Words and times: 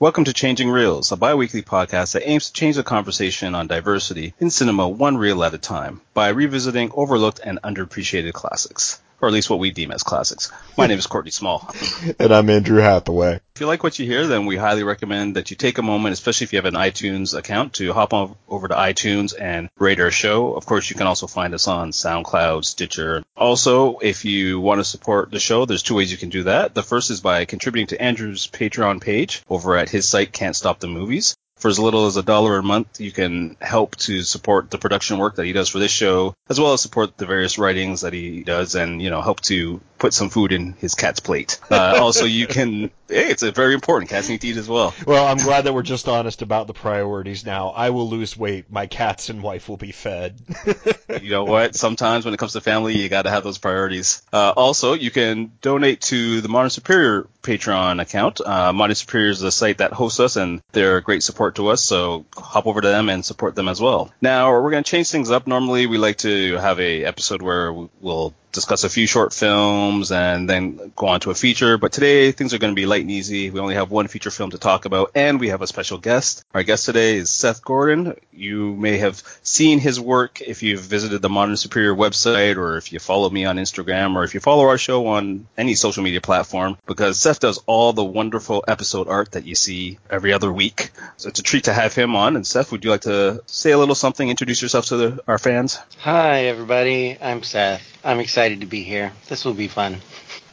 Welcome 0.00 0.24
to 0.24 0.32
Changing 0.32 0.70
Reels, 0.70 1.12
a 1.12 1.16
bi-weekly 1.18 1.60
podcast 1.60 2.14
that 2.14 2.26
aims 2.26 2.46
to 2.46 2.54
change 2.54 2.76
the 2.76 2.82
conversation 2.82 3.54
on 3.54 3.66
diversity 3.66 4.32
in 4.40 4.48
cinema 4.48 4.88
one 4.88 5.18
reel 5.18 5.44
at 5.44 5.52
a 5.52 5.58
time 5.58 6.00
by 6.14 6.30
revisiting 6.30 6.90
overlooked 6.94 7.38
and 7.44 7.60
underappreciated 7.60 8.32
classics 8.32 8.98
or 9.20 9.28
at 9.28 9.34
least 9.34 9.50
what 9.50 9.58
we 9.58 9.70
deem 9.70 9.90
as 9.90 10.02
classics. 10.02 10.50
My 10.76 10.86
name 10.86 10.98
is 10.98 11.06
Courtney 11.06 11.30
Small. 11.30 11.72
and 12.18 12.32
I'm 12.32 12.50
Andrew 12.50 12.80
Hathaway. 12.80 13.40
If 13.54 13.60
you 13.60 13.66
like 13.66 13.82
what 13.82 13.98
you 13.98 14.06
hear, 14.06 14.26
then 14.26 14.46
we 14.46 14.56
highly 14.56 14.82
recommend 14.82 15.36
that 15.36 15.50
you 15.50 15.56
take 15.56 15.78
a 15.78 15.82
moment, 15.82 16.14
especially 16.14 16.44
if 16.44 16.52
you 16.52 16.58
have 16.58 16.64
an 16.64 16.74
iTunes 16.74 17.36
account, 17.36 17.74
to 17.74 17.92
hop 17.92 18.14
on 18.14 18.36
over 18.48 18.68
to 18.68 18.74
iTunes 18.74 19.34
and 19.38 19.68
rate 19.78 20.00
our 20.00 20.10
show. 20.10 20.54
Of 20.54 20.64
course, 20.66 20.88
you 20.88 20.96
can 20.96 21.06
also 21.06 21.26
find 21.26 21.52
us 21.52 21.68
on 21.68 21.90
SoundCloud, 21.90 22.64
Stitcher. 22.64 23.22
Also, 23.36 23.98
if 23.98 24.24
you 24.24 24.60
want 24.60 24.80
to 24.80 24.84
support 24.84 25.30
the 25.30 25.40
show, 25.40 25.66
there's 25.66 25.82
two 25.82 25.94
ways 25.94 26.10
you 26.10 26.18
can 26.18 26.30
do 26.30 26.44
that. 26.44 26.74
The 26.74 26.82
first 26.82 27.10
is 27.10 27.20
by 27.20 27.44
contributing 27.44 27.88
to 27.88 28.00
Andrew's 28.02 28.46
Patreon 28.46 29.00
page 29.02 29.42
over 29.50 29.76
at 29.76 29.90
his 29.90 30.08
site, 30.08 30.32
Can't 30.32 30.56
Stop 30.56 30.80
the 30.80 30.88
Movies 30.88 31.36
for 31.60 31.68
as 31.68 31.78
little 31.78 32.06
as 32.06 32.16
a 32.16 32.22
dollar 32.22 32.58
a 32.58 32.62
month, 32.62 33.00
you 33.00 33.12
can 33.12 33.56
help 33.60 33.94
to 33.96 34.22
support 34.22 34.70
the 34.70 34.78
production 34.78 35.18
work 35.18 35.36
that 35.36 35.44
he 35.46 35.52
does 35.52 35.68
for 35.68 35.78
this 35.78 35.92
show, 35.92 36.34
as 36.48 36.58
well 36.58 36.72
as 36.72 36.80
support 36.80 37.16
the 37.16 37.26
various 37.26 37.58
writings 37.58 38.00
that 38.00 38.12
he 38.12 38.42
does 38.42 38.74
and, 38.74 39.00
you 39.00 39.10
know, 39.10 39.20
help 39.20 39.40
to 39.42 39.80
put 40.00 40.14
some 40.14 40.30
food 40.30 40.50
in 40.50 40.72
his 40.72 40.94
cat's 40.94 41.20
plate. 41.20 41.60
Uh, 41.70 41.98
also, 42.00 42.24
you 42.24 42.46
can, 42.46 42.90
hey, 43.08 43.30
it's 43.30 43.42
a 43.42 43.52
very 43.52 43.74
important. 43.74 44.10
Cats 44.10 44.28
need 44.28 44.40
to 44.40 44.48
eat 44.48 44.56
as 44.56 44.68
well. 44.68 44.94
Well, 45.06 45.26
I'm 45.26 45.36
glad 45.36 45.66
that 45.66 45.74
we're 45.74 45.82
just 45.82 46.08
honest 46.08 46.42
about 46.42 46.66
the 46.66 46.72
priorities 46.72 47.44
now. 47.46 47.68
I 47.68 47.90
will 47.90 48.08
lose 48.08 48.36
weight. 48.36 48.72
My 48.72 48.86
cats 48.86 49.28
and 49.28 49.42
wife 49.42 49.68
will 49.68 49.76
be 49.76 49.92
fed. 49.92 50.40
you 51.22 51.30
know 51.30 51.44
what? 51.44 51.76
Sometimes 51.76 52.24
when 52.24 52.34
it 52.34 52.38
comes 52.38 52.54
to 52.54 52.60
family, 52.60 52.96
you 52.96 53.08
got 53.08 53.22
to 53.22 53.30
have 53.30 53.44
those 53.44 53.58
priorities. 53.58 54.22
Uh, 54.32 54.52
also, 54.56 54.94
you 54.94 55.10
can 55.10 55.52
donate 55.60 56.00
to 56.02 56.40
the 56.40 56.48
Modern 56.48 56.70
Superior 56.70 57.28
Patreon 57.42 58.00
account. 58.00 58.40
Uh, 58.40 58.72
Modern 58.72 58.94
Superior 58.94 59.30
is 59.30 59.40
the 59.40 59.52
site 59.52 59.78
that 59.78 59.92
hosts 59.92 60.18
us, 60.18 60.36
and 60.36 60.62
they're 60.72 60.96
a 60.96 61.02
great 61.02 61.22
support 61.22 61.56
to 61.56 61.68
us. 61.68 61.84
So 61.84 62.24
hop 62.34 62.66
over 62.66 62.80
to 62.80 62.88
them 62.88 63.10
and 63.10 63.24
support 63.24 63.54
them 63.54 63.68
as 63.68 63.80
well. 63.80 64.12
Now 64.22 64.50
we're 64.50 64.70
going 64.70 64.82
to 64.84 64.90
change 64.90 65.10
things 65.10 65.30
up. 65.30 65.46
Normally, 65.46 65.86
we 65.86 65.98
like 65.98 66.18
to 66.18 66.56
have 66.56 66.80
a 66.80 67.04
episode 67.04 67.42
where 67.42 67.72
we'll 67.72 68.34
discuss 68.52 68.84
a 68.84 68.88
few 68.88 69.06
short 69.06 69.32
films 69.32 70.12
and 70.12 70.48
then 70.48 70.92
go 70.96 71.08
on 71.08 71.20
to 71.20 71.30
a 71.30 71.34
feature. 71.34 71.78
But 71.78 71.92
today 71.92 72.32
things 72.32 72.54
are 72.54 72.58
going 72.58 72.74
to 72.74 72.80
be 72.80 72.86
light 72.86 73.02
and 73.02 73.10
easy. 73.10 73.50
We 73.50 73.60
only 73.60 73.74
have 73.74 73.90
one 73.90 74.08
feature 74.08 74.30
film 74.30 74.50
to 74.50 74.58
talk 74.58 74.84
about, 74.84 75.12
and 75.14 75.40
we 75.40 75.48
have 75.48 75.62
a 75.62 75.66
special 75.66 75.98
guest. 75.98 76.44
Our 76.54 76.62
guest 76.62 76.86
today 76.86 77.16
is 77.16 77.30
Seth 77.30 77.64
Gordon. 77.64 78.14
You 78.32 78.74
may 78.74 78.98
have 78.98 79.22
seen 79.42 79.78
his 79.78 80.00
work 80.00 80.40
if 80.40 80.62
you've 80.62 80.80
visited 80.80 81.22
the 81.22 81.28
Modern 81.28 81.56
Superior 81.56 81.94
website, 81.94 82.56
or 82.56 82.76
if 82.76 82.92
you 82.92 82.98
follow 82.98 83.30
me 83.30 83.44
on 83.44 83.56
Instagram, 83.56 84.16
or 84.16 84.24
if 84.24 84.34
you 84.34 84.40
follow 84.40 84.66
our 84.66 84.78
show 84.78 85.06
on 85.08 85.46
any 85.56 85.74
social 85.74 86.02
media 86.02 86.20
platform, 86.20 86.76
because 86.86 87.20
Seth 87.20 87.40
does 87.40 87.58
all 87.66 87.92
the 87.92 88.04
wonderful 88.04 88.64
episode 88.66 89.08
art 89.08 89.32
that 89.32 89.46
you 89.46 89.54
see 89.54 89.98
every 90.08 90.32
other 90.32 90.52
week. 90.52 90.90
So 91.16 91.28
it's 91.28 91.40
a 91.40 91.42
treat 91.42 91.64
to 91.64 91.72
have 91.72 91.94
him 91.94 92.16
on. 92.16 92.36
And 92.36 92.46
Seth, 92.46 92.72
would 92.72 92.84
you 92.84 92.90
like 92.90 93.02
to 93.02 93.42
say 93.46 93.70
a 93.72 93.78
little 93.78 93.94
something, 93.94 94.28
introduce 94.28 94.62
yourself 94.62 94.86
to 94.86 94.96
the, 94.96 95.22
our 95.26 95.38
fans? 95.38 95.78
Hi, 95.98 96.46
everybody. 96.46 97.16
I'm 97.20 97.42
Seth. 97.42 97.82
I'm 98.04 98.20
excited 98.20 98.60
to 98.60 98.66
be 98.66 98.82
here. 98.82 99.12
This 99.28 99.44
will 99.44 99.54
be 99.54 99.68
fun. 99.68 100.00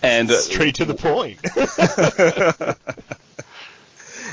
And 0.01 0.29
uh, 0.29 0.35
straight 0.35 0.75
to 0.75 0.85
the 0.85 0.93
point. 0.93 1.39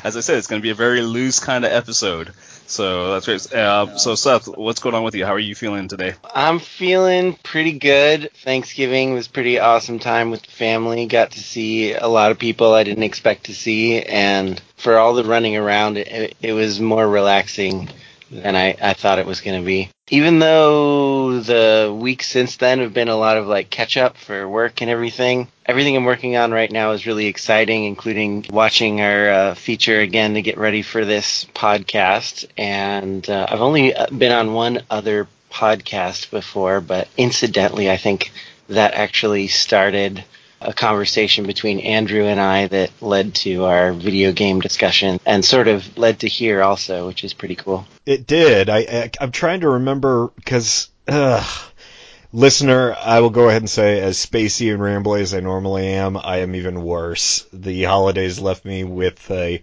As 0.04 0.16
I 0.16 0.20
said, 0.20 0.36
it's 0.36 0.48
going 0.48 0.60
to 0.60 0.62
be 0.62 0.70
a 0.70 0.75
very 0.75 1.00
loose 1.00 1.41
kind 1.41 1.64
of 1.64 1.72
episode. 1.72 2.34
So 2.66 3.12
that's 3.12 3.26
great. 3.26 3.52
Uh, 3.52 3.97
so 3.97 4.14
Seth, 4.14 4.48
what's 4.48 4.80
going 4.80 4.94
on 4.94 5.02
with 5.02 5.14
you? 5.14 5.25
How 5.25 5.32
are 5.32 5.38
you 5.38 5.54
feeling 5.54 5.88
today? 5.88 6.14
I'm 6.34 6.58
feeling 6.58 7.38
pretty 7.42 7.78
good. 7.78 8.30
Thanksgiving 8.42 9.14
was 9.14 9.28
pretty 9.28 9.58
awesome 9.58 9.98
time 9.98 10.31
with 10.31 10.42
the 10.42 10.50
family. 10.50 11.06
Got 11.06 11.32
to 11.32 11.41
see 11.41 11.92
a 11.92 12.08
lot 12.08 12.31
of 12.31 12.38
people 12.38 12.75
I 12.75 12.84
didn't 12.84 13.04
expect 13.04 13.44
to 13.44 13.54
see, 13.54 14.02
and 14.02 14.60
for 14.76 14.98
all 14.98 15.14
the 15.14 15.25
running 15.25 15.56
around, 15.56 15.98
it, 15.98 16.36
it 16.41 16.52
was 16.52 16.81
more 16.81 17.06
relaxing 17.06 17.88
than 18.31 18.57
I, 18.57 18.77
I 18.81 18.95
thought 18.95 19.19
it 19.19 19.27
was 19.27 19.41
going 19.41 19.61
to 19.61 19.67
be. 19.67 19.91
Even 20.11 20.39
though 20.39 21.41
the 21.41 21.97
weeks 21.97 22.29
since 22.29 22.57
then 22.57 22.81
have 22.81 22.93
been 22.93 23.09
a 23.09 23.17
lot 23.17 23.37
of 23.37 23.47
like 23.47 23.71
catch 23.71 23.97
up 23.97 24.17
for 24.17 24.49
work 24.49 24.83
and 24.83 24.91
everything, 24.91 25.49
everything 25.65 25.97
I'm 25.97 26.05
working 26.05 26.37
on 26.37 26.53
right 26.53 26.71
now 26.71 26.93
is 26.93 27.07
really 27.07 27.27
exciting, 27.27 27.85
including 27.85 28.47
watching 28.51 29.01
our 29.01 29.31
uh, 29.31 29.55
feature 29.55 30.01
again 30.01 30.35
to 30.35 30.43
get 30.43 30.59
ready 30.59 30.83
for 30.83 31.05
this 31.05 31.47
podcast. 31.55 32.47
And 32.59 33.29
uh, 33.29 33.47
I've 33.49 33.62
only 33.62 33.95
uh, 33.95 34.07
been 34.09 34.33
on 34.33 34.53
one 34.53 34.83
other 34.91 35.27
podcast 35.51 36.31
before, 36.31 36.81
but 36.81 37.09
incidentally, 37.17 37.91
I 37.91 37.97
think 37.97 38.31
that 38.69 38.95
actually 38.95 39.47
started 39.49 40.25
a 40.64 40.72
conversation 40.72 41.47
between 41.47 41.80
Andrew 41.80 42.25
and 42.25 42.41
I 42.41 42.66
that 42.66 42.91
led 43.00 43.34
to 43.36 43.64
our 43.64 43.92
video 43.92 44.32
game 44.32 44.60
discussion 44.60 45.20
and 45.25 45.44
sort 45.44 45.69
of 45.69 45.97
led 45.97 46.20
to 46.20 46.28
here 46.28 46.62
also, 46.62 47.06
which 47.06 47.25
is 47.25 47.32
pretty 47.32 47.56
cool. 47.56 47.86
It 48.06 48.26
did. 48.26 48.69
I, 48.69 48.78
I 48.78 49.10
am 49.20 49.32
trying 49.32 49.60
to 49.60 49.69
remember 49.70 50.28
because. 50.36 50.91
Listener, 52.36 52.97
I 53.00 53.20
will 53.20 53.30
go 53.30 53.48
ahead 53.48 53.62
and 53.62 53.70
say, 53.70 54.00
as 54.00 54.19
spacey 54.19 54.72
and 54.72 54.82
rambly 54.82 55.20
as 55.20 55.34
I 55.34 55.38
normally 55.38 55.86
am, 55.86 56.16
I 56.16 56.38
am 56.38 56.56
even 56.56 56.82
worse. 56.82 57.46
The 57.52 57.84
holidays 57.84 58.41
left 58.41 58.64
me 58.64 58.82
with 58.82 59.31
a 59.31 59.62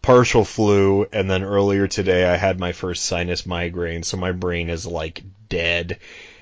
partial 0.00 0.44
flu, 0.44 1.08
and 1.12 1.28
then 1.28 1.42
earlier 1.42 1.88
today 1.88 2.24
I 2.24 2.36
had 2.36 2.60
my 2.60 2.70
first 2.70 3.04
sinus 3.04 3.46
migraine, 3.46 4.04
so 4.04 4.16
my 4.16 4.30
brain 4.30 4.70
is 4.70 4.86
like 4.86 5.24
dead. 5.48 5.98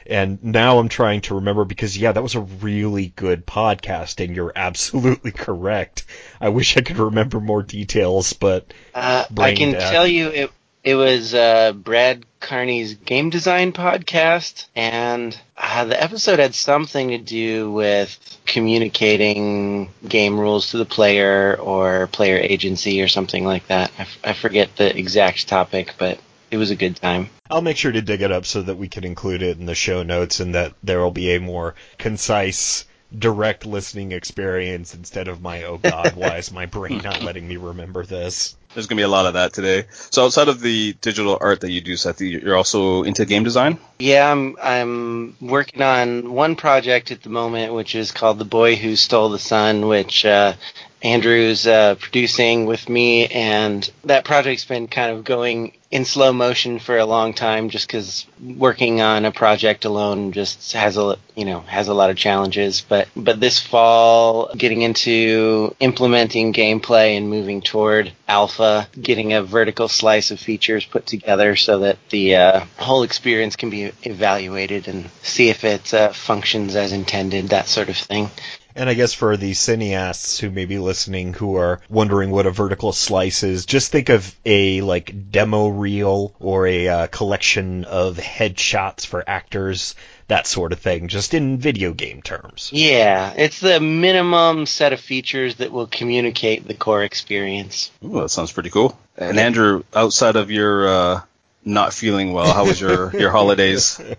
And 0.07 0.43
now 0.43 0.79
I'm 0.79 0.89
trying 0.89 1.23
to 1.23 1.37
remember 1.37 1.65
because 1.65 1.97
yeah, 1.97 2.13
that 2.13 2.23
was 2.23 2.35
a 2.35 2.41
really 2.41 3.13
good 3.17 3.47
podcast, 3.47 4.25
and 4.25 4.35
you're 4.35 4.53
absolutely 4.55 5.31
correct. 5.33 6.05
I 6.41 6.49
wish 6.51 6.77
I 6.77 6.81
could 6.81 6.99
remember 6.99 7.41
more 7.41 7.63
details, 7.63 8.33
but 8.33 8.73
uh, 8.95 9.25
I 9.39 9.55
can 9.55 9.73
death. 9.73 9.91
tell 9.91 10.07
you 10.07 10.29
it 10.29 10.51
it 10.85 10.97
was 10.97 11.33
uh, 11.33 11.73
Brad 11.73 12.25
Carney's 12.41 12.95
game 12.95 13.31
design 13.31 13.73
podcast, 13.73 14.67
and 14.75 15.39
uh, 15.57 15.85
the 15.85 16.03
episode 16.03 16.41
had 16.41 16.55
something 16.55 17.11
to 17.11 17.19
do 17.19 17.71
with 17.71 18.19
communicating 18.47 19.91
game 20.07 20.39
rules 20.39 20.71
to 20.71 20.79
the 20.79 20.85
player 20.85 21.57
or 21.61 22.09
player 22.09 22.37
agency 22.39 23.01
or 23.01 23.07
something 23.07 23.45
like 23.45 23.67
that. 23.69 23.93
I, 23.97 24.03
f- 24.03 24.19
I 24.25 24.33
forget 24.33 24.75
the 24.77 24.97
exact 24.99 25.47
topic, 25.47 25.95
but 25.99 26.19
it 26.53 26.59
was 26.59 26.71
a 26.71 26.77
good 26.77 26.95
time. 26.95 27.31
I'll 27.51 27.63
make 27.63 27.79
sure 27.79 27.91
to 27.91 28.03
dig 28.03 28.21
it 28.21 28.31
up 28.31 28.45
so 28.45 28.61
that 28.61 28.77
we 28.77 28.89
can 28.89 29.05
include 29.05 29.43
it 29.43 29.59
in 29.59 29.65
the 29.65 29.75
show 29.75 30.03
notes 30.03 30.39
and 30.39 30.55
that 30.55 30.75
there 30.83 31.01
will 31.01 31.11
be 31.11 31.35
a 31.35 31.41
more 31.41 31.75
concise, 31.97 32.85
direct 33.19 33.65
listening 33.65 34.13
experience 34.13 34.95
instead 34.95 35.29
of 35.29 35.41
my, 35.41 35.65
oh 35.65 35.79
God, 35.79 36.15
why 36.15 36.37
is 36.37 36.53
my 36.53 36.67
brain 36.67 36.99
not 36.99 37.23
letting 37.25 37.49
me 37.49 37.57
remember 37.57 38.05
this? 38.05 38.55
There's 38.75 38.87
going 38.87 38.99
to 38.99 39.01
be 39.01 39.05
a 39.05 39.09
lot 39.09 39.25
of 39.25 39.35
that 39.35 39.55
today. 39.55 39.87
So 40.11 40.27
outside 40.27 40.49
of 40.49 40.61
the 40.61 40.93
digital 41.01 41.39
art 41.41 41.63
that 41.63 41.71
you 41.71 41.81
do, 41.81 41.97
Seth, 41.97 42.21
you're 42.21 42.57
also 42.57 43.03
into 43.03 43.25
game 43.25 43.45
design? 43.45 43.79
Yeah, 43.99 44.31
I'm, 44.31 44.57
I'm 44.63 45.37
working 45.41 45.81
on 45.81 46.33
one 46.33 46.57
project 46.57 47.11
at 47.11 47.23
the 47.23 47.31
moment, 47.31 47.73
which 47.73 47.95
is 47.95 48.13
called 48.13 48.39
The 48.39 48.45
Boy 48.45 48.77
Who 48.77 48.95
Stole 48.97 49.31
the 49.31 49.39
Sun, 49.39 49.89
which 49.89 50.27
uh, 50.27 50.55
Andrew's 51.03 51.67
uh, 51.67 51.97
producing 51.97 52.67
with 52.67 52.89
me, 52.89 53.27
and 53.27 53.91
that 54.05 54.25
project's 54.25 54.65
been 54.65 54.87
kind 54.87 55.11
of 55.11 55.25
going 55.25 55.73
in 55.91 56.05
slow 56.05 56.33
motion 56.33 56.79
for 56.79 56.97
a 56.97 57.05
long 57.05 57.35
time, 57.35 57.71
just 57.71 57.89
because 57.89 58.25
working 58.41 59.01
on 59.01 59.25
a 59.25 59.33
project 59.33 59.85
alone 59.85 60.31
just 60.33 60.73
has 60.73 60.97
a 60.97 61.19
you 61.35 61.45
know 61.45 61.61
has 61.61 61.89
a 61.89 61.95
lot 61.95 62.11
of 62.11 62.17
challenges. 62.17 62.85
But 62.89 63.09
but 63.17 63.41
this 63.41 63.59
fall, 63.61 64.55
getting 64.57 64.83
into 64.83 65.75
implementing 65.81 66.53
gameplay 66.53 67.17
and 67.17 67.29
moving 67.29 67.63
toward 67.63 68.13
alpha, 68.29 68.89
getting 69.01 69.33
a 69.33 69.43
vertical 69.43 69.89
slice 69.89 70.31
of 70.31 70.39
features 70.39 70.87
put 70.87 71.07
together 71.07 71.57
so 71.57 71.81
that 71.81 71.99
the 72.11 72.37
uh, 72.37 72.61
whole 72.79 73.03
experience 73.03 73.57
can 73.57 73.71
be 73.71 73.91
evaluated 74.05 74.87
and 74.87 75.11
see 75.23 75.49
if 75.49 75.65
it 75.65 75.93
uh, 75.93 76.13
functions 76.13 76.77
as 76.77 76.93
intended, 76.93 77.49
that 77.49 77.67
sort 77.67 77.89
of 77.89 77.97
thing. 77.97 78.31
And 78.75 78.89
I 78.89 78.95
guess 78.95 79.13
for 79.13 79.37
the 79.37 79.53
cineasts 79.53 80.41
who 80.41 80.51
may 80.51 80.65
be 80.65 80.79
listening 80.79 81.35
who 81.35 81.57
are 81.57 81.81
wondering 81.89 82.31
what 82.31 82.47
a 82.47 82.51
vertical 82.51 82.93
slice 82.93 83.43
is, 83.43 83.67
just 83.67 83.93
think 83.93 84.09
of 84.09 84.35
a 84.45 84.81
like 84.81 85.31
demo 85.31 85.69
reel 85.69 86.35
or 86.41 86.67
a 86.67 86.89
uh, 86.89 87.07
collection 87.09 87.85
of 87.85 88.17
headshots 88.17 89.07
for 89.07 89.23
actors, 89.27 89.95
that 90.29 90.47
sort 90.47 90.73
of 90.73 90.79
thing, 90.79 91.09
just 91.09 91.35
in 91.35 91.59
video 91.59 91.93
game 91.93 92.23
terms. 92.23 92.71
Yeah, 92.73 93.33
it's 93.37 93.61
the 93.61 93.81
minimum 93.81 94.67
set 94.67 94.93
of 94.93 95.01
features 95.01 95.57
that 95.57 95.73
will 95.73 95.87
communicate 95.87 96.67
the 96.67 96.75
core 96.75 97.03
experience. 97.03 97.91
Ooh, 98.05 98.21
that 98.21 98.31
sounds 98.31 98.53
pretty 98.53 98.71
cool. 98.71 98.99
And 99.17 99.39
Andrew, 99.39 99.83
outside 99.95 100.37
of 100.37 100.51
your 100.51 100.89
uh, 100.89 101.21
not 101.65 101.93
feeling 101.93 102.33
well, 102.33 102.53
how 102.53 102.65
was 102.65 102.81
your 102.81 103.15
your 103.19 103.31
holidays? 103.31 104.01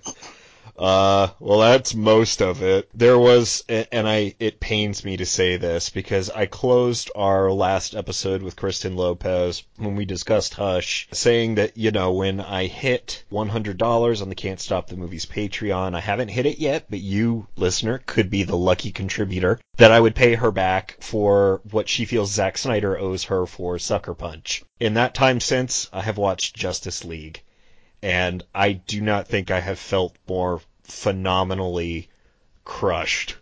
Uh, 0.77 1.27
well, 1.39 1.59
that's 1.59 1.93
most 1.93 2.41
of 2.41 2.63
it. 2.63 2.89
There 2.93 3.19
was, 3.19 3.63
and 3.69 4.07
I, 4.07 4.33
it 4.39 4.59
pains 4.59 5.05
me 5.05 5.17
to 5.17 5.25
say 5.25 5.57
this 5.57 5.89
because 5.89 6.29
I 6.31 6.47
closed 6.47 7.11
our 7.15 7.51
last 7.51 7.95
episode 7.95 8.41
with 8.41 8.55
Kristen 8.55 8.95
Lopez 8.95 9.63
when 9.77 9.95
we 9.95 10.05
discussed 10.05 10.55
Hush, 10.55 11.07
saying 11.11 11.55
that, 11.55 11.77
you 11.77 11.91
know, 11.91 12.13
when 12.13 12.39
I 12.41 12.65
hit 12.65 13.23
$100 13.31 14.21
on 14.21 14.29
the 14.29 14.35
Can't 14.35 14.59
Stop 14.59 14.87
the 14.87 14.97
Movies 14.97 15.27
Patreon, 15.27 15.95
I 15.95 15.99
haven't 15.99 16.29
hit 16.29 16.47
it 16.47 16.57
yet, 16.57 16.85
but 16.89 16.99
you, 16.99 17.47
listener, 17.55 18.01
could 18.05 18.29
be 18.29 18.43
the 18.43 18.57
lucky 18.57 18.91
contributor, 18.91 19.59
that 19.77 19.91
I 19.91 19.99
would 19.99 20.15
pay 20.15 20.33
her 20.35 20.51
back 20.51 20.97
for 20.99 21.61
what 21.69 21.87
she 21.87 22.05
feels 22.05 22.31
Zack 22.31 22.57
Snyder 22.57 22.97
owes 22.97 23.25
her 23.25 23.45
for 23.45 23.77
Sucker 23.77 24.15
Punch. 24.15 24.63
In 24.79 24.95
that 24.95 25.13
time 25.13 25.39
since, 25.39 25.87
I 25.93 26.01
have 26.01 26.17
watched 26.17 26.55
Justice 26.55 27.03
League 27.03 27.43
and 28.03 28.43
I 28.53 28.73
do 28.73 28.99
not 28.99 29.29
think 29.29 29.49
I 29.49 29.61
have 29.61 29.79
felt 29.79 30.17
more 30.27 30.59
phenomenally 30.83 32.09
crushed 32.65 33.37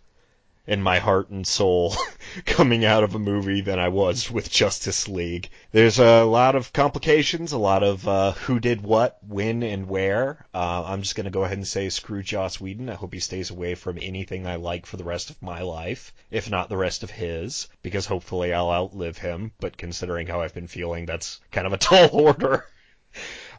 in 0.68 0.80
my 0.80 1.00
heart 1.00 1.30
and 1.30 1.44
soul 1.44 1.96
coming 2.46 2.84
out 2.84 3.02
of 3.02 3.16
a 3.16 3.18
movie 3.18 3.62
than 3.62 3.80
I 3.80 3.88
was 3.88 4.30
with 4.30 4.48
Justice 4.48 5.08
League. 5.08 5.50
There's 5.72 5.98
a 5.98 6.22
lot 6.22 6.54
of 6.54 6.72
complications, 6.72 7.50
a 7.50 7.58
lot 7.58 7.82
of 7.82 8.06
uh, 8.06 8.32
who 8.32 8.60
did 8.60 8.82
what, 8.82 9.18
when, 9.26 9.64
and 9.64 9.88
where. 9.88 10.46
Uh, 10.54 10.84
I'm 10.86 11.02
just 11.02 11.16
going 11.16 11.24
to 11.24 11.30
go 11.30 11.42
ahead 11.42 11.58
and 11.58 11.66
say 11.66 11.88
screw 11.88 12.22
Joss 12.22 12.60
Whedon. 12.60 12.88
I 12.88 12.94
hope 12.94 13.12
he 13.12 13.18
stays 13.18 13.50
away 13.50 13.74
from 13.74 13.98
anything 14.00 14.46
I 14.46 14.54
like 14.54 14.86
for 14.86 14.96
the 14.96 15.02
rest 15.02 15.30
of 15.30 15.42
my 15.42 15.62
life, 15.62 16.14
if 16.30 16.48
not 16.48 16.68
the 16.68 16.76
rest 16.76 17.02
of 17.02 17.10
his, 17.10 17.66
because 17.82 18.06
hopefully 18.06 18.54
I'll 18.54 18.70
outlive 18.70 19.18
him. 19.18 19.50
But 19.58 19.76
considering 19.76 20.28
how 20.28 20.40
I've 20.40 20.54
been 20.54 20.68
feeling, 20.68 21.06
that's 21.06 21.40
kind 21.50 21.66
of 21.66 21.72
a 21.72 21.78
tall 21.78 22.10
order. 22.12 22.64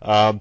Um, 0.02 0.40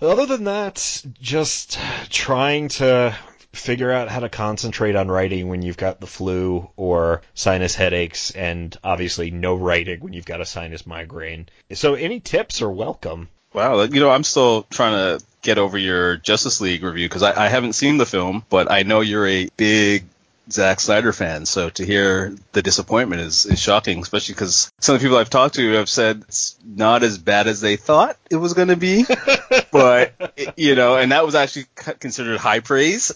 other 0.00 0.26
than 0.26 0.44
that, 0.44 1.02
just 1.20 1.78
trying 2.10 2.68
to 2.68 3.16
figure 3.52 3.92
out 3.92 4.08
how 4.08 4.20
to 4.20 4.28
concentrate 4.28 4.96
on 4.96 5.08
writing 5.08 5.48
when 5.48 5.62
you've 5.62 5.76
got 5.76 6.00
the 6.00 6.06
flu 6.06 6.68
or 6.76 7.22
sinus 7.34 7.74
headaches, 7.74 8.30
and 8.32 8.76
obviously 8.82 9.30
no 9.30 9.54
writing 9.54 10.00
when 10.00 10.12
you've 10.12 10.24
got 10.24 10.40
a 10.40 10.46
sinus 10.46 10.86
migraine. 10.86 11.48
So, 11.72 11.94
any 11.94 12.20
tips 12.20 12.62
are 12.62 12.70
welcome. 12.70 13.28
Wow, 13.52 13.82
you 13.82 14.00
know, 14.00 14.10
I'm 14.10 14.24
still 14.24 14.64
trying 14.64 14.92
to 15.18 15.24
get 15.42 15.58
over 15.58 15.78
your 15.78 16.16
Justice 16.16 16.60
League 16.60 16.82
review 16.82 17.08
because 17.08 17.22
I, 17.22 17.44
I 17.44 17.48
haven't 17.48 17.74
seen 17.74 17.98
the 17.98 18.06
film, 18.06 18.44
but 18.48 18.70
I 18.70 18.82
know 18.82 19.00
you're 19.00 19.28
a 19.28 19.48
big 19.56 20.06
Zack 20.50 20.80
Snyder 20.80 21.12
fan, 21.12 21.46
so 21.46 21.70
to 21.70 21.84
hear 21.84 22.34
the 22.52 22.62
disappointment 22.62 23.22
is, 23.22 23.46
is 23.46 23.58
shocking, 23.58 24.00
especially 24.00 24.34
because 24.34 24.72
some 24.78 24.94
of 24.94 25.00
the 25.00 25.04
people 25.06 25.18
I've 25.18 25.30
talked 25.30 25.54
to 25.54 25.72
have 25.72 25.88
said 25.88 26.22
it's 26.28 26.58
not 26.64 27.02
as 27.02 27.18
bad 27.18 27.46
as 27.46 27.60
they 27.60 27.76
thought 27.76 28.16
it 28.30 28.36
was 28.36 28.52
going 28.52 28.68
to 28.68 28.76
be. 28.76 29.06
but, 29.72 30.12
you 30.56 30.74
know, 30.74 30.96
and 30.96 31.12
that 31.12 31.24
was 31.24 31.34
actually 31.34 31.66
considered 31.98 32.38
high 32.38 32.60
praise. 32.60 33.12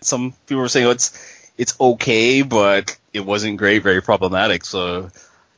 some 0.02 0.34
people 0.46 0.62
were 0.62 0.68
saying 0.68 0.86
oh, 0.86 0.90
it's, 0.90 1.52
it's 1.56 1.78
okay, 1.80 2.42
but 2.42 2.96
it 3.12 3.20
wasn't 3.20 3.58
great, 3.58 3.82
very 3.82 4.00
problematic. 4.00 4.64
So 4.64 5.10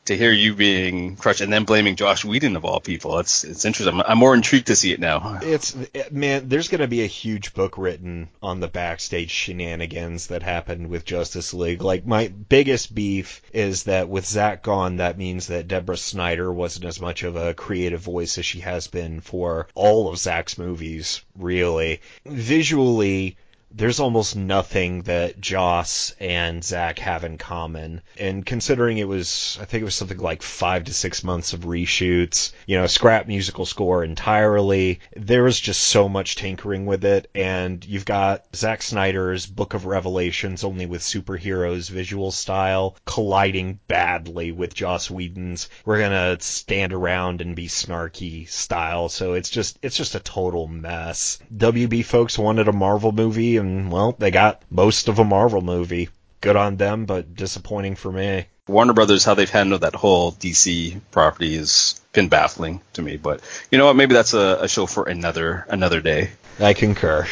to 0.07 0.17
hear 0.17 0.33
you 0.33 0.55
being 0.55 1.17
crushed 1.17 1.41
and 1.41 1.53
then 1.53 1.65
blaming 1.65 1.97
Joss 1.97 2.25
Whedon 2.25 2.57
of 2.57 2.65
all 2.65 2.81
people, 2.81 3.19
it's 3.19 3.45
it's 3.45 3.65
interesting. 3.65 4.01
I'm, 4.05 4.19
more 4.19 4.35
intrigued 4.35 4.67
to 4.69 4.77
see 4.77 4.93
it 4.93 5.01
now. 5.01 5.39
It's 5.43 5.77
man, 6.11 6.49
there's 6.49 6.69
going 6.69 6.81
to 6.81 6.89
be 6.89 7.03
a 7.03 7.07
huge 7.07 7.55
book 7.55 7.79
written 7.79 8.29
on 8.43 8.61
the 8.61 8.69
backstage 8.69 9.31
shenanigans 9.31 10.29
that 10.29 10.43
happened 10.43 10.89
with 10.89 11.05
Justice 11.05 11.55
League. 11.55 11.83
Like 11.83 12.07
my 12.07 12.29
biggest 12.29 12.95
beef 12.95 13.43
is 13.53 13.85
that 13.85 14.09
with 14.09 14.27
Zack 14.27 14.63
gone, 14.63 14.97
that 14.97 15.19
means 15.19 15.49
that 15.49 15.69
Deborah 15.69 15.97
Snyder 15.97 16.53
wasn't 16.53 16.87
as 16.87 17.01
much 17.01 17.23
of 17.23 17.37
a 17.37 17.55
creative 17.55 18.01
voice 18.01 18.39
as 18.39 18.47
she 18.47 18.61
has 18.61 18.89
been 18.89 19.21
for 19.21 19.69
all 19.75 20.09
of 20.09 20.19
Zack's 20.19 20.59
movies. 20.59 21.23
Really, 21.37 22.01
visually 22.27 23.37
there's 23.73 24.01
almost 24.01 24.35
nothing 24.35 25.03
that 25.03 25.41
Joss 25.41 26.15
and 26.19 26.65
Zack 26.65 26.99
have 26.99 27.23
in 27.25 27.39
common. 27.39 28.03
And 28.19 28.45
considering 28.45 28.99
it 28.99 29.07
was, 29.07 29.59
I 29.61 29.65
think 29.65 29.83
it 29.83 29.85
was 29.85 29.95
something 29.95 30.19
like 30.19 30.43
five 30.43 30.85
to 30.85 30.95
six 30.95 31.23
months 31.23 31.53
of 31.53 31.61
reshoots, 31.61 32.53
you 32.67 32.77
know, 32.77 32.87
scrap 32.87 33.29
musical 33.29 33.67
score 33.67 34.03
entirely, 34.03 35.01
there 35.15 35.45
was 35.45 35.61
just 35.61 35.83
so 35.83 36.09
much 36.09 36.35
tinkering 36.35 36.85
with 36.85 37.05
it. 37.05 37.31
And 37.35 37.85
you've 37.85 38.05
got 38.05 38.45
Zack 38.57 38.83
Snyder's 38.83 39.47
Book 39.47 39.75
of 39.75 39.87
Revelations, 39.87 40.65
only 40.65 40.87
with 40.87 41.03
superheroes 41.03 41.91
visual 41.91 42.33
style, 42.33 42.97
colliding 43.07 43.79
badly 43.87 44.51
with 44.51 44.75
Joss 44.75 45.11
Whedon's. 45.11 45.69
We're 45.85 46.01
gonna 46.01 46.39
stand 46.41 46.93
around 46.93 47.41
and 47.41 47.55
be 47.55 47.69
snarky 47.69 48.49
style. 48.49 49.09
So 49.09 49.35
it's 49.35 49.51
just, 49.51 49.79
it's 49.81 49.97
just 49.97 50.17
a 50.17 50.21
total 50.21 50.67
mess. 50.67 51.39
WB 51.57 52.05
folks 52.05 52.37
wanted 52.37 52.67
a 52.67 52.73
Marvel 52.73 53.13
movie 53.13 53.60
and 53.61 53.93
well, 53.93 54.17
they 54.19 54.31
got 54.31 54.63
most 54.71 55.09
of 55.09 55.19
a 55.19 55.25
Marvel 55.25 55.61
movie. 55.61 56.09
Good 56.41 56.57
on 56.57 56.77
them, 56.77 57.05
but 57.05 57.35
disappointing 57.35 57.97
for 57.97 58.11
me. 58.11 58.47
Warner 58.67 58.93
Brothers, 58.93 59.25
how 59.25 59.35
they've 59.35 59.51
handled 59.51 59.83
that 59.83 59.95
whole 59.95 60.33
DC 60.33 61.01
property 61.11 61.57
has 61.57 62.01
been 62.13 62.29
baffling 62.29 62.81
to 62.95 63.03
me. 63.03 63.17
But 63.17 63.41
you 63.71 63.79
know 63.79 63.87
what? 63.87 63.97
Maybe 63.97 64.15
that's 64.15 64.33
a, 64.33 64.59
a 64.63 64.69
show 64.69 64.87
for 64.87 65.09
another 65.09 65.67
another 65.69 66.01
day. 66.01 66.31
I 66.59 66.73
concur. 66.75 67.27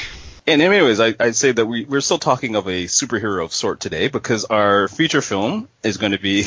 And 0.46 0.62
anyways, 0.62 0.98
I, 0.98 1.14
would 1.20 1.36
say 1.36 1.52
that 1.52 1.66
we, 1.66 1.84
we're 1.84 2.00
still 2.00 2.18
talking 2.18 2.56
of 2.56 2.66
a 2.68 2.84
superhero 2.84 3.44
of 3.44 3.52
sort 3.52 3.80
today 3.80 4.08
because 4.08 4.46
our 4.46 4.88
feature 4.88 5.20
film 5.20 5.68
is 5.82 5.98
going 5.98 6.12
to 6.12 6.18
be. 6.18 6.44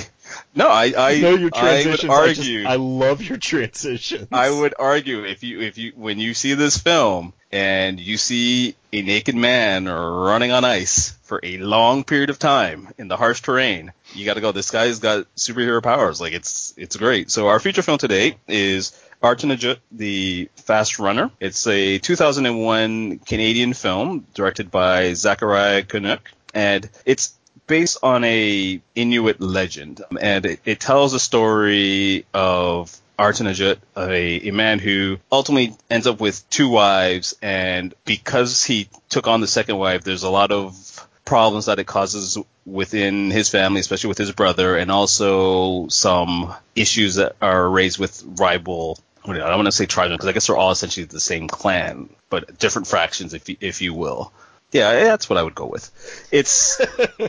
No, 0.56 0.68
I 0.68 0.94
I, 0.98 1.12
I 1.12 1.20
know 1.20 1.36
your 1.36 1.50
transitions. 1.50 2.04
I 2.04 2.08
would 2.08 2.30
argue. 2.30 2.60
I, 2.60 2.64
just, 2.64 2.68
I 2.68 2.76
love 2.76 3.22
your 3.22 3.38
transitions. 3.38 4.28
I 4.32 4.50
would 4.50 4.74
argue 4.78 5.24
if 5.24 5.44
you 5.44 5.62
if 5.62 5.78
you 5.78 5.94
when 5.96 6.20
you 6.20 6.34
see 6.34 6.54
this 6.54 6.78
film 6.78 7.34
and 7.52 8.00
you 8.00 8.18
see 8.18 8.76
a 8.94 9.02
naked 9.02 9.36
man 9.36 9.86
running 9.86 10.52
on 10.52 10.64
ice 10.64 11.12
for 11.24 11.40
a 11.44 11.58
long 11.58 12.04
period 12.04 12.30
of 12.30 12.40
time 12.40 12.90
in 12.98 13.08
the 13.08 13.18
harsh 13.18 13.42
terrain, 13.42 13.94
you 14.14 14.26
got 14.26 14.36
to 14.36 14.42
go. 14.42 14.52
This 14.52 14.72
guy's 14.72 15.00
got 15.00 15.28
superhero 15.36 15.82
powers. 15.82 16.20
Like 16.20 16.34
it's 16.34 16.74
it's 16.78 16.96
great. 16.96 17.32
So 17.32 17.48
our 17.48 17.60
feature 17.60 17.82
film 17.82 17.98
today 17.98 18.38
is 18.48 18.92
Archana 19.22 19.80
the 19.92 20.50
Fast 20.56 21.00
Runner. 21.00 21.32
It's 21.40 21.68
a 21.68 22.00
2001 22.00 23.20
Canadian 23.20 23.74
film 23.74 24.26
directed 24.34 24.72
by 24.72 25.14
Zachariah 25.14 25.84
Kunuk, 25.84 26.20
and 26.54 26.90
it's 27.06 27.34
based 27.72 28.00
on 28.04 28.26
a 28.26 28.82
Inuit 28.96 29.40
legend, 29.40 30.02
um, 30.12 30.18
and 30.22 30.46
it, 30.46 30.60
it 30.66 30.80
tells 30.82 31.14
a 31.14 31.20
story 31.22 32.26
of 32.34 32.94
Artanajut, 33.18 33.78
a, 33.96 34.50
a 34.50 34.52
man 34.52 34.78
who 34.78 35.20
ultimately 35.32 35.74
ends 35.90 36.06
up 36.06 36.20
with 36.20 36.48
two 36.50 36.68
wives, 36.68 37.34
and 37.42 37.94
because 38.04 38.66
he 38.66 38.90
took 39.08 39.26
on 39.26 39.40
the 39.40 39.48
second 39.48 39.78
wife, 39.78 40.04
there's 40.04 40.24
a 40.24 40.30
lot 40.30 40.52
of 40.52 41.08
problems 41.24 41.68
that 41.68 41.80
it 41.80 41.88
causes 41.88 42.38
within 42.66 43.32
his 43.32 43.48
family, 43.48 43.80
especially 43.80 44.10
with 44.10 44.18
his 44.18 44.34
brother, 44.34 44.76
and 44.76 44.92
also 44.92 45.88
some 45.88 46.54
issues 46.76 47.16
that 47.16 47.38
are 47.42 47.70
raised 47.70 47.98
with 47.98 48.22
rival. 48.38 49.00
I 49.24 49.38
don't 49.38 49.56
want 49.56 49.68
to 49.68 49.72
say 49.72 49.86
tribesmen 49.86 50.18
because 50.18 50.28
I 50.28 50.34
guess 50.34 50.48
they're 50.48 50.58
all 50.58 50.72
essentially 50.72 51.06
the 51.06 51.22
same 51.22 51.48
clan, 51.48 52.10
but 52.30 52.60
different 52.60 52.90
fractions, 52.90 53.34
if 53.34 53.50
if 53.62 53.82
you 53.82 53.94
will. 53.94 54.34
Yeah, 54.72 55.04
that's 55.04 55.30
what 55.30 55.38
I 55.38 55.44
would 55.44 55.56
go 55.56 55.66
with. 55.66 55.90
It's 56.32 56.80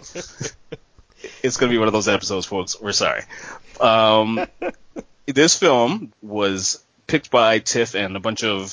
it's 1.42 1.56
going 1.56 1.70
to 1.70 1.74
be 1.74 1.78
one 1.78 1.88
of 1.88 1.92
those 1.92 2.08
episodes, 2.08 2.46
folks. 2.46 2.80
We're 2.80 2.92
sorry. 2.92 3.22
Um, 3.80 4.46
this 5.26 5.58
film 5.58 6.12
was 6.22 6.82
picked 7.06 7.30
by 7.30 7.58
TIFF 7.58 7.94
and 7.94 8.16
a 8.16 8.20
bunch 8.20 8.44
of 8.44 8.70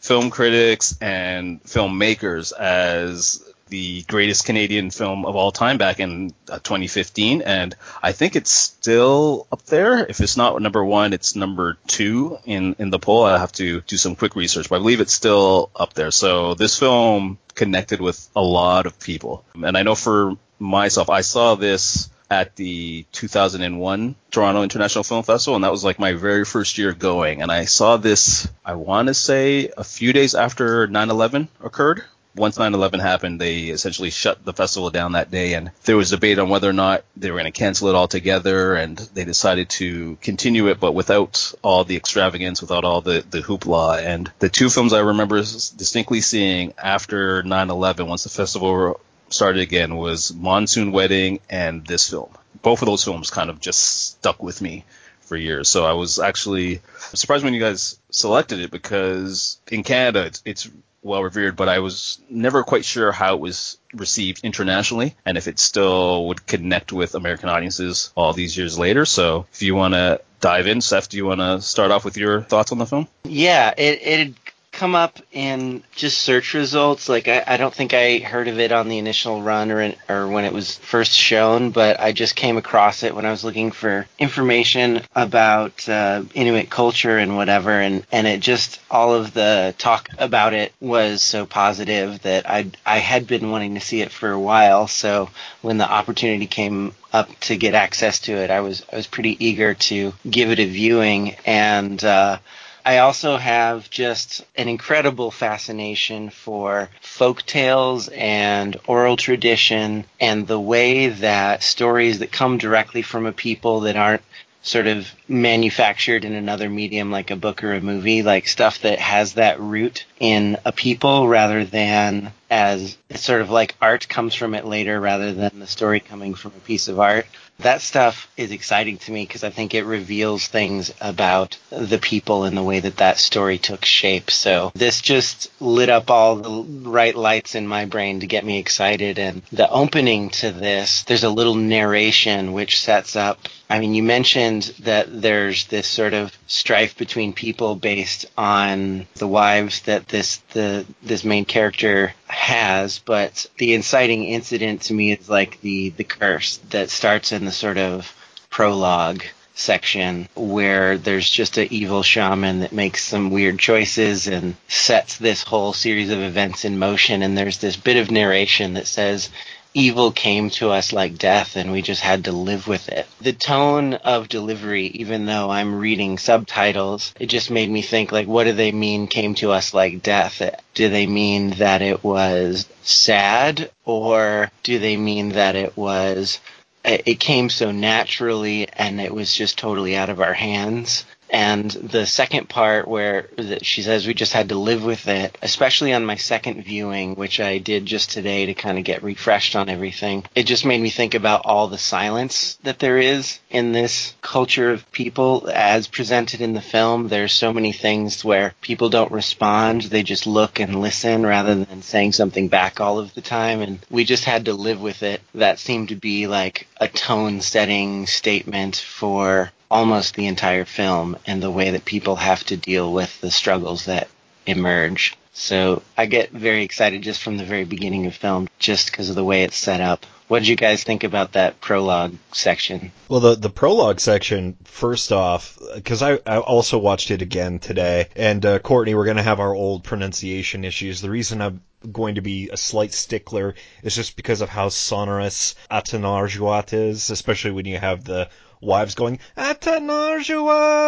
film 0.00 0.30
critics 0.30 0.96
and 1.00 1.62
filmmakers 1.64 2.52
as 2.52 3.43
the 3.68 4.02
greatest 4.02 4.44
Canadian 4.44 4.90
film 4.90 5.24
of 5.24 5.36
all 5.36 5.52
time 5.52 5.78
back 5.78 6.00
in 6.00 6.34
uh, 6.48 6.58
2015, 6.58 7.42
and 7.42 7.74
I 8.02 8.12
think 8.12 8.36
it's 8.36 8.50
still 8.50 9.46
up 9.50 9.62
there. 9.66 10.04
If 10.06 10.20
it's 10.20 10.36
not 10.36 10.60
number 10.60 10.84
one, 10.84 11.12
it's 11.12 11.34
number 11.34 11.78
two 11.86 12.38
in 12.44 12.76
in 12.78 12.90
the 12.90 12.98
poll. 12.98 13.24
I 13.24 13.38
have 13.38 13.52
to 13.52 13.80
do 13.82 13.96
some 13.96 14.16
quick 14.16 14.36
research, 14.36 14.68
but 14.68 14.76
I 14.76 14.78
believe 14.78 15.00
it's 15.00 15.12
still 15.12 15.70
up 15.74 15.94
there. 15.94 16.10
So 16.10 16.54
this 16.54 16.78
film 16.78 17.38
connected 17.54 18.00
with 18.00 18.28
a 18.36 18.42
lot 18.42 18.86
of 18.86 18.98
people, 18.98 19.44
and 19.54 19.76
I 19.76 19.82
know 19.82 19.94
for 19.94 20.36
myself, 20.58 21.10
I 21.10 21.22
saw 21.22 21.54
this 21.54 22.10
at 22.30 22.56
the 22.56 23.04
2001 23.12 24.14
Toronto 24.30 24.62
International 24.62 25.04
Film 25.04 25.22
Festival, 25.22 25.56
and 25.56 25.64
that 25.64 25.70
was 25.70 25.84
like 25.84 25.98
my 25.98 26.14
very 26.14 26.44
first 26.44 26.78
year 26.78 26.92
going. 26.92 27.42
And 27.42 27.52
I 27.52 27.66
saw 27.66 27.96
this, 27.96 28.48
I 28.64 28.74
want 28.74 29.08
to 29.08 29.14
say, 29.14 29.70
a 29.76 29.84
few 29.84 30.12
days 30.12 30.34
after 30.34 30.88
9/11 30.88 31.48
occurred. 31.62 32.04
Once 32.36 32.58
9/11 32.58 33.00
happened, 33.00 33.40
they 33.40 33.64
essentially 33.64 34.10
shut 34.10 34.44
the 34.44 34.52
festival 34.52 34.90
down 34.90 35.12
that 35.12 35.30
day, 35.30 35.54
and 35.54 35.70
there 35.84 35.96
was 35.96 36.10
debate 36.10 36.38
on 36.38 36.48
whether 36.48 36.68
or 36.68 36.72
not 36.72 37.04
they 37.16 37.30
were 37.30 37.38
going 37.38 37.52
to 37.52 37.58
cancel 37.58 37.88
it 37.88 37.94
altogether. 37.94 38.74
And 38.74 38.98
they 39.14 39.24
decided 39.24 39.68
to 39.70 40.16
continue 40.20 40.68
it, 40.68 40.80
but 40.80 40.92
without 40.92 41.52
all 41.62 41.84
the 41.84 41.96
extravagance, 41.96 42.60
without 42.60 42.84
all 42.84 43.00
the 43.00 43.24
the 43.30 43.40
hoopla. 43.40 44.02
And 44.02 44.30
the 44.38 44.48
two 44.48 44.68
films 44.68 44.92
I 44.92 45.00
remember 45.00 45.36
distinctly 45.38 46.20
seeing 46.20 46.74
after 46.76 47.42
9/11, 47.42 48.08
once 48.08 48.24
the 48.24 48.30
festival 48.30 49.00
started 49.28 49.62
again 49.62 49.96
was 49.96 50.32
Monsoon 50.34 50.92
Wedding 50.92 51.40
and 51.50 51.86
this 51.86 52.10
film. 52.10 52.30
Both 52.62 52.82
of 52.82 52.86
those 52.86 53.04
films 53.04 53.30
kind 53.30 53.50
of 53.50 53.60
just 53.60 53.80
stuck 53.80 54.42
with 54.42 54.60
me 54.60 54.84
for 55.22 55.36
years. 55.36 55.68
So 55.68 55.84
I 55.84 55.92
was 55.92 56.18
actually 56.18 56.80
surprised 57.12 57.44
when 57.44 57.54
you 57.54 57.60
guys 57.60 57.98
selected 58.10 58.60
it 58.60 58.70
because 58.70 59.58
in 59.70 59.82
Canada 59.82 60.26
it's, 60.26 60.42
it's 60.44 60.70
well 61.04 61.22
revered, 61.22 61.54
but 61.54 61.68
I 61.68 61.78
was 61.78 62.18
never 62.28 62.64
quite 62.64 62.84
sure 62.84 63.12
how 63.12 63.34
it 63.34 63.40
was 63.40 63.78
received 63.92 64.42
internationally 64.42 65.14
and 65.24 65.38
if 65.38 65.46
it 65.46 65.58
still 65.58 66.28
would 66.28 66.46
connect 66.46 66.92
with 66.92 67.14
American 67.14 67.48
audiences 67.48 68.10
all 68.16 68.32
these 68.32 68.56
years 68.56 68.78
later. 68.78 69.04
So 69.04 69.46
if 69.52 69.62
you 69.62 69.74
want 69.74 69.94
to 69.94 70.20
dive 70.40 70.66
in, 70.66 70.80
Seth, 70.80 71.08
do 71.10 71.16
you 71.16 71.26
want 71.26 71.40
to 71.40 71.60
start 71.60 71.90
off 71.90 72.04
with 72.04 72.16
your 72.16 72.42
thoughts 72.42 72.72
on 72.72 72.78
the 72.78 72.86
film? 72.86 73.06
Yeah, 73.24 73.72
it, 73.76 74.02
it 74.02 74.43
come 74.74 74.94
up 74.94 75.18
in 75.32 75.82
just 75.94 76.18
search 76.18 76.52
results. 76.52 77.08
Like 77.08 77.28
I, 77.28 77.42
I 77.46 77.56
don't 77.56 77.72
think 77.72 77.94
I 77.94 78.18
heard 78.18 78.48
of 78.48 78.58
it 78.58 78.72
on 78.72 78.88
the 78.88 78.98
initial 78.98 79.40
run 79.40 79.70
or 79.70 79.80
in, 79.80 79.96
or 80.08 80.28
when 80.28 80.44
it 80.44 80.52
was 80.52 80.76
first 80.76 81.12
shown, 81.12 81.70
but 81.70 82.00
I 82.00 82.12
just 82.12 82.36
came 82.36 82.56
across 82.56 83.02
it 83.02 83.14
when 83.14 83.24
I 83.24 83.30
was 83.30 83.44
looking 83.44 83.70
for 83.70 84.06
information 84.18 85.00
about 85.14 85.88
uh, 85.88 86.22
Inuit 86.34 86.70
culture 86.70 87.16
and 87.16 87.36
whatever, 87.36 87.70
and 87.70 88.04
and 88.12 88.26
it 88.26 88.40
just 88.40 88.80
all 88.90 89.14
of 89.14 89.32
the 89.32 89.74
talk 89.78 90.08
about 90.18 90.52
it 90.52 90.72
was 90.80 91.22
so 91.22 91.46
positive 91.46 92.20
that 92.22 92.48
I 92.48 92.70
I 92.84 92.98
had 92.98 93.26
been 93.26 93.50
wanting 93.50 93.74
to 93.74 93.80
see 93.80 94.02
it 94.02 94.12
for 94.12 94.30
a 94.30 94.40
while. 94.40 94.88
So 94.88 95.30
when 95.62 95.78
the 95.78 95.90
opportunity 95.90 96.46
came 96.46 96.94
up 97.12 97.28
to 97.40 97.56
get 97.56 97.74
access 97.74 98.18
to 98.20 98.32
it, 98.32 98.50
I 98.50 98.60
was 98.60 98.84
I 98.92 98.96
was 98.96 99.06
pretty 99.06 99.36
eager 99.44 99.74
to 99.74 100.12
give 100.28 100.50
it 100.50 100.58
a 100.58 100.66
viewing 100.66 101.36
and. 101.46 102.02
Uh, 102.02 102.38
I 102.84 102.98
also 102.98 103.38
have 103.38 103.88
just 103.88 104.44
an 104.56 104.68
incredible 104.68 105.30
fascination 105.30 106.28
for 106.28 106.90
folk 107.00 107.42
tales 107.46 108.08
and 108.08 108.76
oral 108.86 109.16
tradition 109.16 110.04
and 110.20 110.46
the 110.46 110.60
way 110.60 111.08
that 111.08 111.62
stories 111.62 112.18
that 112.18 112.30
come 112.30 112.58
directly 112.58 113.00
from 113.00 113.24
a 113.24 113.32
people 113.32 113.80
that 113.80 113.96
aren't 113.96 114.22
sort 114.64 114.86
of 114.86 115.10
manufactured 115.28 116.24
in 116.24 116.34
another 116.34 116.70
medium 116.70 117.10
like 117.10 117.30
a 117.30 117.36
book 117.36 117.62
or 117.62 117.74
a 117.74 117.80
movie, 117.80 118.22
like 118.22 118.48
stuff 118.48 118.80
that 118.80 118.98
has 118.98 119.34
that 119.34 119.60
root 119.60 120.06
in 120.18 120.56
a 120.64 120.72
people 120.72 121.28
rather 121.28 121.64
than 121.66 122.32
as 122.50 122.96
sort 123.14 123.42
of 123.42 123.50
like 123.50 123.76
art 123.80 124.08
comes 124.08 124.34
from 124.34 124.54
it 124.54 124.64
later 124.64 124.98
rather 124.98 125.34
than 125.34 125.58
the 125.58 125.66
story 125.66 126.00
coming 126.00 126.34
from 126.34 126.52
a 126.56 126.60
piece 126.60 126.88
of 126.88 126.98
art 126.98 127.26
that 127.58 127.80
stuff 127.80 128.28
is 128.36 128.50
exciting 128.50 128.98
to 128.98 129.12
me 129.12 129.24
because 129.24 129.44
I 129.44 129.50
think 129.50 129.74
it 129.74 129.84
reveals 129.84 130.46
things 130.46 130.92
about 131.00 131.58
the 131.70 131.98
people 131.98 132.44
and 132.44 132.56
the 132.56 132.62
way 132.62 132.80
that 132.80 132.96
that 132.96 133.18
story 133.18 133.58
took 133.58 133.84
shape. 133.84 134.30
So 134.30 134.72
this 134.74 135.00
just 135.00 135.50
lit 135.60 135.88
up 135.88 136.10
all 136.10 136.36
the 136.36 136.88
right 136.88 137.14
lights 137.14 137.54
in 137.54 137.66
my 137.66 137.84
brain 137.84 138.20
to 138.20 138.26
get 138.26 138.44
me 138.44 138.58
excited. 138.58 139.18
And 139.18 139.42
the 139.52 139.70
opening 139.70 140.30
to 140.30 140.50
this, 140.50 141.02
there's 141.04 141.24
a 141.24 141.30
little 141.30 141.54
narration 141.54 142.52
which 142.52 142.80
sets 142.80 143.16
up. 143.16 143.38
I 143.70 143.78
mean, 143.78 143.94
you 143.94 144.02
mentioned 144.02 144.74
that 144.80 145.06
there's 145.22 145.66
this 145.66 145.86
sort 145.86 146.12
of 146.12 146.36
strife 146.46 146.98
between 146.98 147.32
people 147.32 147.76
based 147.76 148.26
on 148.36 149.06
the 149.14 149.28
wives 149.28 149.82
that 149.82 150.08
this 150.08 150.38
the 150.54 150.86
this 151.02 151.24
main 151.24 151.44
character 151.44 152.14
has, 152.26 152.98
but 152.98 153.46
the 153.58 153.74
inciting 153.74 154.24
incident 154.24 154.82
to 154.82 154.94
me 154.94 155.12
is 155.12 155.28
like 155.28 155.60
the 155.60 155.90
the 155.90 156.04
curse 156.04 156.56
that 156.70 156.88
starts 156.88 157.32
in 157.32 157.44
the 157.44 157.52
sort 157.52 157.76
of 157.76 158.14
prologue 158.48 159.22
section 159.56 160.28
where 160.34 160.98
there's 160.98 161.28
just 161.30 161.58
an 161.58 161.68
evil 161.70 162.02
shaman 162.02 162.60
that 162.60 162.72
makes 162.72 163.04
some 163.04 163.30
weird 163.30 163.58
choices 163.58 164.26
and 164.26 164.56
sets 164.68 165.18
this 165.18 165.42
whole 165.42 165.72
series 165.72 166.10
of 166.10 166.20
events 166.20 166.64
in 166.64 166.78
motion. 166.78 167.22
And 167.22 167.38
there's 167.38 167.58
this 167.58 167.76
bit 167.76 167.96
of 167.96 168.10
narration 168.10 168.74
that 168.74 168.86
says 168.86 169.30
evil 169.74 170.12
came 170.12 170.50
to 170.50 170.70
us 170.70 170.92
like 170.92 171.18
death 171.18 171.56
and 171.56 171.72
we 171.72 171.82
just 171.82 172.00
had 172.00 172.24
to 172.24 172.32
live 172.32 172.68
with 172.68 172.88
it. 172.88 173.06
The 173.20 173.32
tone 173.32 173.94
of 173.94 174.28
delivery, 174.28 174.86
even 174.86 175.26
though 175.26 175.50
I'm 175.50 175.74
reading 175.74 176.16
subtitles, 176.16 177.12
it 177.18 177.26
just 177.26 177.50
made 177.50 177.68
me 177.68 177.82
think 177.82 178.12
like, 178.12 178.28
what 178.28 178.44
do 178.44 178.52
they 178.52 178.70
mean 178.72 179.08
came 179.08 179.34
to 179.36 179.50
us 179.50 179.74
like 179.74 180.02
death? 180.02 180.40
Do 180.74 180.88
they 180.88 181.06
mean 181.06 181.50
that 181.50 181.82
it 181.82 182.04
was 182.04 182.68
sad 182.82 183.70
or 183.84 184.50
do 184.62 184.78
they 184.78 184.96
mean 184.96 185.30
that 185.30 185.56
it 185.56 185.76
was, 185.76 186.40
it 186.84 187.18
came 187.18 187.50
so 187.50 187.72
naturally 187.72 188.68
and 188.68 189.00
it 189.00 189.12
was 189.12 189.34
just 189.34 189.58
totally 189.58 189.96
out 189.96 190.08
of 190.08 190.20
our 190.20 190.34
hands? 190.34 191.04
And 191.34 191.68
the 191.68 192.06
second 192.06 192.48
part 192.48 192.86
where 192.86 193.28
she 193.60 193.82
says 193.82 194.06
we 194.06 194.14
just 194.14 194.32
had 194.32 194.50
to 194.50 194.54
live 194.54 194.84
with 194.84 195.08
it, 195.08 195.36
especially 195.42 195.92
on 195.92 196.06
my 196.06 196.14
second 196.14 196.62
viewing, 196.62 197.16
which 197.16 197.40
I 197.40 197.58
did 197.58 197.86
just 197.86 198.12
today 198.12 198.46
to 198.46 198.54
kind 198.54 198.78
of 198.78 198.84
get 198.84 199.02
refreshed 199.02 199.56
on 199.56 199.68
everything, 199.68 200.22
it 200.36 200.44
just 200.44 200.64
made 200.64 200.80
me 200.80 200.90
think 200.90 201.14
about 201.14 201.42
all 201.44 201.66
the 201.66 201.76
silence 201.76 202.56
that 202.62 202.78
there 202.78 202.98
is 202.98 203.40
in 203.50 203.72
this 203.72 204.14
culture 204.22 204.70
of 204.70 204.92
people 204.92 205.50
as 205.52 205.88
presented 205.88 206.40
in 206.40 206.54
the 206.54 206.60
film. 206.60 207.08
There's 207.08 207.32
so 207.32 207.52
many 207.52 207.72
things 207.72 208.24
where 208.24 208.54
people 208.60 208.88
don't 208.88 209.10
respond. 209.10 209.82
They 209.82 210.04
just 210.04 210.28
look 210.28 210.60
and 210.60 210.80
listen 210.80 211.26
rather 211.26 211.56
than 211.56 211.82
saying 211.82 212.12
something 212.12 212.46
back 212.46 212.80
all 212.80 213.00
of 213.00 213.12
the 213.14 213.22
time. 213.22 213.60
And 213.60 213.80
we 213.90 214.04
just 214.04 214.24
had 214.24 214.44
to 214.44 214.54
live 214.54 214.80
with 214.80 215.02
it. 215.02 215.20
That 215.34 215.58
seemed 215.58 215.88
to 215.88 215.96
be 215.96 216.28
like 216.28 216.68
a 216.80 216.86
tone 216.86 217.40
setting 217.40 218.06
statement 218.06 218.76
for 218.76 219.50
almost 219.70 220.14
the 220.14 220.26
entire 220.26 220.64
film 220.64 221.16
and 221.26 221.42
the 221.42 221.50
way 221.50 221.70
that 221.70 221.84
people 221.84 222.16
have 222.16 222.44
to 222.44 222.56
deal 222.56 222.92
with 222.92 223.20
the 223.20 223.30
struggles 223.30 223.86
that 223.86 224.08
emerge. 224.46 225.16
So 225.32 225.82
I 225.98 226.06
get 226.06 226.30
very 226.30 226.62
excited 226.62 227.02
just 227.02 227.22
from 227.22 227.36
the 227.36 227.44
very 227.44 227.64
beginning 227.64 228.06
of 228.06 228.14
film, 228.14 228.48
just 228.58 228.90
because 228.90 229.10
of 229.10 229.16
the 229.16 229.24
way 229.24 229.42
it's 229.42 229.56
set 229.56 229.80
up. 229.80 230.06
What 230.28 230.38
did 230.38 230.48
you 230.48 230.56
guys 230.56 230.84
think 230.84 231.04
about 231.04 231.32
that 231.32 231.60
prologue 231.60 232.14
section? 232.32 232.92
Well, 233.08 233.20
the 233.20 233.34
the 233.34 233.50
prologue 233.50 234.00
section, 234.00 234.56
first 234.64 235.12
off, 235.12 235.58
because 235.74 236.02
I, 236.02 236.14
I 236.24 236.38
also 236.38 236.78
watched 236.78 237.10
it 237.10 237.20
again 237.20 237.58
today, 237.58 238.06
and 238.16 238.46
uh, 238.46 238.58
Courtney, 238.60 238.94
we're 238.94 239.04
going 239.04 239.18
to 239.18 239.22
have 239.22 239.40
our 239.40 239.54
old 239.54 239.84
pronunciation 239.84 240.64
issues. 240.64 241.00
The 241.00 241.10
reason 241.10 241.42
I'm 241.42 241.60
going 241.92 242.14
to 242.14 242.22
be 242.22 242.48
a 242.50 242.56
slight 242.56 242.94
stickler 242.94 243.54
is 243.82 243.94
just 243.94 244.16
because 244.16 244.40
of 244.40 244.48
how 244.48 244.70
sonorous 244.70 245.54
Atanarjuat 245.70 246.72
is, 246.72 247.10
especially 247.10 247.50
when 247.50 247.66
you 247.66 247.76
have 247.76 248.04
the 248.04 248.30
wives 248.64 248.94
going 248.94 249.18
Atanarjuat 249.36 250.84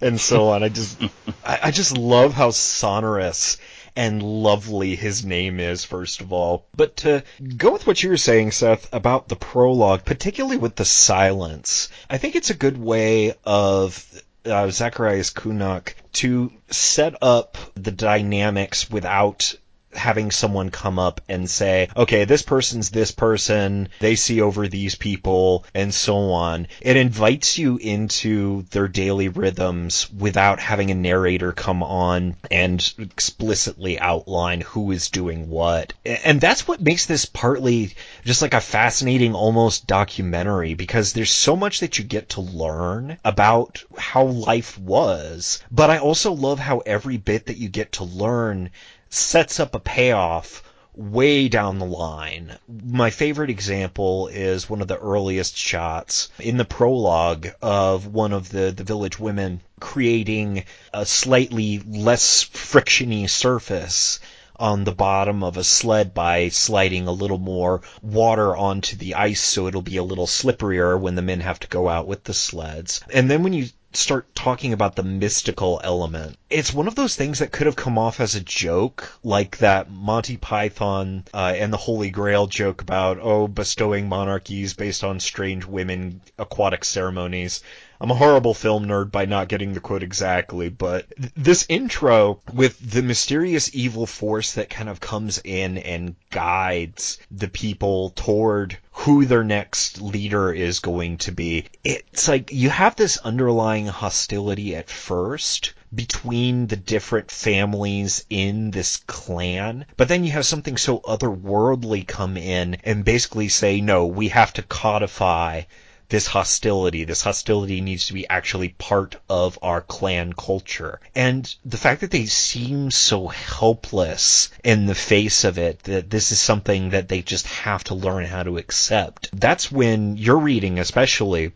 and 0.00 0.20
so 0.20 0.48
on. 0.48 0.62
I 0.62 0.68
just 0.68 1.02
I, 1.44 1.58
I 1.64 1.70
just 1.70 1.96
love 1.96 2.32
how 2.34 2.50
sonorous 2.50 3.56
and 3.96 4.22
lovely 4.22 4.94
his 4.96 5.24
name 5.24 5.60
is, 5.60 5.84
first 5.84 6.20
of 6.20 6.32
all. 6.32 6.66
But 6.74 6.96
to 6.98 7.24
go 7.56 7.72
with 7.72 7.86
what 7.86 8.02
you 8.02 8.10
were 8.10 8.16
saying, 8.16 8.52
Seth, 8.52 8.88
about 8.92 9.28
the 9.28 9.36
prologue, 9.36 10.04
particularly 10.04 10.56
with 10.56 10.76
the 10.76 10.84
silence, 10.84 11.88
I 12.08 12.18
think 12.18 12.36
it's 12.36 12.50
a 12.50 12.54
good 12.54 12.78
way 12.78 13.34
of 13.44 14.22
uh, 14.44 14.70
Zacharias 14.70 15.30
Kunuk 15.30 15.94
to 16.14 16.52
set 16.70 17.14
up 17.22 17.58
the 17.74 17.90
dynamics 17.90 18.88
without 18.90 19.54
having 19.92 20.30
someone 20.30 20.70
come 20.70 20.98
up 20.98 21.20
and 21.28 21.48
say, 21.50 21.88
okay, 21.96 22.24
this 22.24 22.42
person's 22.42 22.90
this 22.90 23.10
person, 23.10 23.88
they 23.98 24.14
see 24.14 24.40
over 24.40 24.68
these 24.68 24.94
people, 24.94 25.64
and 25.74 25.92
so 25.92 26.32
on. 26.32 26.68
It 26.80 26.96
invites 26.96 27.58
you 27.58 27.76
into 27.76 28.62
their 28.70 28.88
daily 28.88 29.28
rhythms 29.28 30.10
without 30.12 30.60
having 30.60 30.90
a 30.90 30.94
narrator 30.94 31.52
come 31.52 31.82
on 31.82 32.36
and 32.50 32.92
explicitly 32.98 33.98
outline 33.98 34.60
who 34.60 34.92
is 34.92 35.10
doing 35.10 35.48
what. 35.48 35.92
And 36.04 36.40
that's 36.40 36.68
what 36.68 36.80
makes 36.80 37.06
this 37.06 37.24
partly 37.24 37.94
just 38.24 38.42
like 38.42 38.54
a 38.54 38.60
fascinating, 38.60 39.34
almost 39.34 39.86
documentary, 39.86 40.74
because 40.74 41.12
there's 41.12 41.32
so 41.32 41.56
much 41.56 41.80
that 41.80 41.98
you 41.98 42.04
get 42.04 42.30
to 42.30 42.40
learn 42.40 43.18
about 43.24 43.82
how 43.96 44.24
life 44.24 44.78
was. 44.78 45.62
But 45.70 45.90
I 45.90 45.98
also 45.98 46.32
love 46.32 46.58
how 46.58 46.78
every 46.78 47.16
bit 47.16 47.46
that 47.46 47.56
you 47.56 47.68
get 47.68 47.92
to 47.92 48.04
learn 48.04 48.70
sets 49.10 49.60
up 49.60 49.74
a 49.74 49.80
payoff 49.80 50.62
way 50.94 51.48
down 51.48 51.78
the 51.78 51.86
line. 51.86 52.56
My 52.68 53.10
favorite 53.10 53.50
example 53.50 54.28
is 54.28 54.68
one 54.68 54.80
of 54.80 54.88
the 54.88 54.98
earliest 54.98 55.56
shots 55.56 56.28
in 56.38 56.56
the 56.56 56.64
prologue 56.64 57.48
of 57.62 58.06
one 58.06 58.32
of 58.32 58.50
the, 58.50 58.70
the 58.70 58.84
village 58.84 59.18
women 59.18 59.60
creating 59.80 60.64
a 60.92 61.06
slightly 61.06 61.80
less 61.80 62.44
frictiony 62.44 63.28
surface 63.28 64.20
on 64.56 64.84
the 64.84 64.92
bottom 64.92 65.42
of 65.42 65.56
a 65.56 65.64
sled 65.64 66.12
by 66.12 66.50
sliding 66.50 67.08
a 67.08 67.12
little 67.12 67.38
more 67.38 67.80
water 68.02 68.54
onto 68.54 68.94
the 68.96 69.14
ice 69.14 69.40
so 69.40 69.66
it'll 69.66 69.80
be 69.80 69.96
a 69.96 70.04
little 70.04 70.26
slipperier 70.26 71.00
when 71.00 71.14
the 71.14 71.22
men 71.22 71.40
have 71.40 71.58
to 71.58 71.68
go 71.68 71.88
out 71.88 72.06
with 72.06 72.24
the 72.24 72.34
sleds. 72.34 73.00
And 73.12 73.30
then 73.30 73.42
when 73.42 73.54
you 73.54 73.68
start 73.92 74.34
talking 74.34 74.72
about 74.72 74.94
the 74.96 75.02
mystical 75.02 75.80
element. 75.82 76.36
It's 76.48 76.72
one 76.72 76.86
of 76.86 76.94
those 76.94 77.16
things 77.16 77.40
that 77.40 77.52
could 77.52 77.66
have 77.66 77.76
come 77.76 77.98
off 77.98 78.20
as 78.20 78.34
a 78.34 78.40
joke, 78.40 79.18
like 79.24 79.58
that 79.58 79.90
Monty 79.90 80.36
Python 80.36 81.24
uh, 81.34 81.54
and 81.56 81.72
the 81.72 81.76
Holy 81.76 82.10
Grail 82.10 82.46
joke 82.46 82.82
about, 82.82 83.18
oh, 83.20 83.48
bestowing 83.48 84.08
monarchies 84.08 84.74
based 84.74 85.02
on 85.02 85.18
strange 85.18 85.64
women 85.64 86.20
aquatic 86.38 86.84
ceremonies. 86.84 87.62
I'm 88.02 88.10
a 88.10 88.14
horrible 88.14 88.54
film 88.54 88.86
nerd 88.86 89.10
by 89.10 89.26
not 89.26 89.48
getting 89.48 89.74
the 89.74 89.80
quote 89.80 90.02
exactly, 90.02 90.70
but 90.70 91.04
th- 91.20 91.32
this 91.36 91.66
intro 91.68 92.40
with 92.50 92.78
the 92.80 93.02
mysterious 93.02 93.68
evil 93.74 94.06
force 94.06 94.54
that 94.54 94.70
kind 94.70 94.88
of 94.88 95.00
comes 95.00 95.38
in 95.44 95.76
and 95.76 96.16
guides 96.30 97.18
the 97.30 97.48
people 97.48 98.08
toward 98.16 98.78
who 98.90 99.26
their 99.26 99.44
next 99.44 100.00
leader 100.00 100.50
is 100.50 100.78
going 100.78 101.18
to 101.18 101.32
be. 101.32 101.66
It's 101.84 102.26
like 102.26 102.50
you 102.50 102.70
have 102.70 102.96
this 102.96 103.18
underlying 103.18 103.88
hostility 103.88 104.74
at 104.74 104.88
first 104.88 105.74
between 105.94 106.68
the 106.68 106.76
different 106.76 107.30
families 107.30 108.24
in 108.30 108.70
this 108.70 108.96
clan, 108.96 109.84
but 109.98 110.08
then 110.08 110.24
you 110.24 110.32
have 110.32 110.46
something 110.46 110.78
so 110.78 111.00
otherworldly 111.00 112.06
come 112.06 112.38
in 112.38 112.78
and 112.82 113.04
basically 113.04 113.50
say, 113.50 113.82
no, 113.82 114.06
we 114.06 114.28
have 114.28 114.54
to 114.54 114.62
codify 114.62 115.64
this 116.10 116.26
hostility. 116.26 117.04
This 117.04 117.22
hostility 117.22 117.80
needs 117.80 118.08
to 118.08 118.12
be 118.12 118.28
actually 118.28 118.68
part 118.70 119.16
of 119.28 119.58
our 119.62 119.80
clan 119.80 120.32
culture. 120.32 121.00
And 121.14 121.52
the 121.64 121.78
fact 121.78 122.02
that 122.02 122.10
they 122.10 122.26
seem 122.26 122.90
so 122.90 123.28
helpless 123.28 124.50
in 124.62 124.86
the 124.86 124.94
face 124.94 125.44
of 125.44 125.56
it, 125.56 125.78
that 125.84 126.10
this 126.10 126.32
is 126.32 126.40
something 126.40 126.90
that 126.90 127.08
they 127.08 127.22
just 127.22 127.46
have 127.46 127.84
to 127.84 127.94
learn 127.94 128.26
how 128.26 128.42
to 128.42 128.58
accept. 128.58 129.30
That's 129.32 129.72
when 129.72 130.16
you're 130.16 130.38
reading, 130.38 130.78
especially 130.78 131.52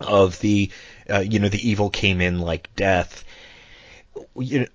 of 0.00 0.38
the, 0.40 0.70
uh, 1.08 1.20
you 1.20 1.38
know, 1.38 1.48
the 1.48 1.68
evil 1.68 1.88
came 1.88 2.20
in 2.20 2.40
like 2.40 2.74
death. 2.74 3.24
You 4.36 4.60
know, 4.60 4.66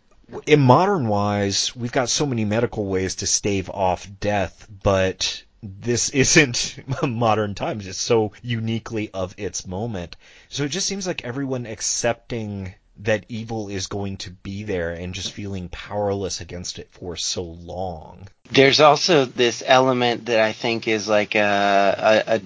in 0.45 0.61
modern 0.61 1.07
wise, 1.07 1.75
we've 1.75 1.91
got 1.91 2.09
so 2.09 2.25
many 2.25 2.45
medical 2.45 2.85
ways 2.85 3.15
to 3.15 3.27
stave 3.27 3.69
off 3.69 4.07
death, 4.19 4.67
but 4.83 5.43
this 5.63 6.09
isn't 6.09 6.79
modern 7.03 7.55
times. 7.55 7.87
It's 7.87 7.97
so 7.97 8.33
uniquely 8.41 9.09
of 9.13 9.35
its 9.37 9.67
moment. 9.67 10.15
So 10.49 10.63
it 10.63 10.69
just 10.69 10.87
seems 10.87 11.07
like 11.07 11.23
everyone 11.23 11.65
accepting 11.65 12.73
that 12.99 13.25
evil 13.29 13.69
is 13.69 13.87
going 13.87 14.17
to 14.17 14.31
be 14.31 14.63
there 14.63 14.91
and 14.91 15.13
just 15.13 15.31
feeling 15.31 15.69
powerless 15.69 16.41
against 16.41 16.79
it 16.79 16.89
for 16.91 17.15
so 17.15 17.43
long. 17.43 18.27
There's 18.49 18.79
also 18.79 19.25
this 19.25 19.61
element 19.65 20.25
that 20.25 20.39
I 20.39 20.51
think 20.51 20.87
is 20.87 21.07
like 21.07 21.35
a, 21.35 22.23
a, 22.27 22.35
a 22.35 22.41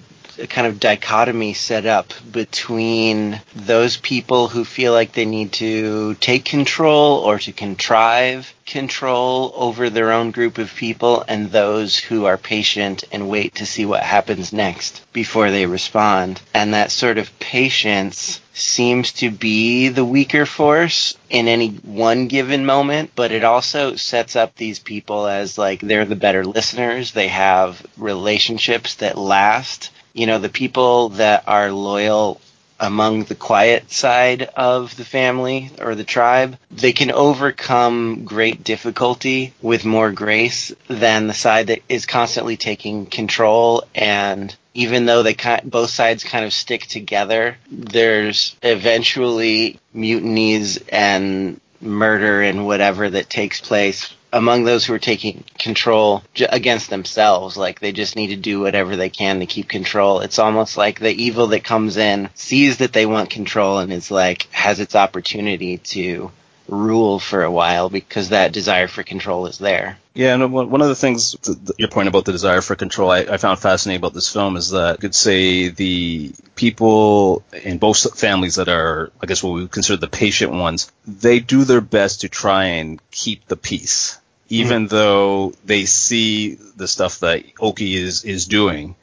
kind 0.48 0.66
of 0.66 0.80
dichotomy 0.80 1.54
set 1.54 1.86
up 1.86 2.12
between 2.30 3.40
those 3.54 3.96
people 3.96 4.48
who 4.48 4.64
feel 4.64 4.92
like 4.92 5.12
they 5.12 5.24
need 5.24 5.52
to 5.52 6.14
take 6.14 6.44
control 6.44 7.18
or 7.18 7.38
to 7.38 7.52
contrive 7.52 8.54
control 8.64 9.52
over 9.56 9.90
their 9.90 10.12
own 10.12 10.30
group 10.30 10.58
of 10.58 10.74
people 10.74 11.24
and 11.28 11.50
those 11.50 11.98
who 11.98 12.24
are 12.24 12.38
patient 12.38 13.04
and 13.12 13.28
wait 13.28 13.56
to 13.56 13.66
see 13.66 13.84
what 13.84 14.02
happens 14.02 14.52
next 14.52 15.04
before 15.12 15.50
they 15.50 15.66
respond. 15.66 16.40
And 16.54 16.72
that 16.72 16.90
sort 16.90 17.18
of 17.18 17.38
patience 17.38 18.40
seems 18.54 19.12
to 19.12 19.30
be 19.30 19.88
the 19.88 20.04
weaker 20.04 20.46
force 20.46 21.16
in 21.28 21.48
any 21.48 21.68
one 21.68 22.28
given 22.28 22.64
moment, 22.64 23.10
but 23.14 23.32
it 23.32 23.44
also 23.44 23.96
sets 23.96 24.36
up 24.36 24.54
these 24.54 24.78
people 24.78 25.26
as 25.26 25.58
like 25.58 25.80
they're 25.80 26.04
the 26.04 26.16
better 26.16 26.44
listeners. 26.44 27.12
They 27.12 27.28
have 27.28 27.84
relationships 27.96 28.96
that 28.96 29.18
last 29.18 29.90
you 30.12 30.26
know, 30.26 30.38
the 30.38 30.48
people 30.48 31.10
that 31.10 31.44
are 31.46 31.72
loyal 31.72 32.40
among 32.82 33.22
the 33.24 33.34
quiet 33.36 33.90
side 33.92 34.42
of 34.56 34.96
the 34.96 35.04
family 35.04 35.70
or 35.80 35.94
the 35.94 36.04
tribe, 36.04 36.58
they 36.70 36.92
can 36.92 37.12
overcome 37.12 38.24
great 38.24 38.64
difficulty 38.64 39.54
with 39.62 39.84
more 39.84 40.10
grace 40.10 40.72
than 40.88 41.28
the 41.28 41.34
side 41.34 41.68
that 41.68 41.80
is 41.88 42.06
constantly 42.06 42.56
taking 42.56 43.06
control. 43.06 43.84
And 43.94 44.54
even 44.74 45.06
though 45.06 45.22
they 45.22 45.34
kind, 45.34 45.70
both 45.70 45.90
sides 45.90 46.24
kind 46.24 46.44
of 46.44 46.52
stick 46.52 46.86
together, 46.86 47.56
there's 47.70 48.56
eventually 48.62 49.78
mutinies 49.94 50.82
and 50.88 51.60
murder 51.80 52.42
and 52.42 52.66
whatever 52.66 53.08
that 53.10 53.30
takes 53.30 53.60
place 53.60 54.12
among 54.32 54.64
those 54.64 54.84
who 54.84 54.94
are 54.94 54.98
taking 54.98 55.44
control 55.58 56.22
j- 56.34 56.46
against 56.50 56.90
themselves. 56.90 57.56
Like 57.56 57.80
they 57.80 57.92
just 57.92 58.16
need 58.16 58.28
to 58.28 58.36
do 58.36 58.60
whatever 58.60 58.96
they 58.96 59.10
can 59.10 59.40
to 59.40 59.46
keep 59.46 59.68
control. 59.68 60.20
It's 60.20 60.38
almost 60.38 60.76
like 60.76 60.98
the 60.98 61.10
evil 61.10 61.48
that 61.48 61.64
comes 61.64 61.96
in 61.96 62.30
sees 62.34 62.78
that 62.78 62.92
they 62.92 63.06
want 63.06 63.30
control 63.30 63.78
and 63.78 63.92
is 63.92 64.10
like 64.10 64.50
has 64.52 64.80
its 64.80 64.94
opportunity 64.94 65.78
to 65.78 66.30
rule 66.68 67.18
for 67.18 67.42
a 67.42 67.50
while 67.50 67.90
because 67.90 68.30
that 68.30 68.52
desire 68.52 68.88
for 68.88 69.02
control 69.02 69.46
is 69.46 69.58
there. 69.58 69.98
Yeah, 70.14 70.34
and 70.34 70.52
one 70.52 70.82
of 70.82 70.88
the 70.88 70.94
things, 70.94 71.36
your 71.78 71.88
point 71.88 72.08
about 72.08 72.26
the 72.26 72.32
desire 72.32 72.60
for 72.60 72.76
control, 72.76 73.10
I, 73.10 73.20
I, 73.20 73.36
found 73.38 73.58
fascinating 73.58 73.98
about 73.98 74.12
this 74.12 74.30
film 74.30 74.58
is 74.58 74.70
that 74.70 74.98
you 74.98 75.00
could 75.00 75.14
say 75.14 75.68
the 75.68 76.32
people 76.54 77.42
in 77.64 77.78
both 77.78 78.18
families 78.18 78.56
that 78.56 78.68
are, 78.68 79.10
I 79.22 79.26
guess, 79.26 79.42
what 79.42 79.54
we 79.54 79.62
would 79.62 79.70
consider 79.70 79.96
the 79.96 80.08
patient 80.08 80.52
ones, 80.52 80.92
they 81.06 81.40
do 81.40 81.64
their 81.64 81.80
best 81.80 82.20
to 82.20 82.28
try 82.28 82.64
and 82.64 83.00
keep 83.10 83.46
the 83.46 83.56
peace 83.56 84.18
even 84.52 84.82
mm-hmm. 84.82 84.94
though 84.94 85.54
they 85.64 85.86
see 85.86 86.54
the 86.76 86.86
stuff 86.86 87.20
that 87.20 87.42
Oki 87.58 87.96
is 87.96 88.24
is 88.24 88.46
doing 88.46 88.94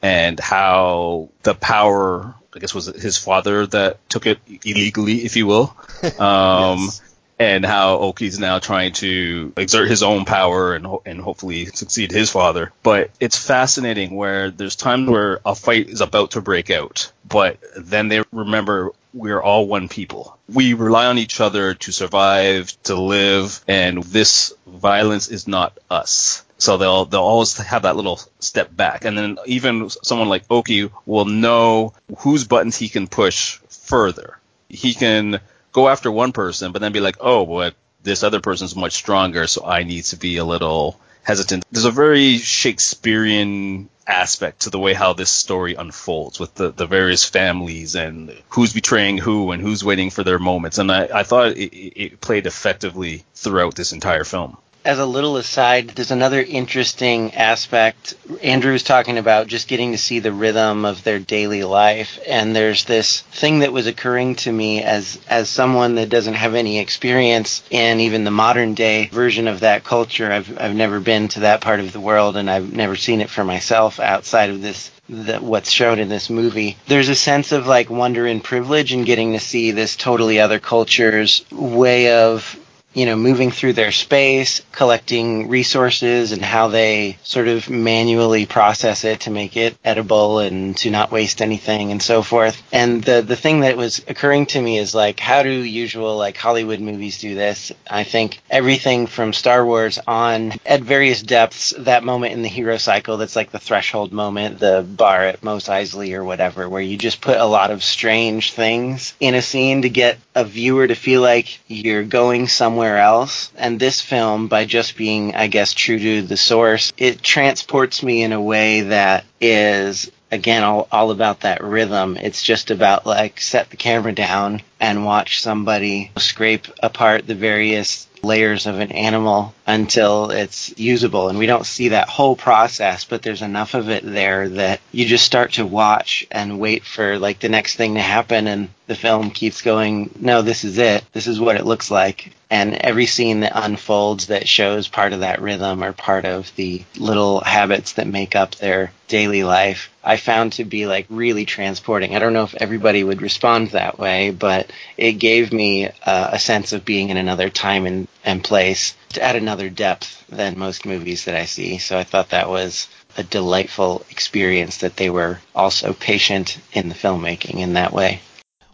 and 0.00 0.38
how 0.38 1.28
the 1.42 1.54
power 1.54 2.34
I 2.54 2.58
guess 2.58 2.74
was 2.74 2.86
his 2.86 3.18
father 3.18 3.66
that 3.68 4.08
took 4.08 4.26
it 4.26 4.38
illegally, 4.64 5.24
if 5.24 5.36
you 5.36 5.46
will. 5.46 5.76
Um, 6.18 6.80
yes. 6.80 7.00
And 7.38 7.64
how 7.64 7.98
Oki's 7.98 8.38
now 8.38 8.58
trying 8.58 8.92
to 8.94 9.52
exert 9.56 9.88
his 9.88 10.02
own 10.02 10.24
power 10.24 10.74
and 10.74 10.86
and 11.06 11.20
hopefully 11.20 11.66
succeed 11.66 12.12
his 12.12 12.30
father. 12.30 12.72
But 12.82 13.10
it's 13.18 13.36
fascinating 13.36 14.14
where 14.14 14.50
there's 14.50 14.76
times 14.76 15.08
where 15.08 15.40
a 15.44 15.54
fight 15.54 15.88
is 15.88 16.00
about 16.00 16.32
to 16.32 16.40
break 16.40 16.70
out, 16.70 17.12
but 17.28 17.58
then 17.76 18.08
they 18.08 18.22
remember 18.32 18.92
we're 19.14 19.40
all 19.40 19.66
one 19.66 19.88
people. 19.88 20.38
We 20.48 20.74
rely 20.74 21.06
on 21.06 21.18
each 21.18 21.40
other 21.40 21.74
to 21.74 21.92
survive, 21.92 22.76
to 22.84 22.94
live, 22.94 23.62
and 23.68 24.02
this 24.02 24.52
violence 24.66 25.28
is 25.28 25.46
not 25.46 25.78
us. 25.90 26.44
So 26.58 26.76
they'll 26.76 27.06
they'll 27.06 27.20
always 27.20 27.56
have 27.56 27.82
that 27.82 27.96
little 27.96 28.20
step 28.38 28.74
back, 28.74 29.04
and 29.04 29.18
then 29.18 29.38
even 29.46 29.90
someone 29.90 30.28
like 30.28 30.44
Oki 30.48 30.90
will 31.06 31.24
know 31.24 31.92
whose 32.18 32.44
buttons 32.46 32.76
he 32.76 32.88
can 32.88 33.08
push 33.08 33.58
further. 33.68 34.38
He 34.68 34.94
can 34.94 35.40
go 35.72 35.88
after 35.88 36.10
one 36.10 36.32
person, 36.32 36.72
but 36.72 36.80
then 36.80 36.92
be 36.92 37.00
like, 37.00 37.16
oh, 37.20 37.44
but 37.46 37.74
this 38.02 38.22
other 38.22 38.40
person's 38.40 38.76
much 38.76 38.92
stronger, 38.92 39.46
so 39.46 39.64
I 39.64 39.82
need 39.82 40.04
to 40.04 40.16
be 40.16 40.36
a 40.36 40.44
little 40.44 40.98
hesitant. 41.24 41.64
There's 41.70 41.84
a 41.84 41.90
very 41.90 42.38
Shakespearean 42.38 43.88
aspect 44.06 44.62
to 44.62 44.70
the 44.70 44.78
way 44.78 44.94
how 44.94 45.12
this 45.12 45.30
story 45.30 45.74
unfolds 45.74 46.40
with 46.40 46.54
the, 46.54 46.70
the 46.70 46.86
various 46.86 47.24
families 47.24 47.94
and 47.94 48.36
who's 48.50 48.72
betraying 48.72 49.18
who 49.18 49.52
and 49.52 49.62
who's 49.62 49.84
waiting 49.84 50.10
for 50.10 50.24
their 50.24 50.38
moments. 50.38 50.78
And 50.78 50.90
I, 50.90 51.08
I 51.20 51.22
thought 51.22 51.52
it, 51.56 51.74
it 51.74 52.20
played 52.20 52.46
effectively 52.46 53.24
throughout 53.34 53.74
this 53.74 53.92
entire 53.92 54.24
film 54.24 54.56
as 54.84 54.98
a 54.98 55.06
little 55.06 55.36
aside, 55.36 55.88
there's 55.90 56.10
another 56.10 56.42
interesting 56.42 57.34
aspect. 57.34 58.14
Andrew 58.42 58.72
was 58.72 58.82
talking 58.82 59.18
about 59.18 59.46
just 59.46 59.68
getting 59.68 59.92
to 59.92 59.98
see 59.98 60.18
the 60.18 60.32
rhythm 60.32 60.84
of 60.84 61.04
their 61.04 61.18
daily 61.18 61.62
life, 61.62 62.18
and 62.26 62.54
there's 62.54 62.84
this 62.84 63.20
thing 63.20 63.60
that 63.60 63.72
was 63.72 63.86
occurring 63.86 64.34
to 64.36 64.52
me 64.52 64.82
as 64.82 65.20
as 65.28 65.48
someone 65.48 65.94
that 65.96 66.08
doesn't 66.08 66.34
have 66.34 66.54
any 66.54 66.78
experience 66.78 67.62
in 67.70 68.00
even 68.00 68.24
the 68.24 68.30
modern 68.30 68.74
day 68.74 69.06
version 69.12 69.46
of 69.46 69.60
that 69.60 69.84
culture. 69.84 70.32
I've 70.32 70.60
I've 70.60 70.74
never 70.74 70.98
been 70.98 71.28
to 71.28 71.40
that 71.40 71.60
part 71.60 71.80
of 71.80 71.92
the 71.92 72.00
world, 72.00 72.36
and 72.36 72.50
I've 72.50 72.72
never 72.72 72.96
seen 72.96 73.20
it 73.20 73.30
for 73.30 73.44
myself 73.44 74.00
outside 74.00 74.50
of 74.50 74.62
this 74.62 74.90
the, 75.08 75.38
what's 75.38 75.70
shown 75.70 75.98
in 75.98 76.08
this 76.08 76.30
movie. 76.30 76.76
There's 76.86 77.08
a 77.08 77.14
sense 77.14 77.52
of 77.52 77.66
like 77.66 77.90
wonder 77.90 78.26
and 78.26 78.42
privilege 78.42 78.92
in 78.92 79.04
getting 79.04 79.32
to 79.32 79.40
see 79.40 79.70
this 79.70 79.94
totally 79.94 80.40
other 80.40 80.58
culture's 80.58 81.44
way 81.50 82.12
of 82.12 82.58
you 82.94 83.06
know, 83.06 83.16
moving 83.16 83.50
through 83.50 83.72
their 83.72 83.92
space, 83.92 84.62
collecting 84.72 85.48
resources 85.48 86.32
and 86.32 86.42
how 86.42 86.68
they 86.68 87.16
sort 87.22 87.48
of 87.48 87.70
manually 87.70 88.46
process 88.46 89.04
it 89.04 89.20
to 89.20 89.30
make 89.30 89.56
it 89.56 89.76
edible 89.84 90.38
and 90.38 90.76
to 90.78 90.90
not 90.90 91.10
waste 91.10 91.40
anything 91.40 91.90
and 91.90 92.02
so 92.02 92.22
forth. 92.22 92.62
And 92.72 93.02
the 93.02 93.22
the 93.22 93.36
thing 93.36 93.60
that 93.60 93.76
was 93.76 94.04
occurring 94.06 94.46
to 94.46 94.60
me 94.60 94.78
is 94.78 94.94
like 94.94 95.20
how 95.20 95.42
do 95.42 95.50
usual 95.50 96.16
like 96.16 96.36
Hollywood 96.36 96.80
movies 96.80 97.20
do 97.20 97.34
this? 97.34 97.72
I 97.88 98.04
think 98.04 98.40
everything 98.50 99.06
from 99.06 99.32
Star 99.32 99.64
Wars 99.64 99.98
on 100.06 100.52
at 100.66 100.82
various 100.82 101.22
depths, 101.22 101.74
that 101.78 102.04
moment 102.04 102.34
in 102.34 102.42
the 102.42 102.48
hero 102.48 102.76
cycle 102.76 103.16
that's 103.16 103.36
like 103.36 103.50
the 103.50 103.58
threshold 103.58 104.12
moment, 104.12 104.58
the 104.58 104.82
bar 104.82 105.22
at 105.22 105.42
Mos 105.42 105.68
Eisley 105.68 106.14
or 106.14 106.24
whatever, 106.24 106.68
where 106.68 106.82
you 106.82 106.96
just 106.96 107.20
put 107.20 107.38
a 107.38 107.44
lot 107.44 107.70
of 107.70 107.82
strange 107.82 108.52
things 108.52 109.14
in 109.20 109.34
a 109.34 109.42
scene 109.42 109.82
to 109.82 109.88
get 109.88 110.18
a 110.34 110.44
viewer 110.44 110.86
to 110.86 110.94
feel 110.94 111.20
like 111.20 111.60
you're 111.68 112.04
going 112.04 112.48
somewhere 112.48 112.81
somewhere 112.82 112.98
else. 112.98 113.52
And 113.56 113.78
this 113.78 114.00
film, 114.00 114.48
by 114.48 114.64
just 114.64 114.96
being, 114.96 115.36
I 115.36 115.46
guess, 115.46 115.72
true 115.72 115.98
to 115.98 116.22
the 116.22 116.36
source, 116.36 116.92
it 116.96 117.22
transports 117.22 118.02
me 118.02 118.24
in 118.24 118.32
a 118.32 118.40
way 118.40 118.80
that 118.82 119.24
is 119.40 120.10
again 120.32 120.64
all, 120.64 120.88
all 120.90 121.10
about 121.10 121.40
that 121.40 121.62
rhythm 121.62 122.16
it's 122.16 122.42
just 122.42 122.70
about 122.70 123.04
like 123.04 123.38
set 123.38 123.68
the 123.68 123.76
camera 123.76 124.12
down 124.12 124.62
and 124.80 125.04
watch 125.04 125.42
somebody 125.42 126.10
scrape 126.16 126.66
apart 126.82 127.26
the 127.26 127.34
various 127.34 128.08
layers 128.22 128.66
of 128.66 128.78
an 128.78 128.92
animal 128.92 129.54
until 129.66 130.30
it's 130.30 130.78
usable. 130.78 131.28
And 131.28 131.38
we 131.38 131.46
don't 131.46 131.66
see 131.66 131.88
that 131.88 132.08
whole 132.08 132.36
process, 132.36 133.04
but 133.04 133.22
there's 133.22 133.42
enough 133.42 133.74
of 133.74 133.90
it 133.90 134.04
there 134.04 134.48
that 134.48 134.80
you 134.92 135.06
just 135.06 135.24
start 135.24 135.54
to 135.54 135.66
watch 135.66 136.26
and 136.30 136.60
wait 136.60 136.84
for 136.84 137.18
like 137.18 137.40
the 137.40 137.48
next 137.48 137.76
thing 137.76 137.94
to 137.94 138.00
happen. 138.00 138.46
And 138.46 138.68
the 138.92 138.98
film 138.98 139.30
keeps 139.30 139.62
going, 139.62 140.10
no, 140.20 140.42
this 140.42 140.64
is 140.64 140.76
it. 140.76 141.02
This 141.14 141.26
is 141.26 141.40
what 141.40 141.56
it 141.56 141.64
looks 141.64 141.90
like. 141.90 142.34
And 142.50 142.74
every 142.74 143.06
scene 143.06 143.40
that 143.40 143.52
unfolds 143.54 144.26
that 144.26 144.46
shows 144.46 144.86
part 144.86 145.14
of 145.14 145.20
that 145.20 145.40
rhythm 145.40 145.82
or 145.82 145.94
part 145.94 146.26
of 146.26 146.54
the 146.56 146.84
little 146.98 147.40
habits 147.40 147.94
that 147.94 148.06
make 148.06 148.36
up 148.36 148.56
their 148.56 148.92
daily 149.08 149.44
life, 149.44 149.90
I 150.04 150.18
found 150.18 150.52
to 150.54 150.66
be 150.66 150.86
like 150.86 151.06
really 151.08 151.46
transporting. 151.46 152.14
I 152.14 152.18
don't 152.18 152.34
know 152.34 152.44
if 152.44 152.54
everybody 152.54 153.02
would 153.02 153.22
respond 153.22 153.68
that 153.68 153.98
way, 153.98 154.30
but 154.30 154.70
it 154.98 155.12
gave 155.12 155.54
me 155.54 155.86
uh, 155.86 156.28
a 156.30 156.38
sense 156.38 156.74
of 156.74 156.84
being 156.84 157.08
in 157.08 157.16
another 157.16 157.48
time 157.48 157.86
and, 157.86 158.08
and 158.26 158.44
place 158.44 158.94
to 159.14 159.22
add 159.22 159.36
another 159.36 159.70
depth 159.70 160.26
than 160.28 160.58
most 160.58 160.84
movies 160.84 161.24
that 161.24 161.34
I 161.34 161.46
see. 161.46 161.78
So 161.78 161.96
I 161.96 162.04
thought 162.04 162.28
that 162.28 162.50
was 162.50 162.88
a 163.16 163.22
delightful 163.22 164.04
experience 164.10 164.76
that 164.78 164.96
they 164.96 165.08
were 165.08 165.40
also 165.54 165.94
patient 165.94 166.58
in 166.74 166.90
the 166.90 166.94
filmmaking 166.94 167.54
in 167.54 167.72
that 167.72 167.94
way. 167.94 168.20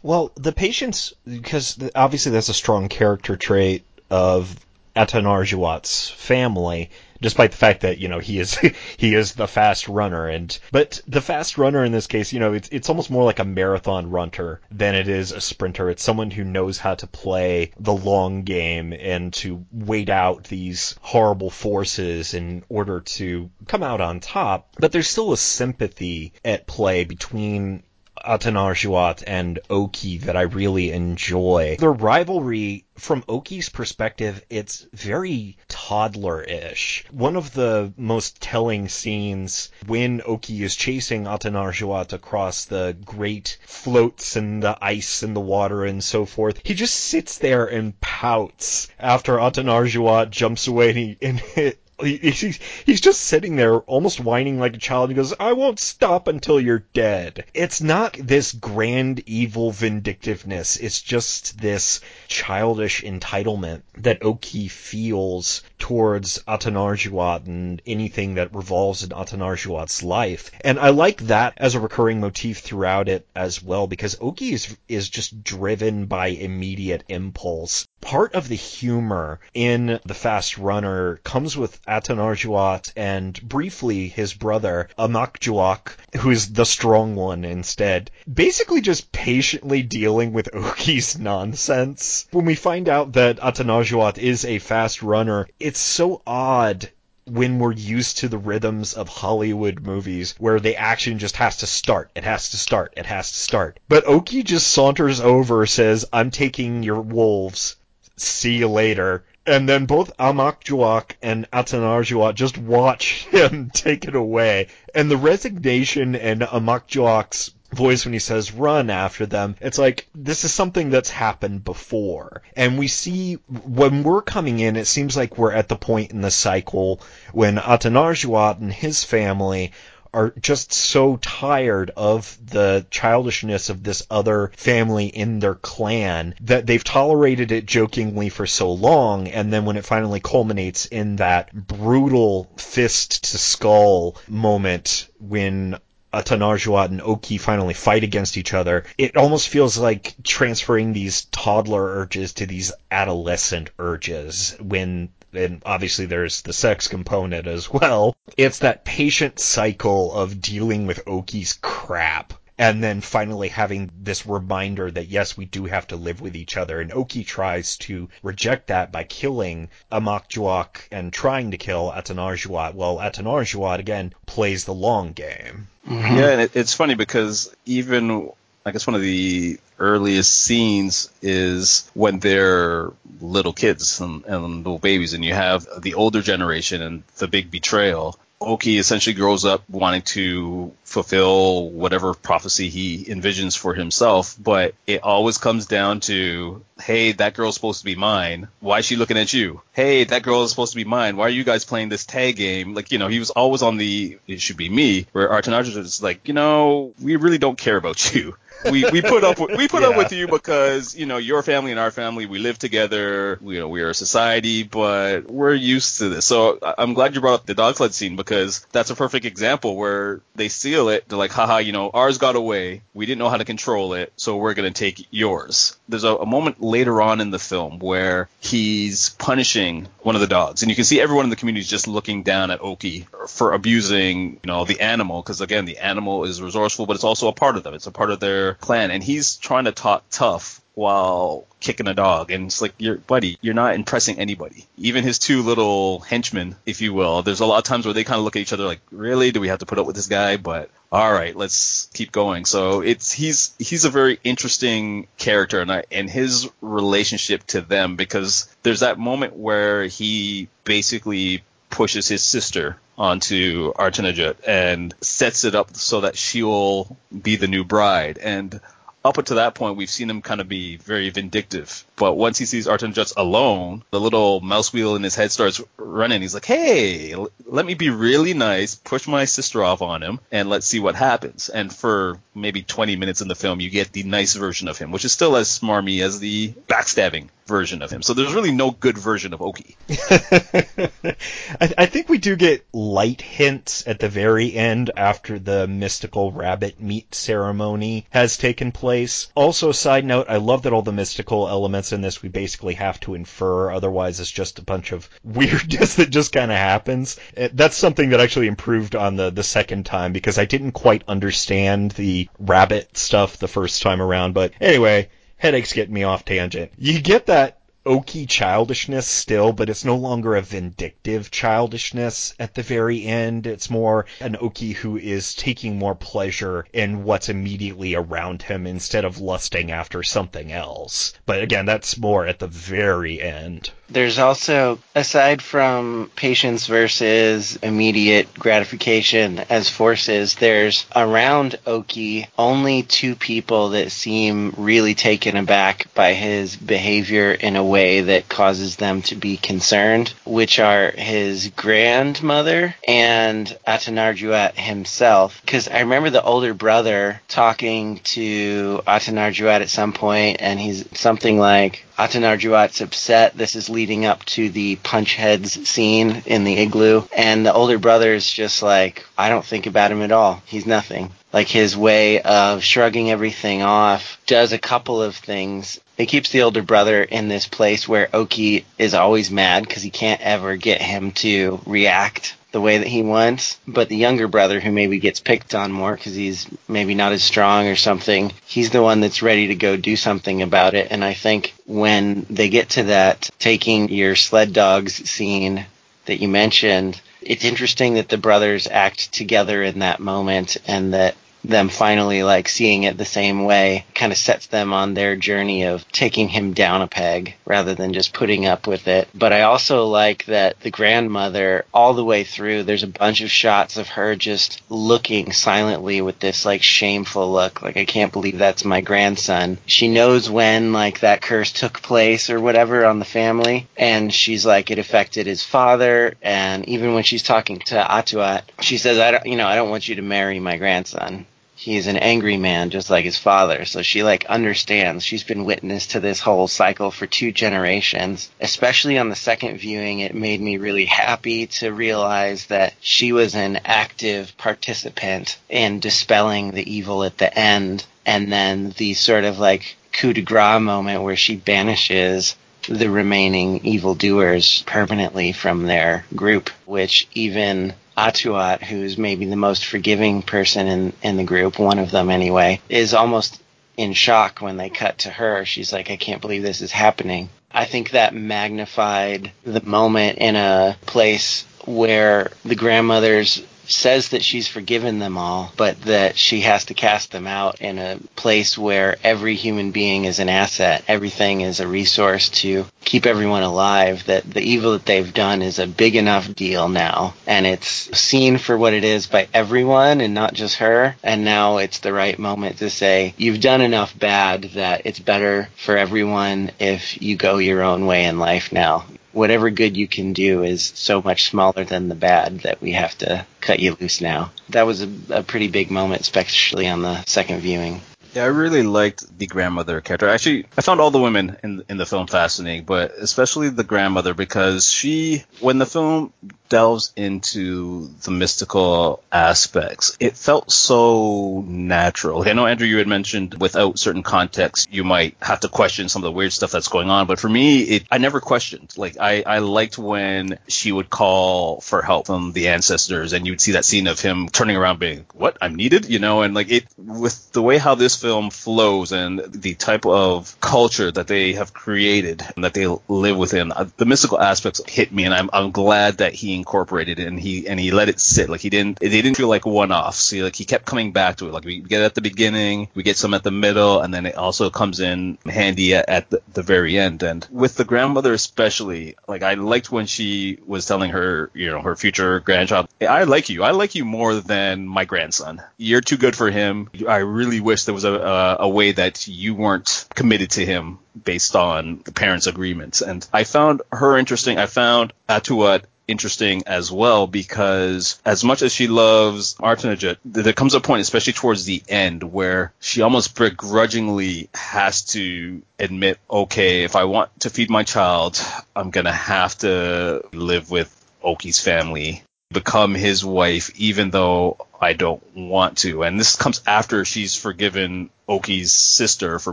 Well, 0.03 0.33
the 0.37 0.53
patience, 0.53 1.13
because 1.27 1.79
obviously 1.95 2.33
that's 2.33 2.49
a 2.49 2.55
strong 2.55 2.89
character 2.89 3.37
trait 3.37 3.85
of 4.11 4.55
Atanarjuat's 4.99 6.09
family, 6.11 6.91
despite 7.21 7.53
the 7.53 7.57
fact 7.57 7.83
that 7.83 7.99
you 7.99 8.09
know 8.09 8.19
he 8.19 8.39
is 8.39 8.59
he 8.97 9.15
is 9.15 9.35
the 9.35 9.47
fast 9.47 9.87
runner. 9.89 10.29
And 10.29 10.57
but 10.73 11.01
the 11.07 11.21
fast 11.21 11.57
runner 11.59 11.85
in 11.85 11.93
this 11.93 12.07
case 12.07 12.33
you 12.33 12.41
know 12.41 12.53
it's 12.53 12.69
it's 12.71 12.89
almost 12.89 13.11
more 13.11 13.25
like 13.25 13.39
a 13.39 13.45
marathon 13.45 14.11
runner 14.11 14.61
than 14.71 14.95
it 14.95 15.09
is 15.09 15.31
a 15.33 15.41
sprinter. 15.41 15.91
It's 15.91 16.03
someone 16.03 16.31
who 16.31 16.43
knows 16.43 16.79
how 16.79 16.95
to 16.97 17.07
play 17.07 17.71
the 17.79 17.95
long 17.95 18.43
game 18.43 18.93
and 18.93 19.33
to 19.35 19.65
wait 19.73 20.11
out 20.11 20.45
these 20.45 20.97
horrible 21.01 21.51
forces 21.51 22.35
in 22.35 22.65
order 22.69 23.01
to 23.01 23.51
come 23.67 23.83
out 23.83 24.01
on 24.01 24.21
top. 24.21 24.69
But 24.79 24.93
there's 24.93 25.09
still 25.09 25.33
a 25.33 25.37
sympathy 25.37 26.33
at 26.45 26.67
play 26.67 27.05
between 27.05 27.83
Atanarjuat 28.25 29.23
and 29.27 29.59
Oki 29.71 30.19
that 30.19 30.37
I 30.37 30.43
really 30.43 30.91
enjoy. 30.91 31.77
The 31.79 31.89
rivalry, 31.89 32.85
from 32.97 33.25
Oki's 33.29 33.69
perspective, 33.69 34.45
it's 34.51 34.87
very 34.93 35.57
toddler-ish. 35.69 37.05
One 37.11 37.37
of 37.37 37.55
the 37.55 37.93
most 37.97 38.41
telling 38.41 38.89
scenes 38.89 39.71
when 39.87 40.23
Oki 40.25 40.63
is 40.63 40.77
chasing 40.77 41.25
Atanarjuat 41.25 42.13
across 42.13 42.65
the 42.65 42.97
great 43.05 43.59
floats 43.67 44.37
and 44.37 44.63
the 44.63 44.77
ice 44.81 45.23
and 45.23 45.35
the 45.35 45.41
water 45.41 45.85
and 45.85 46.03
so 46.03 46.25
forth, 46.25 46.61
he 46.65 46.75
just 46.75 46.95
sits 46.95 47.39
there 47.39 47.67
and 47.67 48.01
pouts 48.01 48.89
after 48.99 49.37
Atanarjuat 49.39 50.31
jumps 50.31 50.67
away 50.67 50.91
and, 50.91 50.99
he, 50.99 51.17
and 51.23 51.77
he's, 52.01 52.59
he's 52.87 53.01
just 53.01 53.21
sitting 53.21 53.57
there 53.57 53.79
almost 53.81 54.21
whining 54.21 54.59
like 54.59 54.75
a 54.75 54.79
child. 54.79 55.11
He 55.11 55.17
goes, 55.17 55.35
I 55.39 55.53
won't 55.53 55.81
stop 55.81 56.29
until 56.29 56.61
you're 56.61 56.85
dead. 56.93 57.45
It's 57.55 57.81
not 57.81 58.15
this 58.15 58.53
grand 58.53 59.23
evil 59.27 59.71
vindictiveness. 59.71 60.77
It's 60.77 61.01
just 61.01 61.61
this 61.61 62.01
childish 62.29 63.03
entitlement 63.03 63.83
that 63.97 64.25
Oki 64.25 64.69
feels 64.69 65.63
towards 65.79 66.39
Atanarjuat 66.47 67.47
and 67.47 67.81
anything 67.87 68.35
that 68.35 68.55
revolves 68.55 69.03
in 69.03 69.11
Atanarjuat's 69.11 70.03
life. 70.03 70.51
And 70.63 70.79
I 70.79 70.91
like 70.91 71.19
that 71.23 71.55
as 71.57 71.75
a 71.75 71.81
recurring 71.81 72.21
motif 72.21 72.59
throughout 72.59 73.09
it 73.09 73.27
as 73.35 73.63
well 73.63 73.87
because 73.87 74.17
Oki 74.21 74.53
is, 74.53 74.77
is 74.89 75.09
just 75.09 75.43
driven 75.43 76.07
by 76.07 76.29
immediate 76.29 77.05
impulse. 77.09 77.87
Part 78.01 78.35
of 78.35 78.49
the 78.49 78.57
humor 78.57 79.41
in 79.55 80.01
The 80.05 80.15
Fast 80.15 80.59
Runner 80.59 81.17
comes 81.25 81.57
with 81.57 81.81
Atanarjuat 81.89 82.93
and 82.97 83.41
briefly 83.43 84.09
his 84.09 84.35
brother 84.35 84.89
Amaqjuaq, 84.99 85.97
who's 86.19 86.49
the 86.49 86.67
strong 86.67 87.15
one 87.17 87.45
instead, 87.45 88.11
basically 88.33 88.81
just 88.83 89.11
patiently 89.11 89.83
dealing 89.83 90.33
with 90.33 90.55
Oki's 90.55 91.19
nonsense. 91.19 92.27
When 92.31 92.45
we 92.45 92.55
find 92.55 92.89
out 92.89 93.15
that 93.15 93.41
Atanarjuat 93.41 94.19
is 94.19 94.45
a 94.45 94.59
fast 94.59 95.03
runner, 95.03 95.49
it's 95.59 95.81
so 95.81 96.21
odd 96.27 96.91
when 97.25 97.59
we're 97.59 97.73
used 97.73 98.19
to 98.19 98.29
the 98.29 98.39
rhythms 98.39 98.95
of 98.95 99.09
Hollywood 99.09 99.81
movies 99.81 100.35
where 100.39 100.61
the 100.61 100.77
action 100.77 101.19
just 101.19 101.37
has 101.37 101.59
to 101.59 101.67
start, 101.67 102.11
it 102.15 102.25
has 102.25 102.51
to 102.51 102.57
start, 102.57 102.95
it 102.97 103.07
has 103.07 103.33
to 103.33 103.39
start. 103.39 103.81
But 103.89 104.07
Oki 104.07 104.43
just 104.43 104.69
saunters 104.69 105.21
over, 105.21 105.67
says, 105.67 106.05
I'm 106.13 106.31
taking 106.31 106.83
your 106.83 107.01
wolves. 107.01 107.77
See 108.17 108.57
you 108.57 108.69
later 108.69 109.25
and 109.49 109.69
then 109.69 109.87
both 109.87 110.17
Amaqjuaq 110.19 111.13
and 111.23 111.51
Atanarjuat 111.51 112.35
just 112.35 112.59
watch 112.59 113.27
him 113.31 113.71
take 113.73 114.05
it 114.05 114.15
away. 114.15 114.69
And 114.95 115.11
the 115.11 115.17
resignation 115.17 116.15
and 116.15 116.43
Amaqjuaq's 116.43 117.55
voice 117.73 118.05
when 118.05 118.15
he 118.15 118.19
says 118.19 118.53
run 118.53 118.91
after 118.91 119.27
them, 119.27 119.57
it's 119.61 119.79
like 119.79 120.09
this 120.15 120.45
is 120.45 120.53
something 120.53 120.91
that's 120.91 121.11
happened 121.11 121.65
before. 121.65 122.43
And 122.57 122.79
we 122.79 122.89
see 122.89 123.35
when 123.65 124.03
we're 124.03 124.23
coming 124.23 124.59
in, 124.61 124.77
it 124.77 124.87
seems 124.87 125.17
like 125.17 125.39
we're 125.39 125.53
at 125.53 125.69
the 125.69 125.77
point 125.77 126.13
in 126.13 126.21
the 126.21 126.31
cycle 126.31 127.01
when 127.33 127.57
Atanarjuat 127.57 128.61
and 128.61 128.73
his 128.73 129.05
family 129.05 129.73
are 130.19 130.35
just 130.41 130.73
so 130.73 131.17
tired 131.17 131.93
of 131.97 132.37
the 132.45 132.85
childishness 132.91 133.71
of 133.71 133.85
this 133.85 134.03
other 134.11 134.51
family 134.57 135.07
in 135.07 135.39
their 135.39 135.55
clan 135.55 136.35
that 136.41 136.67
they've 136.67 136.83
tolerated 136.83 137.53
it 137.53 137.67
jokingly 137.67 138.29
for 138.29 138.45
so 138.45 138.73
long, 138.73 139.29
and 139.29 139.53
then 139.53 139.65
when 139.65 139.77
it 139.77 139.85
finally 139.85 140.19
culminates 140.19 140.87
in 140.87 141.17
that 141.17 141.55
brutal 141.55 142.51
fist 142.57 143.31
to 143.31 143.39
skull 143.39 144.17
moment 144.27 145.09
when 145.21 145.79
Atanarjuat 146.13 146.87
and 146.87 147.01
Oki 147.01 147.39
finally 147.39 147.75
fight 147.75 148.03
against 148.03 148.39
each 148.39 148.55
other, 148.55 148.85
it 148.97 149.17
almost 149.17 149.49
feels 149.49 149.79
like 149.79 150.15
transferring 150.25 150.93
these 150.93 151.27
toddler 151.27 151.85
urges 152.01 152.33
to 152.35 152.47
these 152.47 152.73
adolescent 152.91 153.71
urges 153.79 154.57
when 154.59 155.11
and 155.33 155.63
obviously 155.65 156.07
there's 156.07 156.43
the 156.43 156.53
sex 156.53 156.89
component 156.89 157.47
as 157.47 157.71
well. 157.71 158.17
It's 158.37 158.61
that 158.61 158.85
patient 158.85 159.39
cycle 159.39 160.13
of 160.13 160.41
dealing 160.41 160.87
with 160.87 161.07
Oki's 161.07 161.59
crap 161.61 162.35
and 162.59 162.83
then 162.83 163.01
finally 163.01 163.49
having 163.49 163.91
this 164.01 164.27
reminder 164.27 164.91
that 164.91 165.07
yes, 165.07 165.37
we 165.37 165.45
do 165.45 165.67
have 165.67 165.87
to 165.87 165.97
live 165.97 166.21
with 166.21 166.35
each 166.35 166.57
other. 166.57 166.81
And 166.81 166.93
Oki 166.93 167.23
tries 167.23 167.77
to 167.79 168.09
reject 168.23 168.67
that 168.67 168.91
by 168.91 169.05
killing 169.05 169.69
Amaqjuaq 169.93 170.89
and 170.91 171.13
trying 171.13 171.53
to 171.53 171.57
kill 171.57 171.93
Atanarjuat. 171.93 172.75
Well, 172.75 172.97
Atanarjuat 172.99 173.79
again 173.79 174.13
plays 174.27 174.65
the 174.65 174.75
long 174.75 175.13
game. 175.13 175.69
Mm-hmm. 175.87 176.17
Yeah, 176.17 176.31
and 176.31 176.41
it, 176.43 176.57
it's 176.57 176.75
funny 176.75 176.97
because 176.97 177.55
even 177.65 178.31
I 178.67 178.73
guess 178.73 178.87
one 178.87 178.97
of 178.97 179.03
the 179.03 179.59
earliest 179.79 180.35
scenes 180.35 181.11
is 181.23 181.89
when 181.95 182.19
they're 182.19 182.91
little 183.21 183.53
kids 183.53 184.01
and, 184.01 184.25
and 184.25 184.59
little 184.59 184.79
babies, 184.79 185.15
and 185.15 185.25
you 185.25 185.35
have 185.35 185.67
the 185.81 185.95
older 185.95 186.23
generation 186.23 186.83
and 186.83 187.03
the 187.17 187.29
big 187.29 187.51
betrayal. 187.51 188.19
Oki 188.41 188.79
essentially 188.79 189.15
grows 189.15 189.45
up 189.45 189.69
wanting 189.69 190.03
to 190.03 190.73
fulfill 190.85 191.71
whatever 191.71 192.15
prophecy 192.15 192.69
he 192.69 193.05
envisions 193.05 193.59
for 193.59 193.75
himself, 193.75 194.37
but 194.39 194.75
it 194.87 195.03
always 195.03 195.39
comes 195.39 195.67
down 195.67 196.01
to, 196.01 196.65
hey, 196.81 197.13
that 197.13 197.35
girl's 197.35 197.57
supposed 197.57 197.81
to 197.81 197.85
be 197.85 197.97
mine. 197.97 198.47
Why 198.61 198.79
is 198.79 198.85
she 198.85 198.97
looking 198.97 199.19
at 199.19 199.33
you? 199.33 199.61
Hey, 199.73 200.05
that 200.05 200.23
girl 200.23 200.45
is 200.45 200.51
supposed 200.51 200.73
to 200.73 200.77
be 200.77 200.85
mine. 200.85 201.17
Why 201.17 201.27
are 201.27 201.31
you 201.31 201.43
guys 201.43 201.65
playing 201.65 201.89
this 201.89 202.07
tag 202.07 202.37
game? 202.37 202.75
Like, 202.75 202.93
you 202.93 202.99
know, 202.99 203.09
he 203.09 203.19
was 203.19 203.31
always 203.31 203.63
on 203.63 203.77
the, 203.77 204.19
it 204.29 204.41
should 204.41 204.57
be 204.57 204.69
me, 204.69 205.07
where 205.13 205.29
Artanaj 205.29 205.77
is 205.77 206.01
like, 206.01 206.29
you 206.29 206.35
know, 206.35 206.95
we 207.03 207.17
really 207.17 207.39
don't 207.39 207.59
care 207.59 207.77
about 207.77 208.15
you 208.15 208.37
we 208.65 208.85
we 208.91 209.03
put 209.03 209.25
up 209.25 209.39
with, 209.39 209.57
we 209.57 209.69
put 209.69 209.83
yeah. 209.83 209.89
up 209.89 209.97
with 209.97 210.13
you 210.13 210.27
because 210.27 210.97
you 210.97 211.07
know 211.07 211.19
your 211.19 211.43
family 211.43 211.71
and 211.71 211.81
our 211.81 211.91
family 211.91 212.27
we 212.27 212.39
live 212.39 212.59
together. 212.59 213.39
We, 213.41 213.55
you 213.55 213.61
know 213.61 213.69
we 213.69 213.83
are 213.83 213.91
a 213.91 213.95
society, 213.95 214.63
but 214.63 215.31
we're 215.31 215.55
used 215.55 215.99
to 215.99 216.09
this. 216.09 216.25
So 216.25 216.59
I'm 216.63 216.95
glad 216.95 217.15
you 217.15 217.21
brought 217.21 217.35
up 217.35 217.47
the 217.47 217.55
dog 217.55 217.77
sled 217.77 217.95
scene 217.95 218.17
because 218.17 218.67
that's 218.73 218.91
a 218.91 218.95
perfect 218.95 219.25
example 219.25 219.77
where 219.77 220.21
they 220.35 220.49
seal 220.49 220.89
it. 220.89 221.09
They're 221.09 221.19
like, 221.19 221.31
haha, 221.31 221.59
you 221.59 221.73
know, 221.73 221.91
ours 221.93 222.19
got 222.19 222.37
away. 222.37 222.83
We 222.95 223.07
didn't 223.07 223.19
know 223.19 223.29
how 223.29 223.37
to 223.37 223.45
control 223.45 223.95
it, 223.95 224.13
so 224.17 224.37
we're 224.37 224.55
gonna 224.55 224.71
take 224.71 225.07
yours. 225.11 225.77
There's 225.89 226.05
a, 226.05 226.17
a 226.17 226.27
moment 226.27 226.63
later 226.63 227.01
on 227.01 227.21
in 227.21 227.31
the 227.31 227.39
film 227.39 227.79
where 227.79 228.29
he's 228.41 229.11
punishing 229.11 229.89
one 230.01 230.15
of 230.15 230.21
the 230.21 230.27
dogs, 230.27 230.63
and 230.63 230.71
you 230.71 230.77
can 230.77 230.85
see 230.85 231.01
everyone 231.01 231.25
in 231.25 231.31
the 231.31 231.37
community 231.37 231.61
is 231.61 231.69
just 231.69 231.89
looking 231.89 232.23
down 232.23 232.51
at 232.51 232.61
Oki 232.61 233.07
for 233.29 233.53
abusing, 233.53 234.33
you 234.33 234.47
know, 234.47 234.65
the 234.65 234.81
animal 234.81 235.23
because 235.23 235.41
again, 235.41 235.65
the 235.65 235.79
animal 235.79 236.25
is 236.25 236.41
resourceful, 236.41 236.87
but 236.87 236.95
it's 236.95 237.05
also 237.05 237.29
a 237.29 237.33
part 237.33 237.57
of 237.57 237.63
them. 237.63 237.75
It's 237.75 237.87
a 237.87 237.93
part 237.93 238.11
of 238.11 238.21
their 238.21 238.48
clan, 238.55 238.91
and 238.91 239.03
he's 239.03 239.37
trying 239.37 239.65
to 239.65 239.73
talk 239.73 240.05
tough 240.11 240.61
while 240.79 241.45
kicking 241.59 241.89
a 241.89 241.95
dog. 241.95 242.31
And 242.31 242.47
it's 242.47 242.63
like, 242.63 242.73
you're, 242.79 242.99
buddy, 242.99 243.37
you're 243.41 243.53
not 243.53 243.75
impressing 243.75 244.21
anybody. 244.21 244.65
Even 244.77 245.03
his 245.03 245.19
two 245.19 245.43
little 245.43 245.99
henchmen, 245.99 246.55
if 246.67 246.81
you 246.81 246.93
will. 246.95 247.23
There's 247.23 247.41
a 247.41 247.47
lot 247.47 247.59
of 247.59 247.65
times 247.65 247.85
where 247.85 247.95
they 247.95 248.05
kind 248.05 248.19
of 248.19 248.25
look 248.25 248.37
at 248.37 248.43
each 248.43 248.53
other 248.53 248.65
like, 248.65 248.81
really? 248.93 249.33
Do 249.33 249.41
we 249.41 249.49
have 249.49 249.59
to 249.59 249.67
put 249.67 249.79
up 249.79 249.87
with 249.87 249.97
this 249.97 250.07
guy? 250.07 250.37
But 250.37 250.71
all 250.93 251.13
right, 251.13 251.35
let's 251.35 251.91
keep 251.95 252.13
going. 252.13 252.45
So 252.45 252.81
it's 252.81 253.11
he's 253.11 253.55
he's 253.59 253.85
a 253.85 253.91
very 253.91 254.21
interesting 254.23 255.09
character, 255.17 255.61
and 255.61 255.73
I, 255.73 255.85
and 255.91 256.09
his 256.09 256.49
relationship 256.61 257.45
to 257.49 257.61
them 257.61 257.97
because 257.97 258.49
there's 258.63 258.81
that 258.81 258.99
moment 258.99 259.37
where 259.37 259.85
he 259.85 260.49
basically 260.65 261.43
pushes 261.71 262.07
his 262.07 262.23
sister 262.23 262.77
onto 262.99 263.73
Artanajut 263.75 264.37
and 264.47 264.93
sets 265.01 265.45
it 265.45 265.55
up 265.55 265.77
so 265.77 266.03
that 266.03 266.17
she'll 266.17 266.97
be 267.23 267.37
the 267.37 267.47
new 267.47 267.65
bride. 267.65 268.19
And 268.19 268.61
up 269.05 269.17
until 269.17 269.37
that 269.37 269.55
point, 269.55 269.77
we've 269.77 269.89
seen 269.89 270.11
him 270.11 270.21
kind 270.21 270.41
of 270.41 270.49
be 270.49 270.77
very 270.77 271.09
vindictive. 271.09 271.85
But 271.97 272.15
once 272.15 272.37
he 272.37 272.45
sees 272.45 272.67
Artanerjutz 272.67 273.15
alone, 273.17 273.85
the 273.93 274.01
little 274.01 274.41
mouse 274.41 274.73
wheel 274.73 274.97
in 274.97 275.05
his 275.05 275.15
head 275.15 275.31
starts 275.31 275.61
running. 275.77 276.21
He's 276.21 276.35
like, 276.35 276.45
hey, 276.45 277.13
l- 277.13 277.31
let 277.47 277.65
me 277.65 277.75
be 277.75 277.91
really 277.91 278.35
nice, 278.35 278.75
push 278.75 279.07
my 279.07 279.25
sister 279.25 279.63
off 279.63 279.81
on 279.81 280.03
him, 280.03 280.19
and 280.33 280.51
let's 280.51 280.67
see 280.67 280.81
what 280.81 280.97
happens. 280.97 281.49
And 281.49 281.73
for 281.73 282.19
maybe 282.35 282.63
20 282.63 282.97
minutes 282.97 283.23
in 283.23 283.29
the 283.29 283.37
film, 283.37 283.61
you 283.61 283.71
get 283.71 283.93
the 283.93 284.03
nice 284.03 284.35
version 284.35 284.67
of 284.67 284.77
him, 284.77 284.91
which 284.91 285.05
is 285.05 285.13
still 285.13 285.37
as 285.37 285.49
smarmy 285.49 286.03
as 286.03 286.19
the 286.19 286.53
backstabbing 286.69 287.29
version 287.49 287.83
of 287.83 287.91
him. 287.91 288.03
So 288.03 288.15
there's 288.15 288.35
really 288.35 288.53
no 288.53 288.71
good 288.71 288.99
version 288.99 289.33
of 289.33 289.43
Oki. 289.43 289.77
I, 289.91 291.75
I 291.79 291.87
think 291.87 292.09
we 292.09 292.19
do 292.19 292.37
get 292.37 292.67
light 292.73 293.21
hints 293.21 293.87
at 293.87 293.99
the 293.99 294.09
very 294.09 294.55
end 294.55 294.91
after 294.97 295.39
the 295.39 295.67
mystical 295.67 296.31
rabbit 296.31 296.81
meat 296.81 297.15
ceremony 297.15 298.07
has 298.11 298.37
taken 298.37 298.71
place. 298.71 299.29
Also, 299.35 299.73
side 299.73 300.05
note, 300.05 300.27
I 300.29 300.37
love 300.37 300.63
that 300.63 300.73
all 300.73 300.83
the 300.83 300.93
mystical 300.93 301.49
elements 301.49 301.93
in 301.93 302.03
this 302.03 302.23
we 302.23 302.29
basically 302.29 302.75
have 302.75 303.01
to 303.01 303.15
infer, 303.15 303.73
otherwise 303.73 304.21
it's 304.21 304.31
just 304.31 304.59
a 304.59 304.63
bunch 304.63 304.93
of 304.93 305.09
weirdness 305.25 305.97
that 305.97 306.11
just 306.11 306.33
kind 306.33 306.51
of 306.51 306.59
happens. 306.59 307.19
Uh, 307.37 307.49
That's 307.53 307.77
something 307.77 308.11
that 308.11 308.21
actually 308.21 308.49
improved 308.49 308.95
on 308.95 309.17
the, 309.17 309.31
the 309.31 309.43
second 309.43 309.87
time 309.87 310.13
because 310.13 310.39
I 310.39 310.45
didn't 310.45 310.73
quite 310.73 311.03
understand 311.09 311.93
the 311.93 312.29
rabbit 312.39 312.97
stuff 312.97 313.39
the 313.39 313.49
first 313.49 313.83
time 313.83 314.03
around, 314.03 314.35
but 314.35 314.53
anyway, 314.61 315.09
headaches 315.39 315.73
getting 315.73 315.95
me 315.95 316.03
off 316.03 316.25
tangent. 316.25 316.73
You 316.77 317.01
get 317.01 317.27
that 317.27 317.59
Oki 317.87 318.27
childishness 318.27 319.07
still, 319.07 319.53
but 319.55 319.71
it's 319.71 319.85
no 319.85 319.97
longer 319.97 320.37
a 320.37 320.43
vindictive 320.43 321.31
childishness 321.31 322.35
at 322.39 322.55
the 322.55 322.63
very 322.63 323.07
end. 323.07 323.47
It's 323.47 323.71
more 323.71 324.05
an 324.21 324.37
Oki 324.39 324.73
who 324.73 324.99
is 324.99 325.33
taking 325.33 325.79
more 325.79 325.95
pleasure 325.95 326.67
in 326.75 327.05
what's 327.05 327.31
immediately 327.31 327.95
around 327.95 328.43
him 328.43 328.67
instead 328.67 329.07
of 329.07 329.21
lusting 329.21 329.71
after 329.71 330.03
something 330.03 330.53
else. 330.53 331.15
But 331.25 331.43
again, 331.43 331.65
that's 331.65 331.97
more 331.97 332.27
at 332.27 332.41
the 332.41 332.49
very 332.49 333.23
end. 333.23 333.71
There's 333.91 334.19
also, 334.19 334.79
aside 334.95 335.41
from 335.41 336.11
patience 336.15 336.67
versus 336.67 337.57
immediate 337.63 338.35
gratification 338.35 339.39
as 339.49 339.71
forces, 339.71 340.35
there's 340.35 340.85
around 340.95 341.59
Oki 341.67 342.27
only 342.37 342.83
two 342.83 343.15
people 343.15 343.71
that 343.71 343.91
seem 343.91 344.53
really 344.59 344.95
taken 344.95 345.37
aback 345.37 345.87
by 345.95 346.13
his 346.13 346.55
behavior 346.55 347.33
in 347.33 347.57
a 347.57 347.65
way 347.65 348.03
that 348.03 348.29
causes 348.29 348.77
them 348.77 349.01
to 349.03 349.15
be 349.17 349.39
concerned, 349.39 350.13
which 350.27 350.59
are 350.59 350.91
his 350.91 351.49
grandmother 351.57 352.75
and 352.87 353.57
Atanarjuat 353.67 354.53
himself. 354.55 355.41
Because 355.41 355.67
I 355.67 355.81
remember 355.81 356.11
the 356.11 356.23
older 356.23 356.53
brother 356.53 357.23
talking 357.27 358.01
to 358.05 358.83
Atanarjuat 358.87 359.63
at 359.63 359.71
some 359.71 359.95
point, 359.95 360.39
and 360.41 360.61
he's 360.61 360.87
something 360.99 361.39
like, 361.39 361.87
Atanarjuat's 361.99 362.81
upset. 362.81 363.37
This 363.37 363.57
is 363.57 363.69
leading 363.69 364.05
up 364.07 364.25
to 364.27 364.49
the 364.51 364.77
punch 364.77 365.17
heads 365.17 365.69
scene 365.69 366.23
in 366.27 366.45
the 366.45 366.57
igloo. 366.59 367.03
And 367.15 367.45
the 367.45 367.53
older 367.53 367.79
brother 367.79 368.15
is 368.15 368.31
just 368.31 368.63
like, 368.63 369.05
I 369.19 369.29
don't 369.29 369.45
think 369.45 369.67
about 369.67 369.91
him 369.91 370.03
at 370.03 370.13
all. 370.13 370.41
He's 370.47 370.65
nothing. 370.67 371.11
Like 371.33 371.49
his 371.49 371.77
way 371.77 372.23
of 372.23 372.63
shrugging 372.63 373.11
everything 373.11 373.63
off 373.63 374.19
does 374.27 374.53
a 374.53 374.59
couple 374.59 375.03
of 375.03 375.17
things. 375.17 375.81
It 375.99 376.07
keeps 376.07 376.31
the 376.31 376.43
older 376.43 376.63
brother 376.63 377.03
in 377.03 377.27
this 377.27 377.49
place 377.49 377.89
where 377.89 378.09
Oki 378.15 378.65
is 378.79 378.95
always 378.95 379.31
mad 379.31 379.65
because 379.65 379.83
he 379.83 379.91
can't 379.91 380.21
ever 380.21 380.57
get 380.57 380.81
him 380.81 381.11
to 381.13 381.61
react 381.67 382.37
the 382.51 382.61
way 382.61 382.79
that 382.79 382.87
he 382.87 383.03
wants. 383.03 383.59
But 383.67 383.89
the 383.89 383.97
younger 383.97 384.29
brother, 384.29 384.61
who 384.61 384.73
maybe 384.73 384.99
gets 384.99 385.21
picked 385.21 385.55
on 385.55 385.73
more 385.73 385.95
because 385.95 386.15
he's 386.15 386.47
maybe 386.67 386.95
not 386.95 387.13
as 387.13 387.23
strong 387.23 387.67
or 387.67 387.77
something, 387.77 388.33
he's 388.47 388.71
the 388.71 388.83
one 388.83 389.01
that's 389.01 389.23
ready 389.23 389.49
to 389.49 389.55
go 389.55 389.77
do 389.77 389.97
something 389.97 390.43
about 390.43 390.75
it. 390.75 390.89
And 390.91 391.05
I 391.05 391.15
think 391.15 391.55
when 391.67 392.27
they 392.31 392.49
get 392.49 392.71
to 392.71 392.85
that 392.85 393.31
taking 393.39 393.89
your 393.89 394.17
sled 394.17 394.53
dogs 394.53 395.09
scene 395.11 395.67
that 396.07 396.21
you 396.21 396.29
mentioned, 396.29 397.01
it's 397.21 397.45
interesting 397.45 397.95
that 397.95 398.09
the 398.09 398.19
brothers 398.19 398.67
act 398.67 399.13
together 399.13 399.63
in 399.63 399.81
that 399.81 400.01
moment 400.01 400.57
and 400.67 400.95
that 400.95 401.17
them 401.49 401.71
finally 401.71 402.23
like 402.23 402.49
seeing 402.49 402.83
it 402.83 402.97
the 402.99 403.05
same 403.05 403.45
way 403.45 403.85
kind 403.95 404.13
of 404.13 404.19
sets 404.19 404.47
them 404.47 404.73
on 404.73 404.95
their 404.95 405.17
journey 405.17 405.65
of 405.65 405.87
taking 405.91 406.29
him 406.29 406.53
down 406.53 406.83
a 406.83 406.87
peg 406.87 407.35
rather 407.47 407.75
than 407.75 407.95
just 407.95 408.13
putting 408.13 408.47
up 408.47 408.67
with 408.67 408.87
it. 408.87 409.09
But 409.15 409.33
I 409.33 409.43
also 409.43 409.87
like 409.87 410.27
that 410.27 410.61
the 410.61 410.71
grandmother 410.71 411.65
all 411.73 411.95
the 411.95 412.05
way 412.05 412.25
through 412.25 412.65
there's 412.65 412.83
a 412.83 412.89
bunch 412.89 413.23
of 413.23 413.31
shots 413.31 413.79
of 413.79 413.89
her 413.89 414.15
just 414.15 414.63
looking 414.69 415.33
silently 415.33 416.01
with 416.03 416.19
this 416.19 416.45
like 416.45 416.63
shameful 416.63 417.33
look 417.33 417.63
like 417.63 417.77
I 417.77 417.87
can't 417.87 418.13
believe 418.13 418.39
that's 418.39 418.65
my 418.65 418.83
grandson. 418.83 419.59
She 419.65 419.89
knows 419.89 420.29
when 420.29 420.73
like 420.73 421.01
that 421.01 421.23
curse 421.23 421.53
took 421.53 421.81
place 421.81 422.29
or 422.29 422.41
whatever 422.41 422.85
on 422.85 422.99
the 422.99 423.05
family 423.07 423.67
and 423.77 424.13
she's 424.13 424.45
like 424.45 424.71
it 424.71 424.79
affected 424.79 425.27
his 425.27 425.43
father 425.43 426.15
and 426.21 426.69
even 426.69 426.93
when 426.93 427.05
she's 427.05 427.23
talking 427.23 427.59
to 427.61 427.75
Atuat 427.75 428.43
she 428.61 428.77
says 428.77 428.99
I 428.99 429.13
don't 429.13 429.27
you 429.27 429.37
know 429.37 429.47
I 429.47 429.55
don't 429.55 429.71
want 429.71 429.89
you 429.89 429.95
to 429.95 430.03
marry 430.03 430.39
my 430.41 430.59
grandson 430.59 431.27
he's 431.59 431.89
an 431.89 431.97
angry 431.97 432.37
man 432.37 432.71
just 432.71 432.89
like 432.89 433.05
his 433.05 433.19
father. 433.19 433.65
So 433.65 433.83
she 433.83 434.05
like 434.05 434.25
understands. 434.27 435.05
She's 435.05 435.25
been 435.25 435.45
witness 435.45 435.89
to 435.89 436.01
this 436.01 436.21
whole 436.21 436.47
cycle 436.47 436.93
for 436.93 437.07
two 437.07 437.33
generations. 437.33 438.31
Especially 438.41 438.97
on 438.97 439.09
the 439.09 439.17
second 439.17 439.59
viewing 439.59 439.99
it 439.99 440.15
made 440.15 440.41
me 440.41 440.57
really 440.57 440.85
happy 440.85 441.49
to 441.59 441.73
realize 441.73 442.47
that 442.47 442.75
she 442.81 443.13
was 443.13 443.35
an 443.35 443.61
active 443.65 444.33
participant 444.39 445.37
in 445.49 445.81
dispelling 445.81 446.53
the 446.53 446.73
evil 446.73 447.03
at 447.03 447.19
the 447.19 447.37
end. 447.37 447.85
And 448.07 448.33
then 448.33 448.73
the 448.77 448.95
sort 448.95 449.25
of 449.25 449.41
like 449.41 449.77
coup 449.93 450.13
de 450.13 450.23
grace 450.23 450.61
moment 450.61 451.03
where 451.03 451.17
she 451.17 451.37
banishes 451.37 452.37
the 452.69 452.89
remaining 452.89 453.65
evildoers 453.65 454.63
permanently 454.67 455.33
from 455.33 455.65
their 455.65 456.05
group, 456.15 456.51
which 456.67 457.09
even 457.15 457.73
Atuat, 457.99 458.63
who's 458.63 458.97
maybe 458.97 459.27
the 459.27 459.37
most 459.37 459.67
forgiving 459.67 460.23
person 460.23 460.69
in, 460.69 460.93
in 461.03 461.17
the 461.17 461.25
group, 461.25 461.59
one 461.59 461.81
of 461.81 461.91
them 461.91 462.11
anyway, 462.11 462.61
is 462.69 462.95
almost 462.95 463.43
in 463.77 463.93
shock 463.93 464.41
when 464.41 464.57
they 464.57 464.71
cut 464.71 464.99
to 464.99 465.11
her. 465.11 465.45
She's 465.45 465.73
like, 465.73 465.91
I 465.91 465.97
can't 465.97 466.21
believe 466.21 466.43
this 466.43 466.61
is 466.61 466.71
happening. 466.71 467.29
I 467.51 467.65
think 467.65 467.91
that 467.91 468.15
magnified 468.15 469.33
the 469.43 469.63
moment 469.63 470.19
in 470.19 470.37
a 470.37 470.77
place 470.87 471.45
where 471.69 472.31
the 472.45 472.57
grandmother's 472.57 473.43
says 473.71 474.09
that 474.11 474.25
she's 474.25 474.49
forgiven 474.49 474.99
them 474.99 475.19
all, 475.19 475.53
but 475.57 475.81
that 475.83 476.17
she 476.17 476.41
has 476.41 476.65
to 476.67 476.75
cast 476.75 477.13
them 477.13 477.27
out 477.27 477.61
in 477.61 477.79
a 477.79 477.99
place 478.17 478.57
where 478.57 478.97
every 479.05 479.35
human 479.35 479.71
being 479.71 480.07
is 480.07 480.19
an 480.19 480.29
asset. 480.29 480.83
Everything 480.89 481.43
is 481.43 481.61
a 481.61 481.69
resource 481.69 482.31
to 482.31 482.65
keep 482.85 483.05
everyone 483.05 483.43
alive. 483.43 484.05
That 484.07 484.25
the 484.25 484.41
evil 484.41 484.73
that 484.73 484.87
they've 484.87 485.13
done 485.13 485.43
is 485.43 485.59
a 485.59 485.67
big 485.67 485.97
enough 485.97 486.35
deal 486.35 486.69
now. 486.69 487.15
And 487.27 487.47
it's 487.47 487.69
seen 487.99 488.39
for 488.39 488.57
what 488.57 488.73
it 488.73 488.85
is 488.85 489.07
by 489.07 489.29
everyone 489.35 490.01
and 490.01 490.15
not 490.15 490.33
just 490.33 490.57
her. 490.57 490.97
And 491.03 491.25
now 491.25 491.59
it's 491.59 491.81
the 491.81 491.93
right 491.93 492.19
moment 492.19 492.59
to 492.59 492.71
say, 492.71 493.15
you've 493.19 493.41
done 493.41 493.61
enough 493.61 493.99
bad 493.99 494.45
that 494.55 494.83
it's 494.87 494.99
better 494.99 495.49
for 495.57 495.77
everyone 495.77 496.51
if 496.59 497.01
you 497.03 497.17
go 497.17 497.37
your 497.37 497.63
own 497.63 497.87
way 497.87 498.07
in 498.07 498.19
life 498.19 498.53
now 498.53 498.87
whatever 499.13 499.51
good 499.51 499.77
you 499.77 499.89
can 499.89 500.13
do 500.13 500.43
is 500.43 500.63
so 500.75 501.03
much 501.03 501.29
smaller 501.29 501.65
than 501.65 501.89
the 501.89 501.95
bad 501.95 502.41
that 502.41 502.61
we 502.61 502.73
have 502.73 502.97
to 502.99 503.27
cut 503.41 503.61
you 503.61 503.77
loose 503.81 504.01
now. 504.01 504.31
That 504.51 504.67
was 504.67 504.83
a, 504.83 504.89
a 505.11 505.23
pretty 505.23 505.49
big 505.49 505.71
moment, 505.71 506.03
especially 506.03 506.69
on 506.69 506.83
the 506.83 507.05
second 507.05 507.41
viewing. 507.41 507.81
Yeah, 508.15 508.25
I 508.25 508.29
really 508.29 508.63
liked 508.63 509.19
the 509.19 509.27
grandmother 509.27 509.81
character. 509.81 510.09
Actually, 510.09 510.47
I 510.57 510.63
found 510.63 510.81
all 510.81 510.91
the 510.91 511.01
women 511.01 511.37
in 511.43 511.63
in 511.69 511.77
the 511.77 511.85
film 511.85 512.07
fascinating, 512.07 512.65
but 512.65 512.93
especially 512.93 513.51
the 513.51 513.65
grandmother 513.65 514.15
because 514.15 514.71
she, 514.71 515.25
when 515.41 515.59
the 515.59 515.67
film 515.67 516.13
delves 516.49 516.93
into 516.97 517.89
the 518.03 518.11
mystical 518.11 519.03
aspects, 519.13 519.97
it 520.01 520.17
felt 520.17 520.51
so 520.51 521.45
natural. 521.47 522.29
I 522.29 522.33
know 522.33 522.47
Andrew, 522.47 522.67
you 522.67 522.79
had 522.79 522.87
mentioned 522.89 523.35
without 523.35 523.79
certain 523.79 524.03
context, 524.03 524.73
you 524.73 524.85
might 524.85 525.17
have 525.21 525.41
to 525.41 525.49
question 525.49 525.89
some 525.89 526.03
of 526.03 526.05
the 526.05 526.13
weird 526.13 526.33
stuff 526.33 526.51
that's 526.51 526.69
going 526.69 526.91
on, 526.91 527.07
but 527.07 527.21
for 527.21 527.29
me, 527.29 527.63
it 527.63 527.85
I 527.91 527.99
never 527.99 528.21
questioned. 528.21 528.75
Like 528.77 528.97
I 529.01 529.23
I 529.27 529.39
liked 529.39 529.79
when 529.79 530.39
she 530.49 530.73
would 530.73 530.91
call 530.91 531.61
for 531.61 531.83
help 531.83 532.07
from 532.07 532.33
the 532.33 532.49
ancestors, 532.49 533.13
and 533.13 533.27
you 533.27 533.33
would 533.33 533.41
see 533.41 533.53
that 533.53 533.65
scene 533.65 533.87
of 533.87 534.01
him 534.01 534.29
turning 534.29 534.57
around, 534.57 534.79
being, 534.79 535.07
"What? 535.15 535.37
I'm 535.41 535.55
needed," 535.57 535.87
you 535.87 535.99
know, 535.99 536.23
and 536.23 536.35
like 536.35 536.51
it 536.51 536.67
with 536.77 537.33
the 537.33 537.43
way 537.43 537.59
how 537.59 537.75
this 537.75 537.97
film 537.97 538.31
flows 538.31 538.93
and 538.93 539.21
the 539.33 539.55
type 539.55 539.87
of 539.87 540.39
culture 540.41 540.91
that 540.91 541.07
they 541.07 541.35
have 541.35 541.53
created 541.53 542.23
and 542.35 542.45
that 542.45 542.55
they 542.55 542.67
live 542.89 543.17
within, 543.17 543.53
uh, 543.53 543.67
the 543.77 543.87
mystical 543.87 544.21
aspects 544.21 544.61
hit 544.67 544.93
me, 544.93 545.05
and 545.05 545.15
I'm 545.15 545.31
I'm 545.33 545.51
glad 545.51 545.99
that 545.99 546.15
he 546.15 546.38
incorporated 546.39 546.99
and 546.99 547.19
he 547.19 547.47
and 547.49 547.59
he 547.61 547.71
let 547.71 547.89
it 547.89 548.01
sit. 548.01 548.29
Like 548.29 548.41
he 548.41 548.51
didn't 548.51 548.79
it 548.81 548.91
didn't 548.91 549.17
feel 549.17 549.29
like 549.29 549.47
one 549.47 549.73
off 549.73 549.97
see 549.97 550.23
like 550.23 550.37
he 550.37 550.45
kept 550.45 550.65
coming 550.65 550.93
back 550.93 551.17
to 551.17 551.27
it. 551.27 551.33
Like 551.33 551.45
we 551.45 551.61
get 551.61 551.83
it 551.83 551.85
at 551.85 551.95
the 551.95 552.01
beginning 552.01 552.69
we 552.75 552.83
get 552.83 552.97
some 552.97 553.15
at 553.15 553.23
the 553.23 553.31
middle 553.31 553.81
and 553.81 553.93
then 553.93 554.07
it 554.07 554.17
also 554.17 554.51
comes 554.51 554.81
in 554.81 555.19
handy 555.27 555.75
at, 555.75 555.89
at 555.89 556.11
the, 556.11 556.23
the 556.33 556.43
very 556.43 556.79
end. 556.79 557.03
And 557.03 557.27
with 557.31 557.57
the 557.57 557.65
grandmother 557.65 558.13
especially 558.13 558.97
like 559.07 559.23
i 559.23 559.35
liked 559.35 559.71
when 559.71 559.87
she 559.87 560.39
was 560.47 560.67
telling 560.67 560.91
her 560.91 561.31
you 561.35 561.51
know 561.51 561.61
her 561.61 561.77
future 561.77 562.21
grandchild 562.21 562.69
i 562.81 563.05
like 563.05 563.29
you. 563.29 563.43
I 563.43 563.51
like 563.51 563.75
you 563.75 563.85
more 563.85 564.15
than 564.15 564.67
my 564.67 564.85
grandson. 564.85 565.43
You're 565.57 565.81
too 565.81 565.97
good 565.97 566.15
for 566.15 566.31
him. 566.31 566.71
I 566.87 566.99
really 566.99 567.41
wish 567.41 567.65
there 567.65 567.75
was 567.75 567.85
a, 567.85 567.93
a, 567.93 568.37
a 568.41 568.49
way 568.49 568.73
that 568.73 569.09
you 569.09 569.35
weren't 569.35 569.87
committed 569.95 570.31
to 570.33 570.47
him 570.47 570.79
based 571.03 571.35
on 571.37 571.83
the 571.85 571.93
parents' 571.93 572.27
agreements. 572.27 572.83
And 572.83 573.07
I 573.13 573.25
found 573.25 573.63
her 573.73 573.97
interesting. 573.97 574.39
I 574.39 574.47
found 574.47 574.93
Atuat 575.09 575.65
interesting 575.89 576.45
as 576.47 576.71
well 576.71 577.07
because 577.07 578.01
as 578.05 578.23
much 578.23 578.43
as 578.43 578.53
she 578.53 578.69
loves 578.69 579.35
Artanajut, 579.37 579.97
there 580.05 580.33
comes 580.33 580.55
a 580.55 580.61
point, 580.61 580.83
especially 580.83 581.15
towards 581.15 581.45
the 581.45 581.63
end, 581.69 582.03
where 582.05 582.53
she 582.61 582.83
almost 582.83 583.17
begrudgingly 583.17 584.29
has 584.35 584.83
to 584.83 585.43
admit, 585.59 585.99
okay, 586.11 586.65
if 586.65 586.77
I 586.77 586.85
want 586.85 587.21
to 587.21 587.31
feed 587.31 587.51
my 587.51 587.65
child, 587.65 588.21
I'm 588.55 588.71
gonna 588.71 588.93
have 588.93 589.37
to 589.39 590.05
live 590.13 590.51
with 590.51 590.75
Oki's 591.03 591.41
family 591.41 592.03
become 592.31 592.75
his 592.75 593.05
wife, 593.05 593.51
even 593.59 593.91
though 593.91 594.37
I 594.61 594.75
don't 594.75 595.03
want 595.17 595.59
to. 595.59 595.83
And 595.83 595.99
this 595.99 596.17
comes 596.17 596.43
after 596.47 596.85
she's 596.85 597.15
forgiven 597.15 597.91
Oki's 598.09 598.53
sister 598.53 599.19
for 599.19 599.33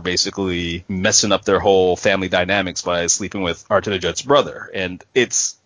basically 0.00 0.84
messing 0.88 1.32
up 1.32 1.44
their 1.44 1.60
whole 1.60 1.96
family 1.96 2.28
dynamics 2.28 2.82
by 2.82 3.06
sleeping 3.06 3.42
with 3.42 3.68
Artanajut's 3.68 4.22
brother. 4.22 4.70
And 4.72 5.02
it's 5.14 5.56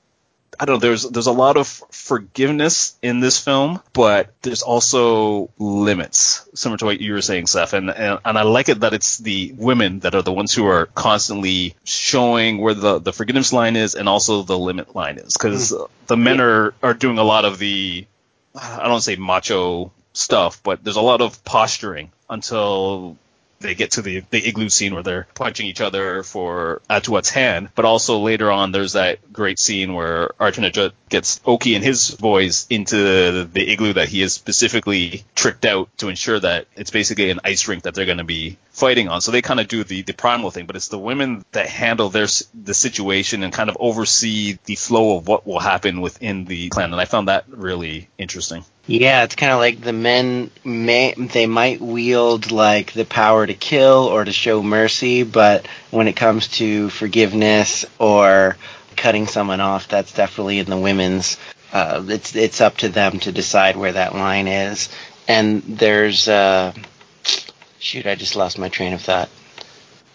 I 0.58 0.64
don't 0.64 0.76
know. 0.76 0.80
There's 0.80 1.04
there's 1.04 1.26
a 1.26 1.32
lot 1.32 1.56
of 1.56 1.66
forgiveness 1.66 2.96
in 3.02 3.20
this 3.20 3.38
film, 3.42 3.80
but 3.92 4.32
there's 4.42 4.62
also 4.62 5.50
limits, 5.58 6.48
similar 6.54 6.78
to 6.78 6.84
what 6.84 7.00
you 7.00 7.12
were 7.12 7.22
saying, 7.22 7.46
Seth. 7.46 7.72
And, 7.72 7.90
and 7.90 8.18
and 8.24 8.38
I 8.38 8.42
like 8.42 8.68
it 8.68 8.80
that 8.80 8.92
it's 8.92 9.18
the 9.18 9.54
women 9.56 10.00
that 10.00 10.14
are 10.14 10.22
the 10.22 10.32
ones 10.32 10.52
who 10.54 10.66
are 10.66 10.86
constantly 10.86 11.74
showing 11.84 12.58
where 12.58 12.74
the 12.74 12.98
the 12.98 13.12
forgiveness 13.12 13.52
line 13.52 13.76
is 13.76 13.94
and 13.94 14.08
also 14.08 14.42
the 14.42 14.58
limit 14.58 14.94
line 14.94 15.18
is, 15.18 15.34
because 15.34 15.72
mm. 15.72 15.88
the 16.06 16.16
men 16.16 16.40
are 16.40 16.74
are 16.82 16.94
doing 16.94 17.18
a 17.18 17.24
lot 17.24 17.44
of 17.44 17.58
the 17.58 18.06
I 18.54 18.88
don't 18.88 19.00
say 19.00 19.16
macho 19.16 19.92
stuff, 20.12 20.62
but 20.62 20.82
there's 20.82 20.96
a 20.96 21.00
lot 21.00 21.20
of 21.20 21.44
posturing 21.44 22.10
until 22.28 23.16
they 23.60 23.74
get 23.74 23.92
to 23.92 24.02
the, 24.02 24.20
the 24.30 24.46
igloo 24.46 24.68
scene 24.68 24.94
where 24.94 25.02
they're 25.02 25.26
punching 25.34 25.66
each 25.66 25.80
other 25.80 26.22
for 26.22 26.80
uh, 26.88 27.00
Atuat's 27.00 27.30
hand. 27.30 27.68
But 27.74 27.84
also 27.84 28.18
later 28.18 28.50
on, 28.50 28.72
there's 28.72 28.94
that 28.94 29.32
great 29.32 29.58
scene 29.58 29.94
where 29.94 30.32
Atanarjuat 30.40 30.92
gets 31.08 31.40
Oki 31.44 31.74
and 31.74 31.84
his 31.84 32.10
boys 32.12 32.66
into 32.70 33.44
the 33.44 33.70
igloo 33.70 33.92
that 33.94 34.08
he 34.08 34.20
has 34.22 34.32
specifically 34.32 35.24
tricked 35.34 35.64
out 35.64 35.88
to 35.98 36.08
ensure 36.08 36.40
that 36.40 36.66
it's 36.74 36.90
basically 36.90 37.30
an 37.30 37.40
ice 37.44 37.68
rink 37.68 37.84
that 37.84 37.94
they're 37.94 38.06
going 38.06 38.18
to 38.18 38.24
be 38.24 38.56
fighting 38.70 39.08
on. 39.08 39.20
So 39.20 39.30
they 39.30 39.42
kind 39.42 39.60
of 39.60 39.68
do 39.68 39.84
the, 39.84 40.02
the 40.02 40.14
primal 40.14 40.50
thing, 40.50 40.66
but 40.66 40.76
it's 40.76 40.88
the 40.88 40.98
women 40.98 41.44
that 41.52 41.68
handle 41.68 42.08
their 42.08 42.26
the 42.54 42.74
situation 42.74 43.42
and 43.42 43.52
kind 43.52 43.68
of 43.68 43.76
oversee 43.80 44.58
the 44.64 44.76
flow 44.76 45.16
of 45.16 45.28
what 45.28 45.46
will 45.46 45.58
happen 45.58 46.00
within 46.00 46.44
the 46.46 46.68
clan. 46.70 46.92
And 46.92 47.00
I 47.00 47.04
found 47.04 47.28
that 47.28 47.44
really 47.48 48.08
interesting. 48.16 48.64
Yeah, 48.90 49.22
it's 49.22 49.36
kind 49.36 49.52
of 49.52 49.60
like 49.60 49.80
the 49.80 49.92
men 49.92 50.50
may 50.64 51.14
they 51.14 51.46
might 51.46 51.80
wield 51.80 52.50
like 52.50 52.92
the 52.92 53.04
power 53.04 53.46
to 53.46 53.54
kill 53.54 54.08
or 54.08 54.24
to 54.24 54.32
show 54.32 54.64
mercy, 54.64 55.22
but 55.22 55.68
when 55.92 56.08
it 56.08 56.14
comes 56.16 56.48
to 56.58 56.90
forgiveness 56.90 57.84
or 58.00 58.56
cutting 58.96 59.28
someone 59.28 59.60
off, 59.60 59.86
that's 59.86 60.12
definitely 60.12 60.58
in 60.58 60.66
the 60.68 60.76
women's. 60.76 61.36
Uh, 61.72 62.02
it's 62.08 62.34
it's 62.34 62.60
up 62.60 62.78
to 62.78 62.88
them 62.88 63.20
to 63.20 63.30
decide 63.30 63.76
where 63.76 63.92
that 63.92 64.12
line 64.12 64.48
is. 64.48 64.88
And 65.28 65.62
there's 65.62 66.26
uh, 66.26 66.72
shoot, 67.78 68.06
I 68.06 68.16
just 68.16 68.34
lost 68.34 68.58
my 68.58 68.70
train 68.70 68.92
of 68.92 69.02
thought. 69.02 69.28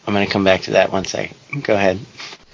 I'm 0.06 0.14
gonna 0.14 0.28
come 0.28 0.44
back 0.44 0.64
to 0.64 0.72
that 0.72 0.92
one 0.92 1.06
second. 1.06 1.38
Go 1.64 1.76
ahead. 1.76 1.98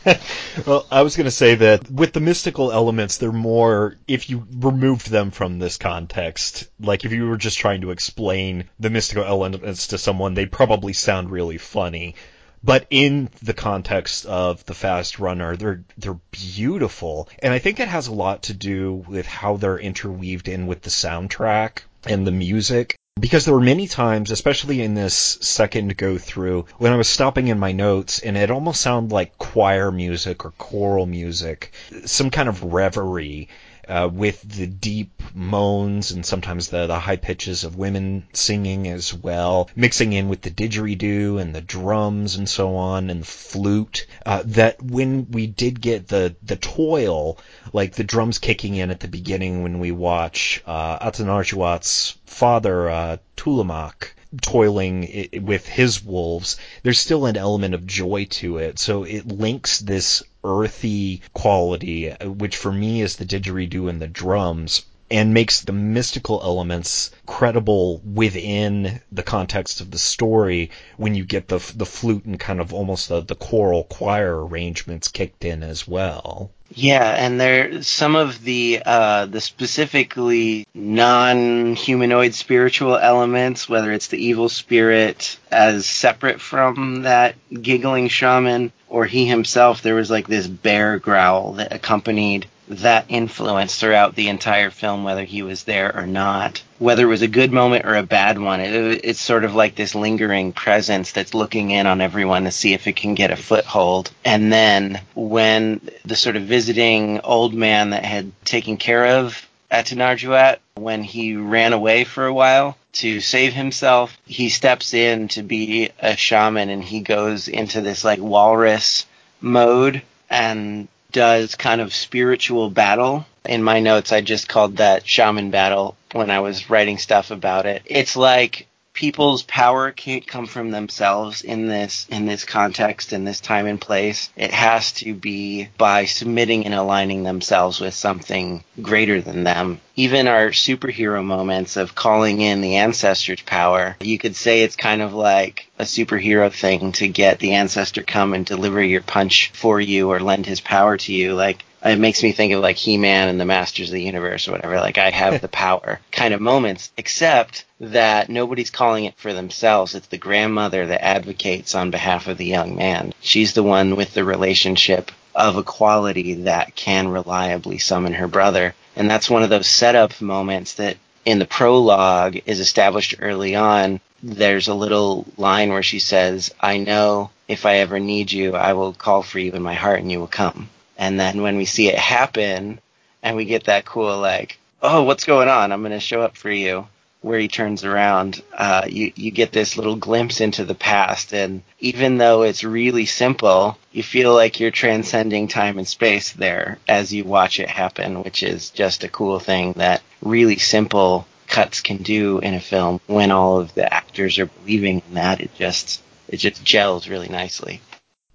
well, 0.65 0.85
I 0.91 1.03
was 1.03 1.15
going 1.15 1.25
to 1.25 1.31
say 1.31 1.55
that 1.55 1.89
with 1.89 2.13
the 2.13 2.19
mystical 2.19 2.71
elements, 2.71 3.17
they're 3.17 3.31
more, 3.31 3.97
if 4.07 4.29
you 4.29 4.47
removed 4.51 5.09
them 5.09 5.31
from 5.31 5.59
this 5.59 5.77
context, 5.77 6.69
like 6.79 7.05
if 7.05 7.11
you 7.11 7.27
were 7.27 7.37
just 7.37 7.59
trying 7.59 7.81
to 7.81 7.91
explain 7.91 8.69
the 8.79 8.89
mystical 8.89 9.23
elements 9.23 9.87
to 9.87 9.97
someone, 9.97 10.33
they'd 10.33 10.51
probably 10.51 10.93
sound 10.93 11.29
really 11.29 11.57
funny. 11.57 12.15
But 12.63 12.85
in 12.89 13.29
the 13.41 13.53
context 13.53 14.25
of 14.25 14.63
the 14.65 14.75
fast 14.75 15.17
runner, 15.17 15.55
they're 15.55 15.83
they're 15.97 16.19
beautiful, 16.29 17.27
and 17.39 17.51
I 17.51 17.57
think 17.57 17.79
it 17.79 17.87
has 17.87 18.05
a 18.05 18.13
lot 18.13 18.43
to 18.43 18.53
do 18.53 18.93
with 18.93 19.25
how 19.25 19.57
they're 19.57 19.79
interweaved 19.79 20.47
in 20.47 20.67
with 20.67 20.83
the 20.83 20.91
soundtrack 20.91 21.79
and 22.05 22.25
the 22.25 22.31
music 22.31 22.97
because 23.19 23.43
there 23.43 23.53
were 23.53 23.59
many 23.59 23.87
times, 23.87 24.31
especially 24.31 24.81
in 24.81 24.93
this 24.93 25.13
second 25.41 25.97
go 25.97 26.17
through, 26.17 26.65
when 26.77 26.93
I 26.93 26.95
was 26.95 27.09
stopping 27.09 27.49
in 27.49 27.59
my 27.59 27.73
notes 27.73 28.19
and 28.19 28.37
it 28.37 28.49
almost 28.49 28.79
sounded 28.81 29.11
like 29.13 29.37
choir 29.37 29.91
music 29.91 30.45
or 30.45 30.51
choral 30.51 31.05
music, 31.05 31.73
some 32.05 32.29
kind 32.29 32.47
of 32.47 32.63
reverie 32.63 33.49
uh, 33.91 34.07
with 34.07 34.41
the 34.41 34.67
deep 34.67 35.21
moans 35.33 36.11
and 36.11 36.25
sometimes 36.25 36.69
the, 36.69 36.87
the 36.87 36.99
high 36.99 37.17
pitches 37.17 37.63
of 37.63 37.75
women 37.75 38.25
singing 38.33 38.87
as 38.87 39.13
well, 39.13 39.69
mixing 39.75 40.13
in 40.13 40.29
with 40.29 40.41
the 40.41 40.49
didgeridoo 40.49 41.39
and 41.41 41.53
the 41.53 41.61
drums 41.61 42.35
and 42.35 42.47
so 42.47 42.75
on 42.75 43.09
and 43.09 43.27
flute. 43.27 44.07
Uh, 44.25 44.43
that 44.45 44.81
when 44.81 45.29
we 45.31 45.45
did 45.47 45.81
get 45.81 46.07
the 46.07 46.35
the 46.43 46.55
toil, 46.55 47.37
like 47.73 47.93
the 47.93 48.03
drums 48.03 48.39
kicking 48.39 48.75
in 48.75 48.91
at 48.91 49.01
the 49.01 49.07
beginning 49.07 49.63
when 49.63 49.79
we 49.79 49.91
watch 49.91 50.63
uh, 50.65 50.97
Atanarjuat's 50.99 52.17
father, 52.25 52.89
uh, 52.89 53.17
Tulimaq, 53.35 54.13
toiling 54.41 55.29
with 55.41 55.67
his 55.67 56.03
wolves, 56.03 56.57
there's 56.83 56.99
still 56.99 57.25
an 57.25 57.35
element 57.35 57.73
of 57.73 57.85
joy 57.85 58.25
to 58.29 58.57
it. 58.57 58.79
So 58.79 59.03
it 59.03 59.27
links 59.27 59.79
this 59.79 60.23
earthy 60.43 61.21
quality, 61.35 62.09
which 62.25 62.57
for 62.57 62.71
me 62.71 63.01
is 63.01 63.15
the 63.17 63.25
didgeridoo 63.25 63.87
and 63.87 64.01
the 64.01 64.07
drums, 64.07 64.83
and 65.11 65.33
makes 65.35 65.61
the 65.61 65.71
mystical 65.71 66.41
elements 66.43 67.11
credible 67.27 68.01
within 68.03 68.99
the 69.11 69.21
context 69.21 69.81
of 69.81 69.91
the 69.91 69.99
story 69.99 70.71
when 70.97 71.13
you 71.13 71.23
get 71.25 71.47
the 71.47 71.59
the 71.75 71.85
flute 71.85 72.25
and 72.25 72.39
kind 72.39 72.59
of 72.59 72.73
almost 72.73 73.09
the, 73.09 73.21
the 73.21 73.35
choral 73.35 73.83
choir 73.83 74.43
arrangements 74.45 75.09
kicked 75.09 75.45
in 75.45 75.61
as 75.61 75.87
well. 75.87 76.49
Yeah, 76.73 77.03
and 77.03 77.39
there 77.39 77.83
some 77.83 78.15
of 78.15 78.43
the 78.43 78.81
uh, 78.85 79.25
the 79.25 79.41
specifically 79.41 80.65
non-humanoid 80.73 82.33
spiritual 82.33 82.95
elements, 82.97 83.67
whether 83.67 83.91
it's 83.91 84.07
the 84.07 84.23
evil 84.23 84.47
spirit 84.47 85.37
as 85.51 85.85
separate 85.85 86.39
from 86.39 87.01
that 87.01 87.35
giggling 87.61 88.07
shaman, 88.07 88.71
or 88.87 89.05
he 89.05 89.25
himself. 89.25 89.81
There 89.81 89.95
was 89.95 90.09
like 90.09 90.27
this 90.27 90.47
bear 90.47 90.97
growl 90.97 91.53
that 91.53 91.73
accompanied 91.73 92.47
that 92.71 93.05
influence 93.09 93.75
throughout 93.75 94.15
the 94.15 94.29
entire 94.29 94.69
film, 94.69 95.03
whether 95.03 95.23
he 95.23 95.43
was 95.43 95.63
there 95.63 95.95
or 95.95 96.07
not. 96.07 96.63
Whether 96.79 97.03
it 97.03 97.09
was 97.09 97.21
a 97.21 97.27
good 97.27 97.51
moment 97.51 97.85
or 97.85 97.95
a 97.95 98.03
bad 98.03 98.39
one, 98.39 98.59
it, 98.59 99.01
it's 99.03 99.19
sort 99.19 99.43
of 99.43 99.53
like 99.53 99.75
this 99.75 99.93
lingering 99.93 100.53
presence 100.53 101.11
that's 101.11 101.33
looking 101.33 101.71
in 101.71 101.85
on 101.85 102.01
everyone 102.01 102.45
to 102.45 102.51
see 102.51 102.73
if 102.73 102.87
it 102.87 102.95
can 102.95 103.13
get 103.13 103.31
a 103.31 103.35
foothold. 103.35 104.11
And 104.23 104.51
then 104.51 105.01
when 105.13 105.81
the 106.05 106.15
sort 106.15 106.35
of 106.35 106.43
visiting 106.43 107.19
old 107.21 107.53
man 107.53 107.91
that 107.91 108.05
had 108.05 108.31
taken 108.45 108.77
care 108.77 109.19
of 109.19 109.47
Atanarjuat, 109.71 110.57
when 110.75 111.03
he 111.03 111.35
ran 111.35 111.73
away 111.73 112.03
for 112.03 112.25
a 112.25 112.33
while 112.33 112.77
to 112.93 113.21
save 113.21 113.53
himself, 113.53 114.17
he 114.25 114.49
steps 114.49 114.93
in 114.93 115.27
to 115.29 115.43
be 115.43 115.89
a 115.99 116.15
shaman 116.15 116.69
and 116.69 116.83
he 116.83 117.01
goes 117.01 117.47
into 117.47 117.81
this 117.81 118.03
like 118.03 118.19
walrus 118.19 119.05
mode 119.39 120.01
and 120.29 120.87
does 121.11 121.55
kind 121.55 121.81
of 121.81 121.93
spiritual 121.93 122.69
battle. 122.69 123.25
In 123.45 123.63
my 123.63 123.79
notes, 123.79 124.11
I 124.11 124.21
just 124.21 124.47
called 124.47 124.77
that 124.77 125.07
shaman 125.07 125.51
battle 125.51 125.95
when 126.13 126.29
I 126.29 126.39
was 126.41 126.69
writing 126.69 126.97
stuff 126.97 127.31
about 127.31 127.65
it. 127.65 127.81
It's 127.85 128.15
like 128.15 128.67
people's 128.93 129.43
power 129.43 129.91
can't 129.91 130.27
come 130.27 130.45
from 130.45 130.71
themselves 130.71 131.41
in 131.41 131.67
this 131.67 132.05
in 132.09 132.25
this 132.25 132.45
context 132.45 133.13
in 133.13 133.23
this 133.23 133.39
time 133.39 133.65
and 133.65 133.79
place. 133.79 134.29
It 134.35 134.51
has 134.51 134.91
to 134.93 135.13
be 135.13 135.69
by 135.77 136.05
submitting 136.05 136.65
and 136.65 136.73
aligning 136.73 137.23
themselves 137.23 137.79
with 137.79 137.93
something 137.93 138.63
greater 138.81 139.21
than 139.21 139.43
them. 139.43 139.79
Even 139.95 140.27
our 140.27 140.49
superhero 140.49 141.23
moments 141.23 141.77
of 141.77 141.95
calling 141.95 142.41
in 142.41 142.61
the 142.61 142.77
ancestors 142.77 143.41
power 143.41 143.95
you 143.99 144.17
could 144.17 144.35
say 144.35 144.61
it's 144.61 144.75
kind 144.75 145.01
of 145.01 145.13
like 145.13 145.69
a 145.79 145.83
superhero 145.83 146.51
thing 146.51 146.91
to 146.93 147.07
get 147.07 147.39
the 147.39 147.53
ancestor 147.53 148.03
come 148.03 148.33
and 148.33 148.45
deliver 148.45 148.81
your 148.83 149.01
punch 149.01 149.51
for 149.53 149.79
you 149.79 150.11
or 150.11 150.19
lend 150.19 150.45
his 150.45 150.61
power 150.61 150.97
to 150.97 151.13
you. 151.13 151.33
Like 151.33 151.63
it 151.83 151.99
makes 151.99 152.21
me 152.21 152.31
think 152.31 152.53
of 152.53 152.61
like 152.61 152.77
He-Man 152.77 153.27
and 153.27 153.39
the 153.39 153.45
Masters 153.45 153.89
of 153.89 153.93
the 153.93 154.03
Universe 154.03 154.47
or 154.47 154.51
whatever. 154.51 154.77
Like 154.79 154.97
I 154.97 155.09
have 155.09 155.41
the 155.41 155.47
power 155.65 155.99
kind 156.11 156.33
of 156.33 156.41
moments, 156.41 156.91
except 156.97 157.65
that 157.79 158.29
nobody's 158.29 158.69
calling 158.69 159.05
it 159.05 159.17
for 159.17 159.33
themselves. 159.33 159.95
It's 159.95 160.07
the 160.07 160.17
grandmother 160.17 160.85
that 160.85 161.03
advocates 161.03 161.73
on 161.73 161.91
behalf 161.91 162.27
of 162.27 162.37
the 162.37 162.45
young 162.45 162.75
man. 162.75 163.13
She's 163.21 163.53
the 163.53 163.63
one 163.63 163.95
with 163.95 164.13
the 164.13 164.23
relationship 164.23 165.11
of 165.33 165.57
a 165.57 165.63
quality 165.63 166.35
that 166.43 166.75
can 166.75 167.07
reliably 167.07 167.77
summon 167.77 168.13
her 168.13 168.27
brother. 168.27 168.75
And 168.95 169.09
that's 169.09 169.29
one 169.29 169.43
of 169.43 169.49
those 169.49 169.67
setup 169.67 170.21
moments 170.21 170.73
that 170.75 170.97
in 171.25 171.39
the 171.39 171.45
prologue 171.45 172.37
is 172.45 172.59
established 172.59 173.15
early 173.19 173.55
on. 173.55 173.99
There's 174.21 174.67
a 174.67 174.73
little 174.73 175.25
line 175.37 175.69
where 175.69 175.83
she 175.83 175.99
says, 175.99 176.53
I 176.59 176.77
know 176.77 177.31
if 177.47 177.65
I 177.65 177.77
ever 177.77 177.99
need 177.99 178.31
you, 178.31 178.55
I 178.55 178.73
will 178.73 178.93
call 178.93 179.23
for 179.23 179.39
you 179.39 179.51
in 179.53 179.61
my 179.61 179.73
heart 179.73 179.99
and 179.99 180.11
you 180.11 180.19
will 180.19 180.27
come. 180.27 180.69
And 181.01 181.19
then 181.19 181.41
when 181.41 181.57
we 181.57 181.65
see 181.65 181.89
it 181.89 181.97
happen 181.97 182.79
and 183.23 183.35
we 183.35 183.45
get 183.45 183.65
that 183.65 183.85
cool, 183.85 184.19
like, 184.19 184.59
oh, 184.83 185.01
what's 185.01 185.25
going 185.25 185.49
on? 185.49 185.71
I'm 185.71 185.81
going 185.81 185.91
to 185.91 185.99
show 185.99 186.21
up 186.21 186.37
for 186.37 186.51
you 186.51 186.87
where 187.21 187.39
he 187.39 187.47
turns 187.47 187.83
around, 187.83 188.41
uh, 188.53 188.83
you 188.87 189.11
you 189.15 189.31
get 189.31 189.51
this 189.51 189.77
little 189.77 189.95
glimpse 189.95 190.41
into 190.41 190.65
the 190.65 190.75
past, 190.75 191.33
and 191.33 191.61
even 191.79 192.17
though 192.17 192.41
it's 192.41 192.63
really 192.63 193.05
simple, 193.05 193.77
you 193.91 194.01
feel 194.01 194.33
like 194.33 194.59
you're 194.59 194.71
transcending 194.71 195.47
time 195.47 195.77
and 195.77 195.87
space 195.87 196.33
there 196.33 196.79
as 196.87 197.13
you 197.13 197.23
watch 197.23 197.59
it 197.59 197.69
happen, 197.69 198.23
which 198.23 198.41
is 198.43 198.71
just 198.71 199.03
a 199.03 199.09
cool 199.09 199.39
thing 199.39 199.73
that 199.73 200.01
really 200.21 200.57
simple 200.57 201.27
cuts 201.47 201.81
can 201.81 201.97
do 201.97 202.39
in 202.39 202.53
a 202.53 202.59
film 202.59 202.99
when 203.07 203.29
all 203.29 203.59
of 203.59 203.73
the 203.75 203.93
actors 203.93 204.39
are 204.39 204.47
believing 204.47 205.01
in 205.07 205.13
that. 205.15 205.41
It 205.41 205.53
just 205.55 206.01
it 206.27 206.37
just 206.37 206.63
gels 206.63 207.07
really 207.07 207.29
nicely. 207.29 207.81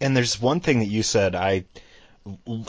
And 0.00 0.16
there's 0.16 0.40
one 0.40 0.60
thing 0.60 0.80
that 0.80 0.86
you 0.86 1.02
said 1.02 1.34
I 1.34 1.64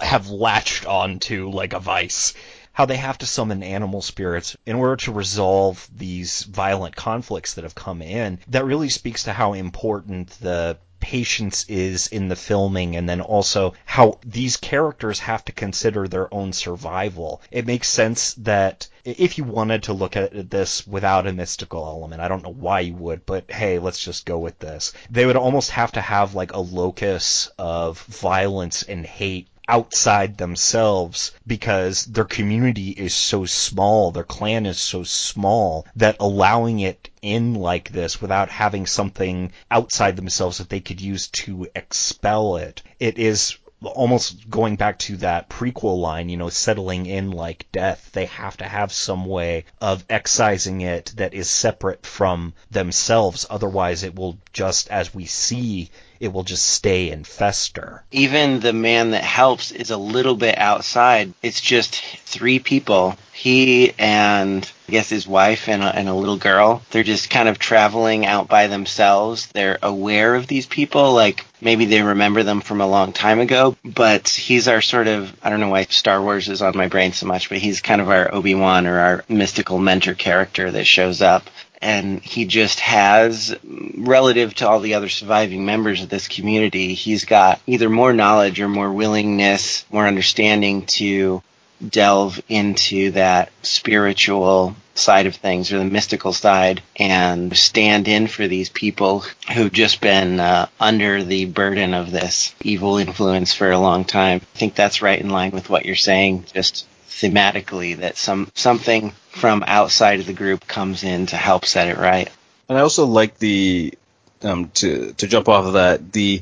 have 0.01 0.29
latched 0.29 0.85
onto 0.85 1.49
like 1.49 1.73
a 1.73 1.79
vice 1.79 2.33
how 2.77 2.85
they 2.85 2.97
have 2.97 3.17
to 3.17 3.25
summon 3.25 3.63
animal 3.63 4.03
spirits 4.03 4.55
in 4.67 4.75
order 4.75 4.97
to 4.97 5.11
resolve 5.11 5.89
these 5.95 6.43
violent 6.43 6.95
conflicts 6.95 7.55
that 7.55 7.63
have 7.63 7.73
come 7.73 8.03
in. 8.03 8.37
That 8.49 8.65
really 8.65 8.89
speaks 8.89 9.23
to 9.23 9.33
how 9.33 9.53
important 9.53 10.29
the 10.41 10.77
patience 11.07 11.63
is 11.69 12.07
in 12.07 12.27
the 12.27 12.35
filming 12.35 12.97
and 12.97 13.07
then 13.07 13.21
also 13.21 13.73
how 13.85 14.19
these 14.25 14.57
characters 14.57 15.19
have 15.19 15.45
to 15.45 15.53
consider 15.53 16.05
their 16.05 16.33
own 16.33 16.51
survival. 16.51 17.41
It 17.49 17.65
makes 17.65 17.87
sense 17.87 18.33
that 18.33 18.89
if 19.05 19.37
you 19.37 19.45
wanted 19.45 19.83
to 19.83 19.93
look 19.93 20.17
at 20.17 20.49
this 20.49 20.85
without 20.85 21.25
a 21.25 21.31
mystical 21.31 21.85
element, 21.85 22.21
I 22.21 22.27
don't 22.27 22.43
know 22.43 22.51
why 22.51 22.81
you 22.81 22.93
would, 22.95 23.25
but 23.25 23.49
hey, 23.49 23.79
let's 23.79 24.03
just 24.03 24.25
go 24.25 24.37
with 24.37 24.59
this. 24.59 24.91
They 25.09 25.25
would 25.25 25.37
almost 25.37 25.71
have 25.71 25.93
to 25.93 26.01
have 26.01 26.35
like 26.35 26.51
a 26.51 26.59
locus 26.59 27.49
of 27.57 28.01
violence 28.01 28.83
and 28.83 29.05
hate 29.05 29.47
outside 29.69 30.37
themselves 30.37 31.31
because 31.45 32.05
their 32.05 32.25
community 32.25 32.89
is 32.91 33.13
so 33.13 33.45
small, 33.45 34.11
their 34.11 34.23
clan 34.23 34.65
is 34.65 34.79
so 34.79 35.03
small 35.03 35.85
that 35.95 36.15
allowing 36.19 36.79
it 36.79 37.09
in 37.21 37.53
like 37.55 37.89
this 37.91 38.21
without 38.21 38.49
having 38.49 38.85
something 38.85 39.51
outside 39.69 40.15
themselves 40.15 40.57
that 40.59 40.69
they 40.69 40.79
could 40.79 41.01
use 41.01 41.27
to 41.27 41.67
expel 41.75 42.57
it, 42.57 42.81
it 42.99 43.17
is 43.17 43.57
almost 43.83 44.49
going 44.49 44.75
back 44.75 44.97
to 44.99 45.17
that 45.17 45.49
prequel 45.49 45.99
line, 45.99 46.29
you 46.29 46.37
know, 46.37 46.49
settling 46.49 47.05
in 47.05 47.31
like 47.31 47.67
death, 47.71 48.09
they 48.13 48.25
have 48.25 48.57
to 48.57 48.65
have 48.65 48.91
some 48.91 49.25
way 49.25 49.65
of 49.79 50.03
excising 50.09 50.81
it 50.81 51.13
that 51.17 51.33
is 51.33 51.49
separate 51.49 52.05
from 52.05 52.53
themselves. 52.71 53.45
Otherwise, 53.49 54.03
it 54.03 54.15
will 54.15 54.37
just, 54.53 54.89
as 54.89 55.13
we 55.13 55.25
see, 55.25 55.89
it 56.19 56.33
will 56.33 56.43
just 56.43 56.67
stay 56.67 57.11
and 57.11 57.27
fester. 57.27 58.03
Even 58.11 58.59
the 58.59 58.73
man 58.73 59.11
that 59.11 59.23
helps 59.23 59.71
is 59.71 59.91
a 59.91 59.97
little 59.97 60.35
bit 60.35 60.57
outside. 60.57 61.33
It's 61.43 61.61
just 61.61 61.95
three 61.95 62.59
people. 62.59 63.15
He 63.31 63.93
and 63.99 64.69
I 64.87 64.91
guess 64.91 65.09
his 65.09 65.27
wife 65.27 65.67
and 65.67 65.83
a, 65.83 65.93
and 65.93 66.07
a 66.07 66.13
little 66.13 66.37
girl. 66.37 66.81
They're 66.91 67.03
just 67.03 67.29
kind 67.29 67.49
of 67.49 67.59
traveling 67.59 68.25
out 68.25 68.47
by 68.47 68.67
themselves. 68.67 69.47
They're 69.47 69.79
aware 69.83 70.35
of 70.35 70.47
these 70.47 70.65
people, 70.65 71.13
like 71.13 71.45
maybe 71.59 71.85
they 71.85 72.01
remember 72.01 72.43
them 72.43 72.61
from 72.61 72.79
a 72.79 72.87
long 72.87 73.11
time 73.11 73.39
ago. 73.39 73.75
But 73.83 74.29
he's 74.29 74.69
our 74.69 74.81
sort 74.81 75.07
of 75.07 75.35
I 75.43 75.49
don't 75.49 75.59
know 75.59 75.69
why 75.69 75.83
Star 75.83 76.21
Wars 76.21 76.47
is 76.47 76.61
on 76.61 76.77
my 76.77 76.87
brain 76.87 77.11
so 77.11 77.25
much, 77.25 77.49
but 77.49 77.57
he's 77.57 77.81
kind 77.81 77.99
of 77.99 78.09
our 78.09 78.33
Obi 78.33 78.55
Wan 78.55 78.87
or 78.87 78.99
our 78.99 79.25
mystical 79.27 79.77
mentor 79.77 80.13
character 80.13 80.71
that 80.71 80.85
shows 80.85 81.21
up 81.21 81.49
and 81.81 82.21
he 82.21 82.45
just 82.45 82.79
has 82.79 83.55
relative 83.97 84.53
to 84.55 84.67
all 84.67 84.79
the 84.79 84.95
other 84.95 85.09
surviving 85.09 85.65
members 85.65 86.01
of 86.01 86.09
this 86.09 86.27
community 86.27 86.93
he's 86.93 87.25
got 87.25 87.61
either 87.67 87.89
more 87.89 88.13
knowledge 88.13 88.59
or 88.59 88.67
more 88.67 88.91
willingness 88.91 89.85
more 89.91 90.07
understanding 90.07 90.85
to 90.85 91.41
delve 91.85 92.41
into 92.49 93.11
that 93.11 93.51
spiritual 93.61 94.75
side 94.95 95.27
of 95.27 95.35
things 95.35 95.71
or 95.71 95.77
the 95.77 95.85
mystical 95.85 96.33
side 96.33 96.81
and 96.95 97.55
stand 97.55 98.07
in 98.07 98.27
for 98.27 98.47
these 98.47 98.69
people 98.69 99.23
who've 99.53 99.71
just 99.71 100.01
been 100.01 100.39
uh, 100.39 100.67
under 100.79 101.23
the 101.23 101.45
burden 101.45 101.93
of 101.93 102.11
this 102.11 102.55
evil 102.61 102.97
influence 102.97 103.53
for 103.53 103.71
a 103.71 103.79
long 103.79 104.05
time. 104.05 104.41
I 104.41 104.57
think 104.57 104.75
that's 104.75 105.01
right 105.01 105.19
in 105.19 105.29
line 105.29 105.51
with 105.51 105.69
what 105.69 105.85
you're 105.85 105.95
saying. 105.95 106.45
Just 106.53 106.87
thematically 107.09 107.97
that 107.97 108.17
some 108.17 108.51
something 108.53 109.11
from 109.29 109.63
outside 109.65 110.19
of 110.19 110.25
the 110.25 110.33
group 110.33 110.67
comes 110.67 111.03
in 111.03 111.25
to 111.27 111.35
help 111.35 111.65
set 111.65 111.87
it 111.87 111.97
right. 111.97 112.29
And 112.69 112.77
I 112.77 112.81
also 112.81 113.05
like 113.05 113.37
the 113.37 113.93
um, 114.41 114.69
to 114.75 115.13
to 115.13 115.27
jump 115.27 115.49
off 115.49 115.65
of 115.65 115.73
that 115.73 116.11
the 116.11 116.41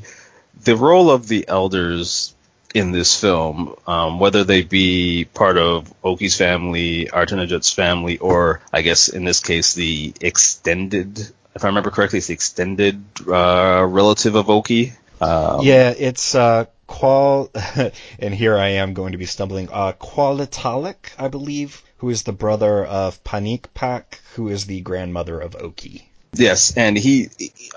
the 0.64 0.76
role 0.76 1.10
of 1.10 1.28
the 1.28 1.46
elders 1.48 2.34
in 2.76 2.92
this 2.92 3.18
film, 3.18 3.74
um, 3.86 4.20
whether 4.20 4.44
they 4.44 4.60
be 4.60 5.24
part 5.24 5.56
of 5.56 5.90
Oki's 6.04 6.36
family, 6.36 7.06
Atanarjuat's 7.06 7.72
family, 7.72 8.18
or 8.18 8.60
I 8.70 8.82
guess 8.82 9.08
in 9.08 9.24
this 9.24 9.40
case 9.40 9.72
the 9.72 10.12
extended, 10.20 11.18
if 11.54 11.64
I 11.64 11.68
remember 11.68 11.90
correctly, 11.90 12.18
it's 12.18 12.26
the 12.26 12.34
extended 12.34 13.02
uh, 13.26 13.82
relative 13.88 14.34
of 14.34 14.50
Oki. 14.50 14.92
Um, 15.22 15.62
yeah, 15.62 15.94
it's 15.96 16.34
uh, 16.34 16.66
Qual, 16.86 17.50
and 18.18 18.34
here 18.34 18.58
I 18.58 18.68
am 18.68 18.92
going 18.92 19.12
to 19.12 19.18
be 19.18 19.24
stumbling. 19.24 19.70
Uh, 19.72 19.92
Qulitalik, 19.92 21.12
I 21.18 21.28
believe, 21.28 21.82
who 21.96 22.10
is 22.10 22.24
the 22.24 22.32
brother 22.32 22.84
of 22.84 23.24
Panikpak, 23.24 24.18
who 24.34 24.48
is 24.48 24.66
the 24.66 24.82
grandmother 24.82 25.40
of 25.40 25.56
Oki. 25.56 26.10
Yes, 26.34 26.76
and 26.76 26.98
he, 26.98 27.30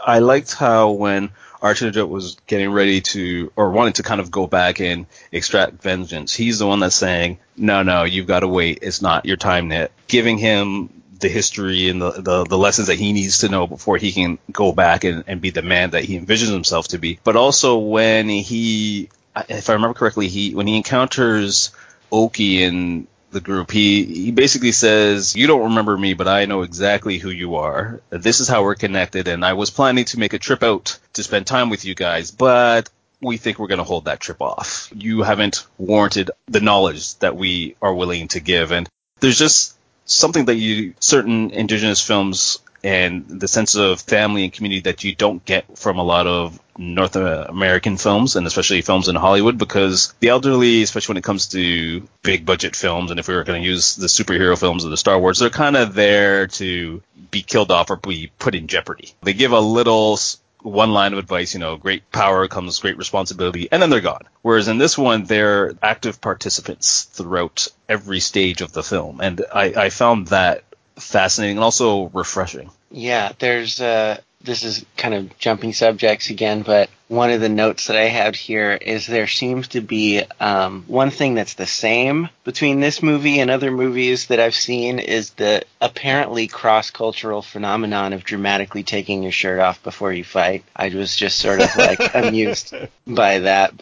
I 0.05 0.19
liked 0.19 0.53
how 0.53 0.91
when 0.91 1.29
Archangel 1.61 2.07
was 2.07 2.37
getting 2.47 2.71
ready 2.71 3.01
to, 3.01 3.51
or 3.55 3.71
wanted 3.71 3.95
to 3.95 4.03
kind 4.03 4.21
of 4.21 4.31
go 4.31 4.47
back 4.47 4.79
and 4.79 5.05
extract 5.31 5.81
vengeance, 5.81 6.33
he's 6.33 6.59
the 6.59 6.67
one 6.67 6.79
that's 6.79 6.95
saying, 6.95 7.39
no, 7.57 7.83
no, 7.83 8.03
you've 8.03 8.27
got 8.27 8.41
to 8.41 8.47
wait. 8.47 8.79
It's 8.81 9.01
not 9.01 9.25
your 9.25 9.37
time 9.37 9.71
yet. 9.71 9.91
Giving 10.07 10.37
him 10.37 10.89
the 11.19 11.29
history 11.29 11.89
and 11.89 12.01
the, 12.01 12.11
the, 12.11 12.43
the, 12.45 12.57
lessons 12.57 12.87
that 12.87 12.97
he 12.97 13.11
needs 13.11 13.39
to 13.39 13.49
know 13.49 13.67
before 13.67 13.97
he 13.97 14.11
can 14.11 14.39
go 14.51 14.71
back 14.71 15.03
and, 15.03 15.23
and 15.27 15.41
be 15.41 15.49
the 15.49 15.61
man 15.61 15.91
that 15.91 16.05
he 16.05 16.17
envisions 16.17 16.51
himself 16.51 16.89
to 16.89 16.97
be. 16.97 17.19
But 17.23 17.35
also 17.35 17.77
when 17.77 18.29
he, 18.29 19.09
if 19.49 19.69
I 19.69 19.73
remember 19.73 19.95
correctly, 19.95 20.29
he 20.29 20.55
when 20.55 20.67
he 20.67 20.77
encounters 20.77 21.71
Oki 22.11 22.63
in 22.63 23.07
the 23.31 23.41
group, 23.41 23.71
he 23.71 24.03
he 24.03 24.31
basically 24.31 24.71
says, 24.71 25.35
"You 25.35 25.47
don't 25.47 25.69
remember 25.69 25.97
me, 25.97 26.13
but 26.13 26.27
I 26.27 26.45
know 26.45 26.61
exactly 26.61 27.17
who 27.17 27.29
you 27.29 27.55
are. 27.55 28.01
This 28.09 28.39
is 28.39 28.47
how 28.47 28.63
we're 28.63 28.75
connected, 28.75 29.27
and 29.27 29.45
I 29.45 29.53
was 29.53 29.69
planning 29.69 30.05
to 30.05 30.19
make 30.19 30.33
a 30.33 30.39
trip 30.39 30.63
out 30.63 30.97
to 31.13 31.23
spend 31.23 31.47
time 31.47 31.69
with 31.69 31.85
you 31.85 31.95
guys, 31.95 32.31
but." 32.31 32.89
We 33.21 33.35
think 33.35 33.59
we're 33.59 33.67
going 33.67 33.79
to 33.79 33.83
hold 33.83 34.05
that 34.05 34.21
trip 34.21 34.41
off. 34.41 34.89
You 34.95 35.23
haven't 35.23 35.67
warranted 35.77 36.31
the 36.47 36.61
knowledge 36.61 37.15
that 37.15 37.35
we 37.35 37.75
are 37.81 37.93
willing 37.93 38.29
to 38.29 38.39
give. 38.39 38.71
And 38.71 38.87
there's 39.19 39.37
just 39.37 39.75
something 40.05 40.45
that 40.45 40.55
you 40.55 40.93
certain 41.01 41.51
indigenous 41.51 41.99
films 41.99 42.59
and 42.83 43.27
the 43.27 43.47
sense 43.47 43.75
of 43.75 44.01
family 44.01 44.43
and 44.43 44.53
community 44.53 44.81
that 44.81 45.03
you 45.03 45.15
don't 45.15 45.43
get 45.45 45.77
from 45.77 45.97
a 45.97 46.03
lot 46.03 46.27
of 46.27 46.59
North 46.77 47.15
American 47.17 47.97
films 47.97 48.35
and 48.35 48.47
especially 48.47 48.81
films 48.81 49.09
in 49.09 49.15
Hollywood 49.15 49.57
because 49.57 50.13
the 50.21 50.29
elderly, 50.29 50.81
especially 50.81 51.13
when 51.13 51.17
it 51.17 51.25
comes 51.25 51.47
to 51.47 52.07
big 52.21 52.45
budget 52.45 52.75
films, 52.75 53.11
and 53.11 53.19
if 53.19 53.27
we 53.27 53.35
were 53.35 53.43
going 53.43 53.61
to 53.61 53.67
use 53.67 53.95
the 53.95 54.07
superhero 54.07 54.57
films 54.57 54.85
of 54.85 54.91
the 54.91 54.97
Star 54.97 55.19
Wars, 55.19 55.39
they're 55.39 55.49
kind 55.49 55.75
of 55.75 55.93
there 55.93 56.47
to 56.47 57.01
be 57.31 57.41
killed 57.41 57.71
off 57.71 57.89
or 57.89 57.97
be 57.97 58.31
put 58.39 58.55
in 58.55 58.67
jeopardy. 58.67 59.13
They 59.21 59.33
give 59.33 59.51
a 59.51 59.59
little 59.59 60.17
one 60.61 60.91
line 60.91 61.13
of 61.13 61.19
advice, 61.19 61.53
you 61.53 61.59
know, 61.59 61.77
great 61.77 62.11
power 62.11 62.47
comes 62.47 62.79
great 62.79 62.97
responsibility, 62.97 63.69
and 63.71 63.81
then 63.81 63.89
they're 63.89 64.01
gone. 64.01 64.23
Whereas 64.41 64.67
in 64.67 64.77
this 64.77 64.97
one, 64.97 65.23
they're 65.23 65.73
active 65.81 66.19
participants 66.21 67.03
throughout 67.03 67.67
every 67.87 68.19
stage 68.19 68.61
of 68.61 68.71
the 68.71 68.83
film, 68.83 69.21
and 69.21 69.41
I, 69.53 69.65
I 69.85 69.89
found 69.89 70.27
that 70.27 70.63
fascinating 70.99 71.57
and 71.57 71.63
also 71.63 72.09
refreshing. 72.09 72.69
Yeah, 72.91 73.31
there's 73.39 73.81
uh, 73.81 74.19
this 74.41 74.63
is 74.63 74.85
kind 74.97 75.13
of 75.13 75.37
jumping 75.39 75.73
subjects 75.73 76.29
again, 76.29 76.61
but 76.61 76.89
one 77.09 77.31
of 77.31 77.41
the 77.41 77.49
notes 77.49 77.87
that 77.87 77.97
I 77.97 78.05
have 78.05 78.35
here 78.35 78.71
is 78.73 79.07
there 79.07 79.25
seems 79.25 79.69
to 79.69 79.81
be 79.81 80.21
um, 80.39 80.83
one 80.85 81.09
thing 81.09 81.33
that's 81.33 81.55
the 81.55 81.65
same 81.65 82.29
between 82.43 82.79
this 82.79 83.01
movie 83.01 83.39
and 83.39 83.49
other 83.49 83.71
movies 83.71 84.27
that 84.27 84.39
I've 84.39 84.53
seen 84.53 84.99
is 84.99 85.31
the 85.31 85.63
apparently 85.81 86.47
cross 86.47 86.91
cultural 86.91 87.41
phenomenon 87.41 88.13
of 88.13 88.23
dramatically 88.23 88.83
taking 88.83 89.23
your 89.23 89.31
shirt 89.31 89.59
off 89.59 89.81
before 89.81 90.13
you 90.13 90.23
fight. 90.23 90.63
I 90.75 90.89
was 90.89 91.15
just 91.15 91.39
sort 91.39 91.61
of 91.61 91.75
like 91.75 91.99
amused 92.13 92.75
by 93.07 93.39
that 93.39 93.73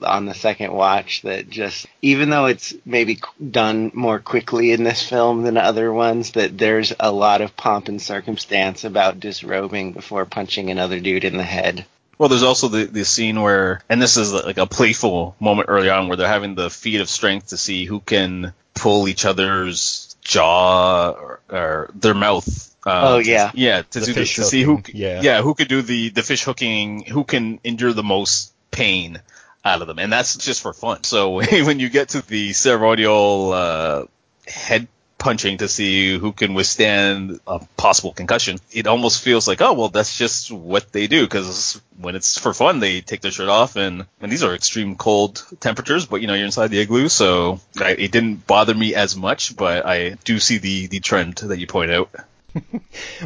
on 0.00 0.26
the 0.26 0.34
second 0.34 0.72
watch. 0.72 1.22
That 1.22 1.50
just 1.50 1.86
even 2.00 2.30
though 2.30 2.46
it's 2.46 2.74
maybe 2.86 3.18
done 3.50 3.90
more 3.92 4.20
quickly 4.20 4.70
in 4.70 4.84
this 4.84 5.02
film 5.02 5.42
than 5.42 5.56
other 5.56 5.92
ones, 5.92 6.30
that 6.32 6.56
there's 6.56 6.92
a 7.00 7.10
lot 7.10 7.40
of 7.40 7.56
pomp 7.56 7.88
and 7.88 8.00
circumstance 8.00 8.84
about 8.84 9.18
disrobing 9.18 9.94
before 9.94 10.26
punching 10.26 10.70
another 10.70 11.00
dude 11.00 11.24
in 11.24 11.36
the 11.36 11.42
head. 11.42 11.84
Well, 12.18 12.28
there's 12.28 12.42
also 12.42 12.68
the, 12.68 12.84
the 12.84 13.04
scene 13.04 13.40
where, 13.40 13.80
and 13.88 14.02
this 14.02 14.16
is 14.16 14.32
like 14.32 14.58
a 14.58 14.66
playful 14.66 15.36
moment 15.38 15.68
early 15.70 15.88
on 15.88 16.08
where 16.08 16.16
they're 16.16 16.26
having 16.28 16.56
the 16.56 16.68
feat 16.68 17.00
of 17.00 17.08
strength 17.08 17.48
to 17.48 17.56
see 17.56 17.84
who 17.84 18.00
can 18.00 18.52
pull 18.74 19.06
each 19.08 19.24
other's 19.24 20.16
jaw 20.22 21.10
or, 21.10 21.40
or 21.48 21.90
their 21.94 22.14
mouth. 22.14 22.74
Um, 22.84 23.04
Oh, 23.04 23.18
yeah. 23.18 23.50
to, 23.50 23.58
yeah, 23.58 23.82
to, 23.82 24.00
do 24.00 24.12
to 24.12 24.26
see 24.26 24.62
who, 24.62 24.82
yeah. 24.92 25.20
yeah, 25.22 25.42
who 25.42 25.54
could 25.54 25.68
do 25.68 25.82
the 25.82 26.10
the 26.10 26.22
fish 26.22 26.44
hooking, 26.44 27.04
who 27.04 27.24
can 27.24 27.60
endure 27.64 27.92
the 27.92 28.02
most 28.02 28.52
pain 28.70 29.20
out 29.64 29.82
of 29.82 29.88
them, 29.88 29.98
and 29.98 30.12
that's 30.12 30.36
just 30.36 30.62
for 30.62 30.72
fun. 30.72 31.04
So 31.04 31.32
when 31.42 31.80
you 31.80 31.88
get 31.88 32.10
to 32.10 32.26
the 32.26 32.52
ceremonial 32.52 33.52
uh, 33.52 34.04
head 34.46 34.88
punching 35.18 35.58
to 35.58 35.68
see 35.68 36.16
who 36.16 36.32
can 36.32 36.54
withstand 36.54 37.40
a 37.46 37.60
possible 37.76 38.12
concussion, 38.12 38.58
it 38.72 38.86
almost 38.86 39.22
feels 39.22 39.46
like, 39.46 39.60
oh 39.60 39.72
well, 39.74 39.88
that's 39.88 40.16
just 40.16 40.50
what 40.50 40.92
they 40.92 41.06
do 41.06 41.24
because 41.24 41.80
when 42.00 42.14
it's 42.14 42.38
for 42.38 42.54
fun, 42.54 42.80
they 42.80 43.00
take 43.00 43.20
their 43.20 43.30
shirt 43.30 43.48
off, 43.48 43.76
and 43.76 44.06
and 44.20 44.32
these 44.32 44.42
are 44.42 44.54
extreme 44.54 44.96
cold 44.96 45.44
temperatures, 45.60 46.06
but 46.06 46.20
you 46.20 46.26
know 46.26 46.34
you're 46.34 46.46
inside 46.46 46.68
the 46.68 46.80
igloo, 46.80 47.08
so 47.08 47.60
I, 47.78 47.90
it 47.90 48.12
didn't 48.12 48.46
bother 48.46 48.74
me 48.74 48.94
as 48.94 49.16
much, 49.16 49.56
but 49.56 49.84
I 49.84 50.10
do 50.24 50.38
see 50.38 50.58
the 50.58 50.86
the 50.86 51.00
trend 51.00 51.36
that 51.36 51.58
you 51.58 51.66
point 51.66 51.90
out. 51.90 52.10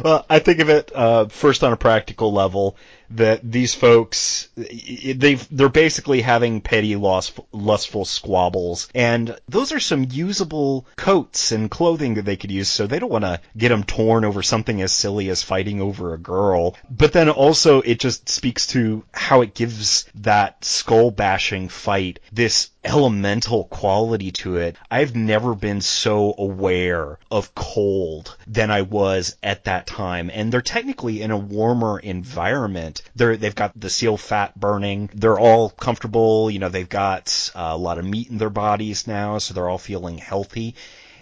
Well, 0.03 0.25
I 0.29 0.39
think 0.39 0.59
of 0.59 0.69
it 0.69 0.91
uh, 0.93 1.27
first 1.27 1.63
on 1.63 1.71
a 1.71 1.77
practical 1.77 2.33
level 2.33 2.75
that 3.15 3.39
these 3.43 3.73
folks 3.73 4.49
they 4.55 5.35
they're 5.35 5.69
basically 5.69 6.21
having 6.21 6.61
petty 6.61 6.95
lustful 6.95 8.05
squabbles. 8.05 8.89
And 8.93 9.37
those 9.47 9.71
are 9.71 9.79
some 9.79 10.07
usable 10.09 10.87
coats 10.95 11.51
and 11.51 11.69
clothing 11.69 12.15
that 12.15 12.25
they 12.25 12.37
could 12.37 12.51
use 12.51 12.69
so 12.69 12.87
they 12.87 12.99
don't 12.99 13.11
want 13.11 13.25
to 13.25 13.39
get 13.57 13.69
them 13.69 13.83
torn 13.83 14.25
over 14.25 14.41
something 14.41 14.81
as 14.81 14.91
silly 14.91 15.29
as 15.29 15.43
fighting 15.43 15.81
over 15.81 16.13
a 16.13 16.17
girl. 16.17 16.75
But 16.89 17.13
then 17.13 17.29
also 17.29 17.81
it 17.81 17.99
just 17.99 18.29
speaks 18.29 18.67
to 18.67 19.03
how 19.13 19.41
it 19.41 19.53
gives 19.53 20.05
that 20.15 20.63
skull 20.65 21.11
bashing 21.11 21.69
fight 21.69 22.19
this 22.31 22.69
elemental 22.83 23.65
quality 23.65 24.31
to 24.31 24.57
it. 24.57 24.75
I've 24.91 25.15
never 25.15 25.55
been 25.55 25.81
so 25.81 26.33
aware 26.37 27.17
of 27.31 27.55
cold 27.55 28.35
than 28.47 28.71
I 28.71 28.81
was 28.81 29.35
at 29.41 29.65
that 29.65 29.87
time. 29.87 30.29
And 30.33 30.51
they're 30.51 30.61
technically 30.61 31.21
in 31.21 31.31
a 31.31 31.37
warmer 31.37 31.99
environment. 31.99 33.01
They're, 33.15 33.37
they've 33.37 33.55
got 33.55 33.79
the 33.79 33.89
seal 33.89 34.17
fat 34.17 34.59
burning. 34.59 35.09
They're 35.13 35.39
all 35.39 35.69
comfortable. 35.69 36.51
You 36.51 36.59
know, 36.59 36.69
they've 36.69 36.89
got 36.89 37.51
uh, 37.55 37.69
a 37.71 37.77
lot 37.77 37.97
of 37.99 38.05
meat 38.05 38.29
in 38.29 38.37
their 38.37 38.49
bodies 38.49 39.07
now, 39.07 39.37
so 39.37 39.53
they're 39.53 39.69
all 39.69 39.77
feeling 39.77 40.17
healthy. 40.17 40.75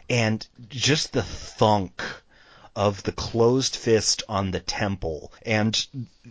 And 0.09 0.45
just 0.69 1.13
the 1.13 1.21
thunk 1.21 2.01
of 2.75 3.03
the 3.03 3.11
closed 3.11 3.75
fist 3.75 4.23
on 4.29 4.51
the 4.51 4.59
temple. 4.59 5.31
And 5.45 5.85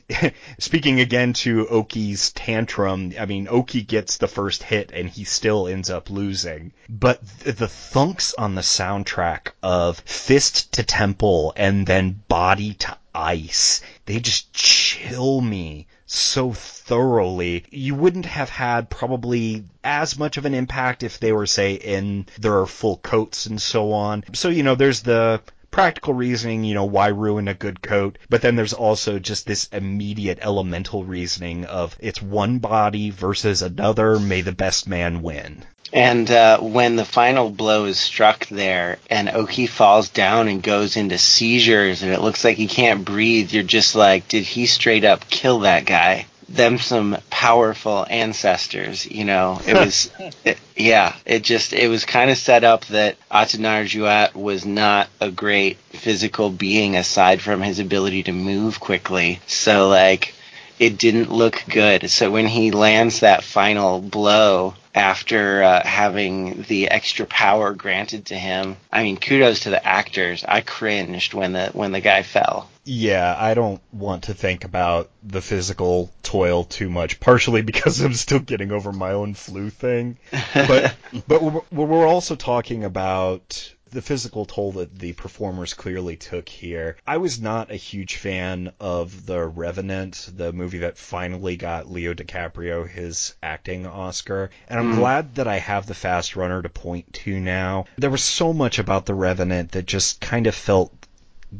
speaking 0.58 1.00
again 1.00 1.32
to 1.34 1.68
Oki's 1.68 2.32
tantrum, 2.32 3.12
I 3.18 3.26
mean, 3.26 3.48
Oki 3.50 3.82
gets 3.82 4.16
the 4.16 4.28
first 4.28 4.62
hit 4.62 4.90
and 4.92 5.08
he 5.08 5.24
still 5.24 5.68
ends 5.68 5.90
up 5.90 6.08
losing. 6.10 6.72
But 6.88 7.20
th- 7.40 7.56
the 7.56 7.68
thunks 7.68 8.34
on 8.34 8.54
the 8.54 8.62
soundtrack 8.62 9.48
of 9.62 9.98
fist 10.00 10.72
to 10.72 10.82
temple 10.82 11.52
and 11.56 11.86
then 11.86 12.22
body 12.28 12.74
to 12.74 12.96
ice, 13.14 13.80
they 14.06 14.20
just 14.20 14.52
chill 14.52 15.40
me 15.40 15.86
so 16.06 16.52
thoroughly. 16.52 17.64
You 17.70 17.94
wouldn't 17.94 18.26
have 18.26 18.48
had 18.48 18.90
probably 18.90 19.64
as 19.84 20.18
much 20.18 20.36
of 20.36 20.44
an 20.44 20.54
impact 20.54 21.02
if 21.02 21.20
they 21.20 21.32
were, 21.32 21.46
say, 21.46 21.74
in 21.74 22.26
their 22.38 22.66
full 22.66 22.96
coats 22.96 23.46
and 23.46 23.60
so 23.60 23.92
on. 23.92 24.24
So, 24.32 24.48
you 24.48 24.62
know, 24.62 24.74
there's 24.74 25.02
the 25.02 25.40
practical 25.70 26.14
reasoning, 26.14 26.64
you 26.64 26.74
know, 26.74 26.84
why 26.84 27.08
ruin 27.08 27.48
a 27.48 27.54
good 27.54 27.80
coat? 27.82 28.18
But 28.28 28.42
then 28.42 28.56
there's 28.56 28.72
also 28.72 29.18
just 29.18 29.46
this 29.46 29.68
immediate 29.72 30.38
elemental 30.42 31.04
reasoning 31.04 31.64
of 31.64 31.96
it's 32.00 32.20
one 32.20 32.58
body 32.58 33.10
versus 33.10 33.62
another, 33.62 34.18
may 34.18 34.40
the 34.40 34.52
best 34.52 34.88
man 34.88 35.22
win. 35.22 35.64
And 35.92 36.30
uh, 36.30 36.58
when 36.60 36.94
the 36.94 37.04
final 37.04 37.50
blow 37.50 37.86
is 37.86 37.98
struck 37.98 38.46
there, 38.46 38.98
and 39.08 39.28
Oki 39.28 39.66
falls 39.66 40.08
down 40.08 40.46
and 40.46 40.62
goes 40.62 40.96
into 40.96 41.18
seizures, 41.18 42.02
and 42.02 42.12
it 42.12 42.20
looks 42.20 42.44
like 42.44 42.56
he 42.56 42.68
can't 42.68 43.04
breathe, 43.04 43.52
you're 43.52 43.64
just 43.64 43.96
like, 43.96 44.28
did 44.28 44.44
he 44.44 44.66
straight 44.66 45.04
up 45.04 45.28
kill 45.28 45.60
that 45.60 45.86
guy? 45.86 46.26
Them 46.50 46.78
some 46.78 47.16
powerful 47.30 48.04
ancestors, 48.10 49.06
you 49.06 49.24
know. 49.24 49.60
It 49.66 49.74
was, 49.74 50.10
it, 50.44 50.58
yeah. 50.76 51.14
It 51.24 51.42
just 51.42 51.72
it 51.72 51.88
was 51.88 52.04
kind 52.04 52.30
of 52.30 52.36
set 52.36 52.64
up 52.64 52.84
that 52.86 53.16
Atanarjuat 53.30 54.34
was 54.34 54.66
not 54.66 55.08
a 55.20 55.30
great 55.30 55.78
physical 55.78 56.50
being 56.50 56.96
aside 56.96 57.40
from 57.40 57.62
his 57.62 57.78
ability 57.78 58.24
to 58.24 58.32
move 58.32 58.80
quickly. 58.80 59.40
So 59.46 59.88
like, 59.88 60.34
it 60.80 60.98
didn't 60.98 61.30
look 61.30 61.62
good. 61.68 62.10
So 62.10 62.30
when 62.30 62.46
he 62.46 62.70
lands 62.70 63.20
that 63.20 63.44
final 63.44 64.00
blow 64.00 64.74
after 64.94 65.62
uh, 65.62 65.86
having 65.86 66.62
the 66.62 66.88
extra 66.88 67.26
power 67.26 67.72
granted 67.74 68.26
to 68.26 68.34
him, 68.34 68.76
I 68.92 69.02
mean, 69.02 69.16
kudos 69.16 69.60
to 69.60 69.70
the 69.70 69.86
actors. 69.86 70.44
I 70.46 70.60
cringed 70.60 71.34
when 71.34 71.52
the 71.52 71.70
when 71.72 71.92
the 71.92 72.00
guy 72.00 72.22
fell. 72.22 72.68
Yeah, 72.84 73.36
I 73.38 73.54
don't 73.54 73.80
want 73.92 74.24
to 74.24 74.34
think 74.34 74.64
about 74.64 75.10
the 75.22 75.42
physical 75.42 76.10
toil 76.22 76.64
too 76.64 76.90
much, 76.90 77.20
partially 77.20 77.62
because 77.62 78.00
I'm 78.00 78.14
still 78.14 78.40
getting 78.40 78.72
over 78.72 78.92
my 78.92 79.12
own 79.12 79.34
flu 79.34 79.70
thing. 79.70 80.18
But 80.54 80.94
but 81.28 81.42
we're, 81.42 81.86
we're 81.86 82.06
also 82.06 82.34
talking 82.36 82.84
about 82.84 83.72
the 83.90 84.02
physical 84.02 84.46
toll 84.46 84.72
that 84.72 84.98
the 84.98 85.12
performers 85.12 85.74
clearly 85.74 86.16
took 86.16 86.48
here. 86.48 86.96
I 87.06 87.16
was 87.16 87.40
not 87.40 87.70
a 87.70 87.76
huge 87.76 88.16
fan 88.16 88.72
of 88.80 89.26
The 89.26 89.44
Revenant, 89.44 90.30
the 90.36 90.52
movie 90.52 90.78
that 90.78 90.98
finally 90.98 91.56
got 91.56 91.90
Leo 91.90 92.14
DiCaprio 92.14 92.88
his 92.88 93.34
acting 93.42 93.86
Oscar, 93.86 94.50
and 94.68 94.78
I'm 94.78 94.92
hmm. 94.92 94.98
glad 94.98 95.34
that 95.36 95.48
I 95.48 95.58
have 95.58 95.86
the 95.86 95.94
fast 95.94 96.36
runner 96.36 96.62
to 96.62 96.68
point 96.68 97.12
to 97.14 97.38
now. 97.38 97.86
There 97.96 98.10
was 98.10 98.22
so 98.22 98.52
much 98.52 98.78
about 98.78 99.06
The 99.06 99.14
Revenant 99.14 99.72
that 99.72 99.86
just 99.86 100.20
kind 100.20 100.46
of 100.46 100.54
felt 100.54 100.92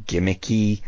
gimmicky 0.06 0.82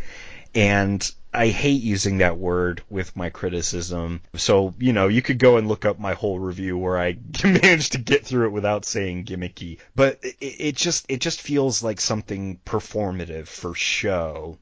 and 0.54 1.10
I 1.34 1.48
hate 1.48 1.82
using 1.82 2.18
that 2.18 2.36
word 2.36 2.82
with 2.90 3.16
my 3.16 3.30
criticism. 3.30 4.20
So, 4.36 4.74
you 4.78 4.92
know, 4.92 5.08
you 5.08 5.22
could 5.22 5.38
go 5.38 5.56
and 5.56 5.66
look 5.66 5.86
up 5.86 5.98
my 5.98 6.12
whole 6.12 6.38
review 6.38 6.76
where 6.76 6.98
I 6.98 7.16
managed 7.44 7.92
to 7.92 7.98
get 7.98 8.26
through 8.26 8.46
it 8.46 8.52
without 8.52 8.84
saying 8.84 9.24
gimmicky. 9.24 9.78
But 9.94 10.18
it, 10.22 10.36
it 10.40 10.76
just 10.76 11.06
it 11.08 11.20
just 11.20 11.40
feels 11.40 11.82
like 11.82 12.00
something 12.00 12.60
performative 12.66 13.46
for 13.46 13.74
show. 13.74 14.58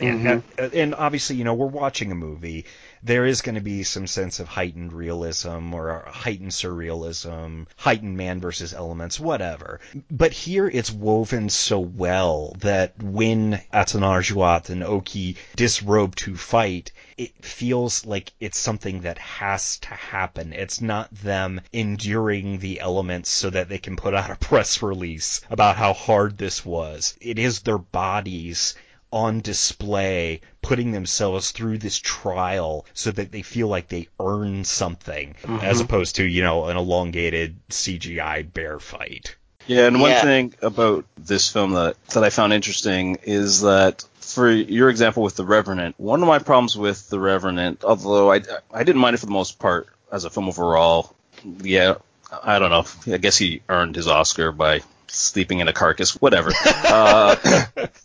And, 0.00 0.24
mm-hmm. 0.24 0.76
and 0.76 0.94
obviously, 0.94 1.36
you 1.36 1.44
know, 1.44 1.54
we're 1.54 1.66
watching 1.66 2.10
a 2.10 2.14
movie. 2.14 2.66
There 3.04 3.26
is 3.26 3.42
going 3.42 3.56
to 3.56 3.60
be 3.60 3.82
some 3.82 4.06
sense 4.06 4.38
of 4.38 4.46
heightened 4.46 4.92
realism 4.92 5.74
or 5.74 6.04
heightened 6.06 6.52
surrealism, 6.52 7.66
heightened 7.76 8.16
man 8.16 8.40
versus 8.40 8.72
elements, 8.72 9.18
whatever. 9.18 9.80
But 10.08 10.32
here 10.32 10.68
it's 10.68 10.92
woven 10.92 11.50
so 11.50 11.80
well 11.80 12.54
that 12.60 13.02
when 13.02 13.60
Atanarjuat 13.72 14.70
and 14.70 14.84
Oki 14.84 15.36
disrobe 15.56 16.14
to 16.16 16.36
fight, 16.36 16.92
it 17.18 17.44
feels 17.44 18.06
like 18.06 18.34
it's 18.38 18.58
something 18.58 19.00
that 19.00 19.18
has 19.18 19.78
to 19.78 19.88
happen. 19.88 20.52
It's 20.52 20.80
not 20.80 21.12
them 21.12 21.60
enduring 21.72 22.60
the 22.60 22.78
elements 22.78 23.30
so 23.30 23.50
that 23.50 23.68
they 23.68 23.78
can 23.78 23.96
put 23.96 24.14
out 24.14 24.30
a 24.30 24.36
press 24.48 24.80
release 24.80 25.40
about 25.50 25.74
how 25.74 25.92
hard 25.92 26.38
this 26.38 26.64
was. 26.64 27.16
It 27.20 27.40
is 27.40 27.62
their 27.62 27.78
bodies 27.78 28.76
on 29.12 29.40
display, 29.40 30.40
putting 30.62 30.90
themselves 30.92 31.50
through 31.50 31.78
this 31.78 31.98
trial 31.98 32.86
so 32.94 33.10
that 33.10 33.30
they 33.30 33.42
feel 33.42 33.68
like 33.68 33.88
they 33.88 34.08
earn 34.18 34.64
something, 34.64 35.34
as 35.60 35.80
opposed 35.80 36.16
to, 36.16 36.24
you 36.24 36.42
know, 36.42 36.64
an 36.66 36.76
elongated 36.76 37.56
CGI 37.68 38.50
bear 38.52 38.78
fight. 38.80 39.36
Yeah, 39.66 39.86
and 39.86 40.00
one 40.00 40.10
Yeah. 40.10 40.22
thing 40.22 40.54
about 40.62 41.04
this 41.16 41.48
film 41.48 41.72
that, 41.72 41.96
that 42.08 42.24
I 42.24 42.30
found 42.30 42.52
interesting 42.52 43.18
is 43.22 43.60
that 43.60 44.04
for 44.20 44.50
your 44.50 44.88
example 44.88 45.22
with 45.22 45.36
The 45.36 45.44
Revenant, 45.44 45.94
one 46.00 46.22
of 46.22 46.26
my 46.28 46.38
problems 46.38 46.76
with 46.76 47.08
The 47.10 47.20
Revenant, 47.20 47.84
although 47.84 48.32
I, 48.32 48.40
I 48.72 48.82
didn't 48.82 49.00
mind 49.00 49.14
it 49.14 49.18
for 49.18 49.26
the 49.26 49.32
most 49.32 49.58
part 49.58 49.88
as 50.10 50.24
a 50.24 50.30
film 50.30 50.48
overall, 50.48 51.14
yeah, 51.62 51.94
I 52.42 52.58
don't 52.58 52.70
know. 52.70 53.14
I 53.14 53.18
guess 53.18 53.36
he 53.36 53.62
earned 53.68 53.94
his 53.94 54.08
Oscar 54.08 54.52
by 54.52 54.80
sleeping 55.08 55.60
in 55.60 55.68
a 55.68 55.72
carcass, 55.72 56.12
whatever. 56.20 56.50
uh, 56.64 57.36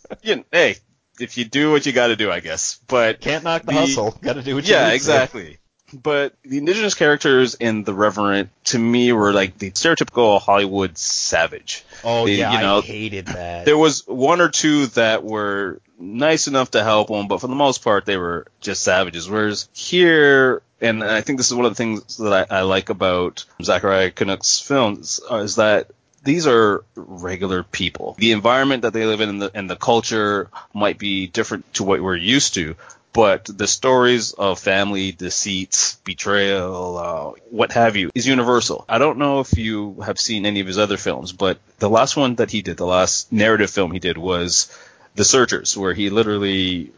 you 0.22 0.36
know, 0.36 0.44
hey, 0.52 0.76
if 1.20 1.36
you 1.38 1.44
do 1.44 1.70
what 1.70 1.86
you 1.86 1.92
got 1.92 2.08
to 2.08 2.16
do, 2.16 2.30
I 2.30 2.40
guess. 2.40 2.80
But 2.86 3.20
Can't 3.20 3.44
knock 3.44 3.62
the, 3.62 3.72
The- 3.72 3.78
hustle. 3.80 4.18
Got 4.22 4.34
to 4.34 4.42
do 4.42 4.54
what 4.54 4.66
you 4.66 4.74
yeah, 4.74 4.84
need 4.84 4.90
to. 4.90 4.94
exactly. 4.96 5.58
But 5.92 6.34
the 6.42 6.58
indigenous 6.58 6.94
characters 6.94 7.54
in 7.54 7.82
The 7.82 7.94
Revenant, 7.94 8.50
to 8.66 8.78
me, 8.78 9.10
were 9.12 9.32
like 9.32 9.56
the 9.56 9.70
stereotypical 9.70 10.38
Hollywood 10.40 10.98
savage. 10.98 11.82
Oh 12.04 12.26
They- 12.26 12.34
yeah, 12.36 12.52
you 12.52 12.58
know, 12.60 12.78
I 12.78 12.82
hated 12.82 13.26
that. 13.26 13.64
There 13.64 13.78
was 13.78 14.06
one 14.06 14.40
or 14.42 14.50
two 14.50 14.86
that 14.88 15.24
were 15.24 15.80
nice 15.98 16.46
enough 16.46 16.72
to 16.72 16.82
help 16.84 17.08
him, 17.10 17.26
but 17.26 17.40
for 17.40 17.46
the 17.46 17.54
most 17.56 17.82
part, 17.82 18.04
they 18.04 18.18
were 18.18 18.46
just 18.60 18.82
savages. 18.82 19.28
Whereas 19.30 19.68
here, 19.72 20.60
and 20.80 21.02
I 21.02 21.22
think 21.22 21.38
this 21.38 21.48
is 21.48 21.54
one 21.54 21.64
of 21.64 21.72
the 21.72 21.76
things 21.76 22.18
that 22.18 22.46
I, 22.52 22.58
I 22.58 22.60
like 22.62 22.90
about 22.90 23.46
Zachariah 23.62 24.10
Kunuk's 24.10 24.60
films, 24.60 25.20
uh, 25.30 25.36
is 25.36 25.56
that 25.56 25.88
these 26.28 26.46
are 26.46 26.84
regular 26.94 27.62
people. 27.62 28.14
The 28.18 28.32
environment 28.32 28.82
that 28.82 28.92
they 28.92 29.06
live 29.06 29.20
in 29.20 29.28
and 29.28 29.42
the, 29.42 29.50
and 29.54 29.70
the 29.70 29.76
culture 29.76 30.50
might 30.74 30.98
be 30.98 31.26
different 31.26 31.72
to 31.74 31.84
what 31.84 32.02
we're 32.02 32.16
used 32.16 32.54
to, 32.54 32.76
but 33.12 33.46
the 33.46 33.66
stories 33.66 34.32
of 34.32 34.58
family 34.58 35.12
deceits, 35.12 35.96
betrayal, 36.04 36.98
uh, 36.98 37.40
what 37.50 37.72
have 37.72 37.96
you, 37.96 38.10
is 38.14 38.26
universal. 38.26 38.84
I 38.88 38.98
don't 38.98 39.18
know 39.18 39.40
if 39.40 39.56
you 39.56 40.00
have 40.04 40.18
seen 40.18 40.46
any 40.46 40.60
of 40.60 40.66
his 40.66 40.78
other 40.78 40.98
films, 40.98 41.32
but 41.32 41.58
the 41.78 41.90
last 41.90 42.16
one 42.16 42.36
that 42.36 42.50
he 42.50 42.62
did, 42.62 42.76
the 42.76 42.86
last 42.86 43.32
narrative 43.32 43.70
film 43.70 43.90
he 43.92 43.98
did 43.98 44.18
was 44.18 44.70
The 45.14 45.24
Searchers, 45.24 45.76
where 45.76 45.94
he 45.94 46.10
literally 46.10 46.92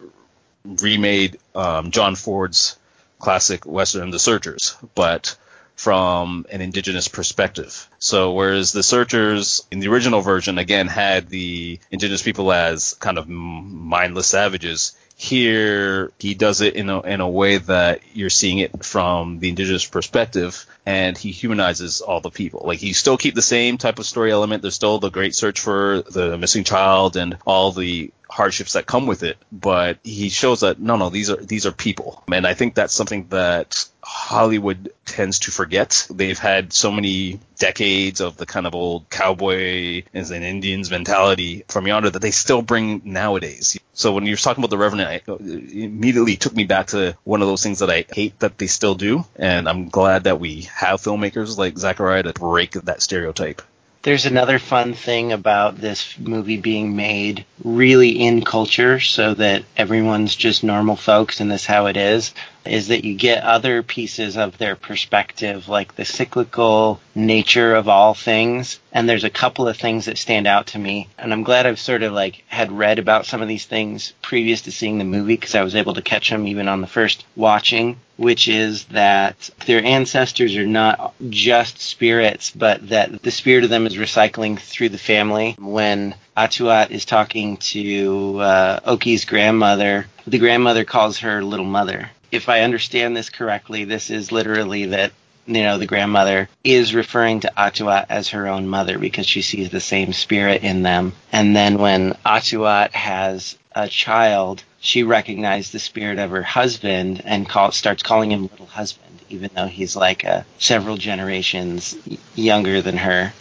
remade 0.64 1.38
um, 1.54 1.90
John 1.90 2.16
Ford's 2.16 2.76
classic 3.18 3.64
western, 3.64 4.10
The 4.10 4.18
Searchers, 4.18 4.76
but 4.94 5.36
from 5.80 6.44
an 6.50 6.60
indigenous 6.60 7.08
perspective. 7.08 7.88
So 7.98 8.34
whereas 8.34 8.72
the 8.72 8.82
searchers 8.82 9.62
in 9.70 9.80
the 9.80 9.88
original 9.88 10.20
version 10.20 10.58
again 10.58 10.88
had 10.88 11.30
the 11.30 11.80
indigenous 11.90 12.20
people 12.20 12.52
as 12.52 12.92
kind 13.00 13.16
of 13.16 13.26
mindless 13.30 14.26
savages, 14.26 14.92
here 15.16 16.12
he 16.18 16.34
does 16.34 16.60
it 16.60 16.74
in 16.74 16.90
a 16.90 17.00
in 17.00 17.22
a 17.22 17.28
way 17.28 17.56
that 17.56 18.02
you're 18.12 18.28
seeing 18.28 18.58
it 18.58 18.84
from 18.84 19.38
the 19.38 19.48
indigenous 19.48 19.86
perspective 19.86 20.66
and 20.84 21.16
he 21.16 21.30
humanizes 21.30 22.02
all 22.02 22.20
the 22.20 22.30
people. 22.30 22.60
Like 22.66 22.78
he 22.78 22.92
still 22.92 23.16
keep 23.16 23.34
the 23.34 23.40
same 23.40 23.78
type 23.78 23.98
of 23.98 24.04
story 24.04 24.32
element. 24.32 24.60
There's 24.60 24.74
still 24.74 24.98
the 24.98 25.10
great 25.10 25.34
search 25.34 25.60
for 25.60 26.02
the 26.02 26.36
missing 26.36 26.64
child 26.64 27.16
and 27.16 27.38
all 27.46 27.72
the 27.72 28.12
hardships 28.30 28.74
that 28.74 28.86
come 28.86 29.06
with 29.06 29.22
it, 29.22 29.36
but 29.50 29.98
he 30.02 30.28
shows 30.28 30.60
that 30.60 30.78
no, 30.78 30.96
no, 30.96 31.10
these 31.10 31.30
are 31.30 31.36
these 31.36 31.66
are 31.66 31.72
people, 31.72 32.22
and 32.32 32.46
I 32.46 32.54
think 32.54 32.74
that's 32.74 32.94
something 32.94 33.26
that 33.28 33.84
Hollywood 34.02 34.92
tends 35.04 35.40
to 35.40 35.50
forget. 35.50 36.06
They've 36.10 36.38
had 36.38 36.72
so 36.72 36.90
many 36.90 37.40
decades 37.58 38.20
of 38.20 38.36
the 38.36 38.46
kind 38.46 38.66
of 38.66 38.74
old 38.74 39.10
cowboy 39.10 40.04
and 40.14 40.30
Indians 40.30 40.90
mentality 40.90 41.64
from 41.68 41.86
yonder 41.86 42.10
that 42.10 42.22
they 42.22 42.30
still 42.30 42.62
bring 42.62 43.02
nowadays. 43.04 43.78
So 43.92 44.12
when 44.12 44.26
you're 44.26 44.36
talking 44.36 44.62
about 44.62 44.70
the 44.70 44.78
Revenant, 44.78 45.22
it 45.28 45.74
immediately 45.84 46.36
took 46.36 46.54
me 46.54 46.64
back 46.64 46.88
to 46.88 47.16
one 47.24 47.42
of 47.42 47.48
those 47.48 47.62
things 47.62 47.80
that 47.80 47.90
I 47.90 48.06
hate 48.10 48.38
that 48.38 48.56
they 48.56 48.68
still 48.68 48.94
do, 48.94 49.24
and 49.36 49.68
I'm 49.68 49.88
glad 49.88 50.24
that 50.24 50.40
we 50.40 50.62
have 50.74 51.02
filmmakers 51.02 51.58
like 51.58 51.76
Zachariah 51.76 52.22
to 52.22 52.32
break 52.32 52.72
that 52.72 53.02
stereotype. 53.02 53.60
There's 54.02 54.24
another 54.24 54.58
fun 54.58 54.94
thing 54.94 55.32
about 55.32 55.76
this 55.76 56.18
movie 56.18 56.56
being 56.56 56.96
made 56.96 57.44
really 57.62 58.10
in 58.10 58.42
culture 58.42 58.98
so 58.98 59.34
that 59.34 59.64
everyone's 59.76 60.34
just 60.34 60.64
normal 60.64 60.96
folks 60.96 61.40
and 61.40 61.50
this 61.50 61.66
how 61.66 61.86
it 61.86 61.98
is 61.98 62.32
is 62.64 62.88
that 62.88 63.04
you 63.04 63.14
get 63.14 63.42
other 63.42 63.82
pieces 63.82 64.36
of 64.36 64.58
their 64.58 64.76
perspective, 64.76 65.68
like 65.68 65.96
the 65.96 66.04
cyclical 66.04 67.00
nature 67.14 67.74
of 67.74 67.88
all 67.88 68.14
things. 68.14 68.80
And 68.92 69.08
there's 69.08 69.24
a 69.24 69.30
couple 69.30 69.68
of 69.68 69.76
things 69.76 70.06
that 70.06 70.18
stand 70.18 70.46
out 70.46 70.68
to 70.68 70.78
me. 70.78 71.08
And 71.18 71.32
I'm 71.32 71.42
glad 71.42 71.66
I've 71.66 71.80
sort 71.80 72.02
of 72.02 72.12
like 72.12 72.44
had 72.48 72.72
read 72.72 72.98
about 72.98 73.26
some 73.26 73.42
of 73.42 73.48
these 73.48 73.64
things 73.64 74.12
previous 74.22 74.62
to 74.62 74.72
seeing 74.72 74.98
the 74.98 75.04
movie 75.04 75.36
because 75.36 75.54
I 75.54 75.62
was 75.62 75.74
able 75.74 75.94
to 75.94 76.02
catch 76.02 76.30
them 76.30 76.46
even 76.46 76.68
on 76.68 76.80
the 76.80 76.86
first 76.86 77.24
watching, 77.36 77.98
which 78.16 78.48
is 78.48 78.84
that 78.86 79.50
their 79.66 79.82
ancestors 79.82 80.56
are 80.56 80.66
not 80.66 81.14
just 81.30 81.80
spirits, 81.80 82.50
but 82.50 82.88
that 82.90 83.22
the 83.22 83.30
spirit 83.30 83.64
of 83.64 83.70
them 83.70 83.86
is 83.86 83.96
recycling 83.96 84.58
through 84.58 84.90
the 84.90 84.98
family. 84.98 85.56
When 85.58 86.14
Atuat 86.40 86.90
is 86.90 87.04
talking 87.04 87.58
to 87.58 88.38
uh, 88.38 88.80
Oki's 88.86 89.26
grandmother, 89.26 90.06
the 90.26 90.38
grandmother 90.38 90.86
calls 90.86 91.18
her 91.18 91.44
little 91.44 91.66
mother. 91.66 92.10
If 92.32 92.48
I 92.48 92.62
understand 92.62 93.14
this 93.14 93.28
correctly, 93.28 93.84
this 93.84 94.08
is 94.08 94.32
literally 94.32 94.86
that 94.86 95.12
you 95.46 95.62
know 95.62 95.76
the 95.76 95.84
grandmother 95.84 96.48
is 96.64 96.94
referring 96.94 97.40
to 97.40 97.52
Atuat 97.58 98.06
as 98.08 98.30
her 98.30 98.48
own 98.48 98.66
mother 98.68 98.98
because 98.98 99.26
she 99.26 99.42
sees 99.42 99.68
the 99.68 99.80
same 99.80 100.14
spirit 100.14 100.62
in 100.62 100.82
them. 100.82 101.12
And 101.30 101.54
then 101.54 101.76
when 101.76 102.12
Atuat 102.24 102.92
has 102.92 103.58
a 103.76 103.86
child, 103.86 104.64
she 104.80 105.02
recognizes 105.02 105.72
the 105.72 105.78
spirit 105.78 106.18
of 106.18 106.30
her 106.30 106.42
husband 106.42 107.20
and 107.26 107.46
call, 107.46 107.70
starts 107.72 108.02
calling 108.02 108.32
him 108.32 108.46
little 108.46 108.64
husband, 108.64 109.18
even 109.28 109.50
though 109.54 109.66
he's 109.66 109.94
like 109.94 110.24
a, 110.24 110.46
several 110.58 110.96
generations 110.96 111.94
younger 112.34 112.80
than 112.80 112.96
her 112.96 113.34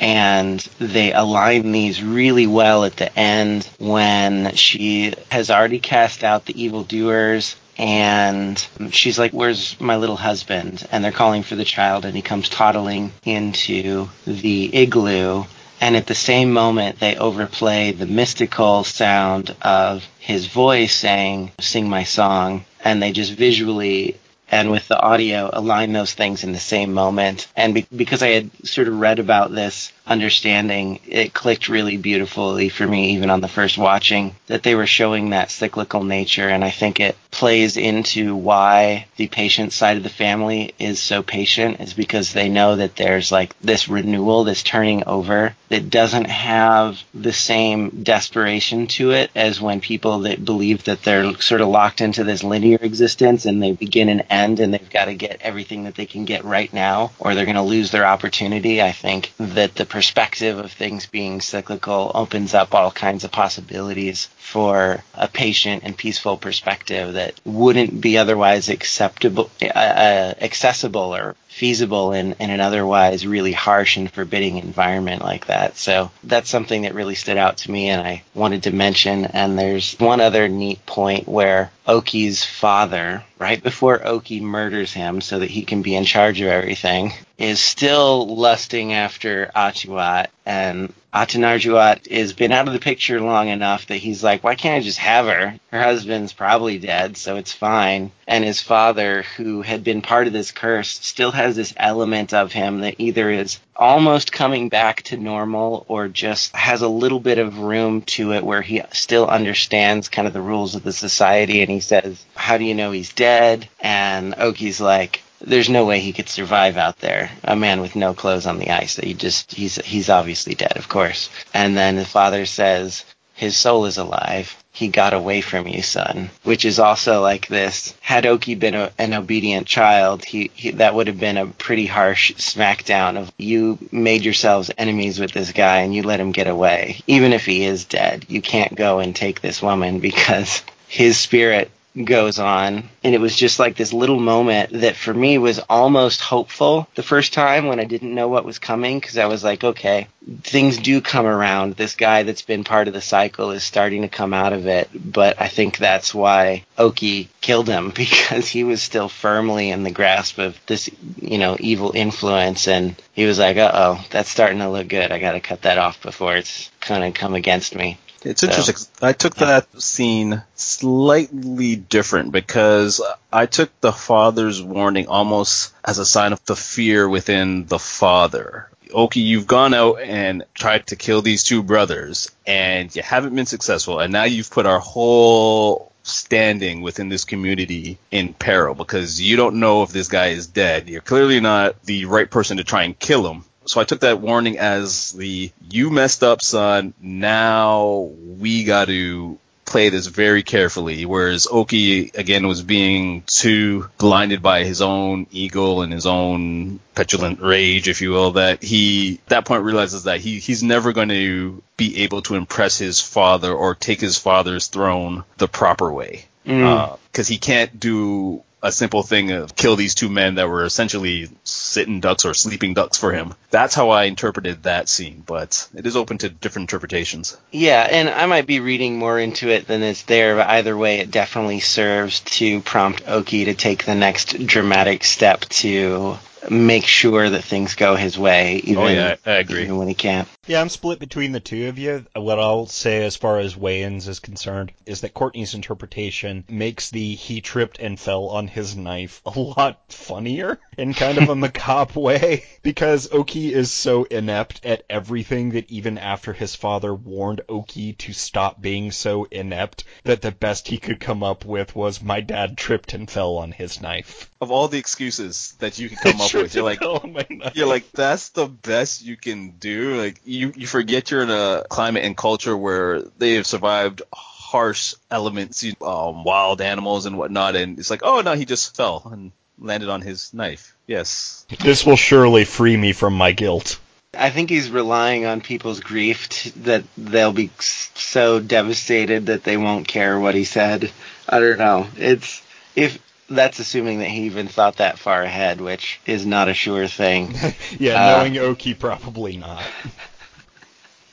and 0.00 0.60
they 0.78 1.12
align 1.12 1.72
these 1.72 2.02
really 2.02 2.46
well 2.46 2.84
at 2.84 2.96
the 2.96 3.16
end 3.18 3.68
when 3.78 4.54
she 4.54 5.14
has 5.30 5.50
already 5.50 5.78
cast 5.78 6.24
out 6.24 6.46
the 6.46 6.62
evildoers 6.62 7.56
and 7.76 8.64
she's 8.90 9.18
like, 9.18 9.32
Where's 9.32 9.80
my 9.80 9.96
little 9.96 10.16
husband? 10.16 10.86
And 10.92 11.04
they're 11.04 11.12
calling 11.12 11.42
for 11.42 11.56
the 11.56 11.64
child, 11.64 12.04
and 12.04 12.14
he 12.14 12.22
comes 12.22 12.48
toddling 12.48 13.12
into 13.24 14.08
the 14.26 14.70
igloo. 14.74 15.44
And 15.80 15.96
at 15.96 16.06
the 16.06 16.14
same 16.14 16.52
moment, 16.52 17.00
they 17.00 17.16
overplay 17.16 17.92
the 17.92 18.06
mystical 18.06 18.84
sound 18.84 19.54
of 19.60 20.06
his 20.18 20.46
voice 20.46 20.94
saying, 20.94 21.50
Sing 21.60 21.88
my 21.88 22.04
song. 22.04 22.64
And 22.82 23.02
they 23.02 23.12
just 23.12 23.32
visually 23.32 24.16
and 24.54 24.70
with 24.70 24.86
the 24.86 25.00
audio 25.00 25.50
align 25.52 25.92
those 25.92 26.14
things 26.14 26.44
in 26.44 26.52
the 26.52 26.60
same 26.60 26.94
moment. 26.94 27.48
And 27.56 27.74
be- 27.74 27.88
because 27.94 28.22
I 28.22 28.28
had 28.28 28.50
sort 28.64 28.86
of 28.86 29.00
read 29.00 29.18
about 29.18 29.52
this 29.52 29.92
understanding, 30.06 31.00
it 31.08 31.34
clicked 31.34 31.68
really 31.68 31.96
beautifully 31.96 32.68
for 32.68 32.86
me, 32.86 33.14
even 33.14 33.30
on 33.30 33.40
the 33.40 33.48
first 33.48 33.76
watching, 33.76 34.36
that 34.46 34.62
they 34.62 34.76
were 34.76 34.86
showing 34.86 35.30
that 35.30 35.50
cyclical 35.50 36.04
nature. 36.04 36.48
And 36.48 36.62
I 36.62 36.70
think 36.70 37.00
it 37.00 37.16
plays 37.32 37.76
into 37.76 38.36
why 38.36 39.08
the 39.16 39.26
patient 39.26 39.72
side 39.72 39.96
of 39.96 40.04
the 40.04 40.08
family 40.08 40.72
is 40.78 41.00
so 41.00 41.24
patient, 41.24 41.80
is 41.80 41.92
because 41.92 42.32
they 42.32 42.48
know 42.48 42.76
that 42.76 42.94
there's 42.94 43.32
like 43.32 43.58
this 43.60 43.88
renewal, 43.88 44.44
this 44.44 44.62
turning 44.62 45.02
over 45.08 45.56
that 45.68 45.90
doesn't 45.90 46.26
have 46.26 47.02
the 47.14 47.32
same 47.32 48.02
desperation 48.02 48.86
to 48.86 49.12
it 49.12 49.30
as 49.34 49.60
when 49.60 49.80
people 49.80 50.20
that 50.20 50.44
believe 50.44 50.84
that 50.84 51.02
they're 51.02 51.34
sort 51.40 51.60
of 51.60 51.68
locked 51.68 52.00
into 52.00 52.24
this 52.24 52.44
linear 52.44 52.78
existence 52.80 53.46
and 53.46 53.62
they 53.62 53.72
begin 53.72 54.08
and 54.08 54.24
end 54.30 54.60
and 54.60 54.74
they've 54.74 54.90
got 54.90 55.06
to 55.06 55.14
get 55.14 55.40
everything 55.40 55.84
that 55.84 55.94
they 55.94 56.06
can 56.06 56.24
get 56.24 56.44
right 56.44 56.72
now 56.72 57.10
or 57.18 57.34
they're 57.34 57.44
going 57.46 57.56
to 57.56 57.62
lose 57.62 57.90
their 57.90 58.06
opportunity. 58.06 58.82
I 58.82 58.92
think 58.92 59.32
that 59.38 59.74
the 59.74 59.86
perspective 59.86 60.58
of 60.58 60.70
things 60.72 61.06
being 61.06 61.40
cyclical 61.40 62.12
opens 62.14 62.54
up 62.54 62.74
all 62.74 62.90
kinds 62.90 63.24
of 63.24 63.32
possibilities 63.32 64.26
for 64.36 65.02
a 65.14 65.28
patient 65.28 65.82
and 65.84 65.96
peaceful 65.96 66.36
perspective 66.36 67.14
that 67.14 67.40
wouldn't 67.44 68.00
be 68.00 68.18
otherwise 68.18 68.68
acceptable, 68.68 69.50
uh, 69.62 69.66
uh, 69.66 70.34
accessible 70.40 71.14
or 71.14 71.34
feasible 71.54 72.12
in, 72.12 72.34
in 72.40 72.50
an 72.50 72.60
otherwise 72.60 73.24
really 73.24 73.52
harsh 73.52 73.96
and 73.96 74.10
forbidding 74.10 74.56
environment 74.56 75.22
like 75.22 75.46
that. 75.46 75.76
So 75.76 76.10
that's 76.24 76.50
something 76.50 76.82
that 76.82 76.94
really 76.94 77.14
stood 77.14 77.36
out 77.36 77.58
to 77.58 77.70
me 77.70 77.90
and 77.90 78.04
I 78.04 78.24
wanted 78.34 78.64
to 78.64 78.72
mention. 78.72 79.24
And 79.24 79.56
there's 79.56 79.94
one 80.00 80.20
other 80.20 80.48
neat 80.48 80.84
point 80.84 81.28
where 81.28 81.70
Oki's 81.86 82.44
father, 82.44 83.22
right 83.38 83.62
before 83.62 84.04
Oki 84.04 84.40
murders 84.40 84.92
him 84.92 85.20
so 85.20 85.38
that 85.38 85.50
he 85.50 85.62
can 85.62 85.82
be 85.82 85.94
in 85.94 86.04
charge 86.04 86.40
of 86.40 86.48
everything, 86.48 87.12
is 87.38 87.60
still 87.60 88.34
lusting 88.34 88.92
after 88.92 89.52
Atuat 89.54 90.26
and 90.44 90.92
Atanarjuat 91.14 92.10
has 92.10 92.32
been 92.32 92.50
out 92.50 92.66
of 92.66 92.72
the 92.72 92.80
picture 92.80 93.20
long 93.20 93.48
enough 93.48 93.86
that 93.86 93.98
he's 93.98 94.24
like, 94.24 94.42
why 94.42 94.56
can't 94.56 94.82
I 94.82 94.84
just 94.84 94.98
have 94.98 95.26
her? 95.26 95.58
Her 95.70 95.82
husband's 95.82 96.32
probably 96.32 96.78
dead, 96.78 97.16
so 97.16 97.36
it's 97.36 97.52
fine. 97.52 98.10
And 98.26 98.44
his 98.44 98.60
father, 98.60 99.22
who 99.36 99.62
had 99.62 99.84
been 99.84 100.02
part 100.02 100.26
of 100.26 100.32
this 100.32 100.50
curse, 100.50 100.88
still 100.88 101.30
has 101.30 101.54
this 101.54 101.74
element 101.76 102.34
of 102.34 102.52
him 102.52 102.80
that 102.80 102.96
either 102.98 103.30
is 103.30 103.60
almost 103.76 104.32
coming 104.32 104.68
back 104.68 105.02
to 105.02 105.16
normal 105.16 105.84
or 105.88 106.08
just 106.08 106.54
has 106.54 106.82
a 106.82 106.88
little 106.88 107.20
bit 107.20 107.38
of 107.38 107.58
room 107.58 108.02
to 108.02 108.32
it 108.32 108.44
where 108.44 108.62
he 108.62 108.82
still 108.92 109.26
understands 109.26 110.08
kind 110.08 110.26
of 110.26 110.34
the 110.34 110.40
rules 110.40 110.74
of 110.74 110.82
the 110.82 110.92
society. 110.92 111.62
And 111.62 111.70
he 111.70 111.80
says, 111.80 112.24
how 112.34 112.58
do 112.58 112.64
you 112.64 112.74
know 112.74 112.90
he's 112.90 113.12
dead? 113.12 113.68
And 113.80 114.34
Oki's 114.38 114.80
like, 114.80 115.23
there's 115.46 115.68
no 115.68 115.84
way 115.84 116.00
he 116.00 116.12
could 116.12 116.28
survive 116.28 116.76
out 116.76 116.98
there. 117.00 117.30
A 117.44 117.56
man 117.56 117.80
with 117.80 117.96
no 117.96 118.14
clothes 118.14 118.46
on 118.46 118.58
the 118.58 118.70
ice. 118.70 118.96
He 118.96 119.14
just 119.14 119.52
he's 119.52 119.76
he's 119.76 120.08
obviously 120.08 120.54
dead, 120.54 120.76
of 120.76 120.88
course. 120.88 121.30
And 121.52 121.76
then 121.76 121.96
the 121.96 122.04
father 122.04 122.46
says, 122.46 123.04
"His 123.34 123.56
soul 123.56 123.86
is 123.86 123.98
alive. 123.98 124.56
He 124.72 124.88
got 124.88 125.14
away 125.14 125.40
from 125.40 125.68
you, 125.68 125.82
son." 125.82 126.30
Which 126.42 126.64
is 126.64 126.78
also 126.78 127.22
like 127.22 127.46
this. 127.46 127.94
Had 128.00 128.26
Oki 128.26 128.54
been 128.54 128.74
a, 128.74 128.90
an 128.98 129.14
obedient 129.14 129.66
child, 129.66 130.24
he, 130.24 130.50
he 130.54 130.72
that 130.72 130.94
would 130.94 131.06
have 131.06 131.20
been 131.20 131.36
a 131.36 131.46
pretty 131.46 131.86
harsh 131.86 132.32
smackdown 132.34 133.16
of 133.16 133.32
you 133.38 133.78
made 133.92 134.24
yourselves 134.24 134.70
enemies 134.76 135.20
with 135.20 135.32
this 135.32 135.52
guy 135.52 135.78
and 135.78 135.94
you 135.94 136.02
let 136.02 136.20
him 136.20 136.32
get 136.32 136.48
away. 136.48 137.00
Even 137.06 137.32
if 137.32 137.46
he 137.46 137.64
is 137.64 137.84
dead, 137.84 138.24
you 138.28 138.40
can't 138.40 138.74
go 138.74 138.98
and 138.98 139.14
take 139.14 139.40
this 139.40 139.62
woman 139.62 140.00
because 140.00 140.62
his 140.88 141.16
spirit 141.16 141.70
goes 142.02 142.38
on. 142.38 142.88
And 143.04 143.14
it 143.14 143.20
was 143.20 143.36
just 143.36 143.58
like 143.58 143.76
this 143.76 143.92
little 143.92 144.18
moment 144.18 144.80
that 144.80 144.96
for 144.96 145.14
me 145.14 145.38
was 145.38 145.60
almost 145.70 146.20
hopeful 146.20 146.88
the 146.94 147.02
first 147.02 147.32
time 147.32 147.66
when 147.66 147.78
I 147.78 147.84
didn't 147.84 148.14
know 148.14 148.28
what 148.28 148.44
was 148.44 148.58
coming 148.58 148.98
because 148.98 149.16
I 149.16 149.26
was 149.26 149.44
like, 149.44 149.62
okay, 149.62 150.08
things 150.42 150.78
do 150.78 151.00
come 151.00 151.26
around. 151.26 151.76
This 151.76 151.94
guy 151.94 152.24
that's 152.24 152.42
been 152.42 152.64
part 152.64 152.88
of 152.88 152.94
the 152.94 153.00
cycle 153.00 153.52
is 153.52 153.62
starting 153.62 154.02
to 154.02 154.08
come 154.08 154.34
out 154.34 154.52
of 154.52 154.66
it. 154.66 154.90
But 154.94 155.40
I 155.40 155.48
think 155.48 155.78
that's 155.78 156.14
why 156.14 156.64
Oki 156.76 157.28
killed 157.40 157.68
him 157.68 157.90
because 157.94 158.48
he 158.48 158.64
was 158.64 158.82
still 158.82 159.08
firmly 159.08 159.70
in 159.70 159.84
the 159.84 159.90
grasp 159.90 160.38
of 160.38 160.58
this, 160.66 160.90
you 161.20 161.38
know, 161.38 161.56
evil 161.60 161.92
influence. 161.94 162.66
And 162.66 162.96
he 163.12 163.24
was 163.24 163.38
like, 163.38 163.56
uh 163.56 163.70
oh, 163.72 164.04
that's 164.10 164.30
starting 164.30 164.58
to 164.58 164.70
look 164.70 164.88
good. 164.88 165.12
I 165.12 165.20
got 165.20 165.32
to 165.32 165.40
cut 165.40 165.62
that 165.62 165.78
off 165.78 166.02
before 166.02 166.36
it's 166.36 166.70
going 166.88 167.12
to 167.12 167.18
come 167.18 167.34
against 167.34 167.74
me. 167.74 167.98
It's 168.24 168.42
interesting. 168.42 168.76
I 169.02 169.12
took 169.12 169.38
yeah. 169.38 169.46
that 169.46 169.82
scene 169.82 170.42
slightly 170.54 171.76
different 171.76 172.32
because 172.32 173.02
I 173.32 173.46
took 173.46 173.70
the 173.80 173.92
father's 173.92 174.62
warning 174.62 175.08
almost 175.08 175.72
as 175.84 175.98
a 175.98 176.06
sign 176.06 176.32
of 176.32 176.44
the 176.44 176.56
fear 176.56 177.08
within 177.08 177.66
the 177.66 177.78
father. 177.78 178.68
Oki, 178.92 179.20
you've 179.20 179.46
gone 179.46 179.74
out 179.74 180.00
and 180.00 180.44
tried 180.54 180.86
to 180.88 180.96
kill 180.96 181.20
these 181.20 181.44
two 181.44 181.62
brothers, 181.62 182.30
and 182.46 182.94
you 182.94 183.02
haven't 183.02 183.34
been 183.34 183.46
successful, 183.46 184.00
and 184.00 184.12
now 184.12 184.24
you've 184.24 184.50
put 184.50 184.66
our 184.66 184.78
whole 184.78 185.92
standing 186.04 186.82
within 186.82 187.08
this 187.08 187.24
community 187.24 187.98
in 188.10 188.34
peril 188.34 188.74
because 188.74 189.20
you 189.20 189.36
don't 189.36 189.56
know 189.56 189.82
if 189.82 189.90
this 189.90 190.08
guy 190.08 190.28
is 190.28 190.46
dead. 190.46 190.88
You're 190.88 191.00
clearly 191.00 191.40
not 191.40 191.82
the 191.82 192.04
right 192.04 192.30
person 192.30 192.58
to 192.58 192.64
try 192.64 192.84
and 192.84 192.98
kill 192.98 193.26
him. 193.26 193.44
So 193.66 193.80
I 193.80 193.84
took 193.84 194.00
that 194.00 194.20
warning 194.20 194.58
as 194.58 195.12
the 195.12 195.50
you 195.70 195.90
messed 195.90 196.22
up, 196.22 196.42
son. 196.42 196.94
Now 197.00 198.10
we 198.38 198.64
got 198.64 198.86
to 198.86 199.38
play 199.64 199.88
this 199.88 200.06
very 200.06 200.42
carefully. 200.42 201.04
Whereas 201.04 201.46
Oki 201.50 202.10
again 202.14 202.46
was 202.46 202.62
being 202.62 203.22
too 203.26 203.88
blinded 203.98 204.42
by 204.42 204.64
his 204.64 204.82
own 204.82 205.26
ego 205.30 205.80
and 205.80 205.92
his 205.92 206.06
own 206.06 206.80
petulant 206.94 207.40
rage, 207.40 207.88
if 207.88 208.00
you 208.00 208.10
will, 208.10 208.32
that 208.32 208.62
he 208.62 209.20
at 209.24 209.28
that 209.28 209.44
point 209.46 209.64
realizes 209.64 210.04
that 210.04 210.20
he 210.20 210.38
he's 210.38 210.62
never 210.62 210.92
going 210.92 211.08
to 211.08 211.62
be 211.76 212.02
able 212.02 212.22
to 212.22 212.34
impress 212.34 212.78
his 212.78 213.00
father 213.00 213.52
or 213.52 213.74
take 213.74 214.00
his 214.00 214.18
father's 214.18 214.68
throne 214.68 215.24
the 215.38 215.48
proper 215.48 215.92
way. 215.92 216.26
Because 216.44 216.98
mm. 217.12 217.18
uh, 217.18 217.24
he 217.24 217.38
can't 217.38 217.80
do 217.80 218.42
a 218.64 218.72
simple 218.72 219.02
thing 219.02 219.30
of 219.30 219.54
kill 219.54 219.76
these 219.76 219.94
two 219.94 220.08
men 220.08 220.36
that 220.36 220.48
were 220.48 220.64
essentially 220.64 221.28
sitting 221.44 222.00
ducks 222.00 222.24
or 222.24 222.32
sleeping 222.32 222.72
ducks 222.72 222.96
for 222.96 223.12
him. 223.12 223.34
That's 223.50 223.74
how 223.74 223.90
I 223.90 224.04
interpreted 224.04 224.62
that 224.62 224.88
scene, 224.88 225.22
but 225.24 225.68
it 225.74 225.86
is 225.86 225.96
open 225.96 226.18
to 226.18 226.30
different 226.30 226.70
interpretations. 226.70 227.36
Yeah, 227.52 227.86
and 227.88 228.08
I 228.08 228.24
might 228.24 228.46
be 228.46 228.60
reading 228.60 228.98
more 228.98 229.20
into 229.20 229.50
it 229.50 229.66
than 229.66 229.82
is 229.82 230.02
there, 230.04 230.36
but 230.36 230.48
either 230.48 230.76
way, 230.76 231.00
it 231.00 231.10
definitely 231.10 231.60
serves 231.60 232.20
to 232.20 232.62
prompt 232.62 233.06
Oki 233.06 233.44
to 233.44 233.54
take 233.54 233.84
the 233.84 233.94
next 233.94 234.46
dramatic 234.46 235.04
step 235.04 235.42
to 235.42 236.18
make 236.50 236.86
sure 236.86 237.30
that 237.30 237.44
things 237.44 237.74
go 237.74 237.96
his 237.96 238.18
way, 238.18 238.56
even, 238.64 238.82
oh, 238.82 238.88
yeah, 238.88 239.16
I 239.24 239.32
agree. 239.32 239.62
even 239.62 239.78
when 239.78 239.88
he 239.88 239.94
can't. 239.94 240.28
Yeah, 240.46 240.60
I'm 240.60 240.68
split 240.68 240.98
between 240.98 241.32
the 241.32 241.40
two 241.40 241.68
of 241.68 241.78
you. 241.78 242.04
What 242.14 242.38
I'll 242.38 242.66
say 242.66 243.02
as 243.04 243.16
far 243.16 243.38
as 243.38 243.54
Wayans 243.54 244.08
is 244.08 244.20
concerned 244.20 244.72
is 244.84 245.00
that 245.00 245.14
Courtney's 245.14 245.54
interpretation 245.54 246.44
makes 246.48 246.90
the 246.90 247.14
he 247.14 247.40
tripped 247.40 247.78
and 247.78 247.98
fell 247.98 248.26
on 248.26 248.48
his 248.48 248.76
knife 248.76 249.22
a 249.24 249.38
lot 249.38 249.80
funnier 249.90 250.58
in 250.76 250.92
kind 250.92 251.16
of 251.18 251.30
a 251.30 251.34
macabre 251.36 251.98
way 251.98 252.44
because 252.62 253.10
Oki 253.10 253.54
is 253.54 253.72
so 253.72 254.04
inept 254.04 254.60
at 254.64 254.84
everything 254.90 255.50
that 255.50 255.70
even 255.70 255.96
after 255.96 256.34
his 256.34 256.54
father 256.54 256.94
warned 256.94 257.40
Oki 257.48 257.94
to 257.94 258.12
stop 258.12 258.60
being 258.60 258.92
so 258.92 259.24
inept 259.30 259.84
that 260.02 260.20
the 260.20 260.32
best 260.32 260.68
he 260.68 260.76
could 260.76 261.00
come 261.00 261.22
up 261.22 261.46
with 261.46 261.74
was 261.74 262.02
my 262.02 262.20
dad 262.20 262.58
tripped 262.58 262.92
and 262.92 263.10
fell 263.10 263.36
on 263.36 263.52
his 263.52 263.80
knife. 263.80 264.30
Of 264.44 264.50
all 264.50 264.68
the 264.68 264.76
excuses 264.76 265.54
that 265.60 265.78
you 265.78 265.88
can 265.88 265.96
come 266.12 266.20
up 266.20 266.34
with, 266.34 266.54
you're 266.54 266.64
like 266.64 266.82
you're 267.54 267.66
like 267.66 267.90
that's 267.92 268.28
the 268.28 268.46
best 268.46 269.02
you 269.02 269.16
can 269.16 269.52
do. 269.52 269.96
Like 269.96 270.20
you 270.26 270.52
you 270.54 270.66
forget 270.66 271.10
you're 271.10 271.22
in 271.22 271.30
a 271.30 271.64
climate 271.70 272.04
and 272.04 272.14
culture 272.14 272.54
where 272.54 273.00
they 273.16 273.36
have 273.36 273.46
survived 273.46 274.02
harsh 274.12 274.92
elements, 275.10 275.64
um, 275.80 276.24
wild 276.24 276.60
animals 276.60 277.06
and 277.06 277.16
whatnot, 277.16 277.56
and 277.56 277.78
it's 277.78 277.88
like, 277.88 278.02
oh 278.04 278.20
no, 278.20 278.34
he 278.34 278.44
just 278.44 278.76
fell 278.76 279.08
and 279.10 279.32
landed 279.58 279.88
on 279.88 280.02
his 280.02 280.34
knife. 280.34 280.76
Yes. 280.86 281.46
This 281.60 281.86
will 281.86 281.96
surely 281.96 282.44
free 282.44 282.76
me 282.76 282.92
from 282.92 283.14
my 283.14 283.32
guilt. 283.32 283.80
I 284.12 284.28
think 284.28 284.50
he's 284.50 284.70
relying 284.70 285.24
on 285.24 285.40
people's 285.40 285.80
grief 285.80 286.28
t- 286.28 286.50
that 286.64 286.84
they'll 286.98 287.32
be 287.32 287.50
so 287.58 288.40
devastated 288.40 289.26
that 289.26 289.42
they 289.42 289.56
won't 289.56 289.88
care 289.88 290.20
what 290.20 290.34
he 290.34 290.44
said. 290.44 290.92
I 291.26 291.40
don't 291.40 291.58
know. 291.58 291.86
It's 291.96 292.42
if 292.76 292.98
that's 293.28 293.58
assuming 293.58 294.00
that 294.00 294.08
he 294.08 294.22
even 294.22 294.48
thought 294.48 294.76
that 294.76 294.98
far 294.98 295.22
ahead, 295.22 295.60
which 295.60 296.00
is 296.06 296.26
not 296.26 296.48
a 296.48 296.54
sure 296.54 296.86
thing. 296.86 297.34
yeah, 297.78 297.94
uh, 297.94 298.18
knowing 298.18 298.38
Oki, 298.38 298.74
probably 298.74 299.36
not. 299.36 299.62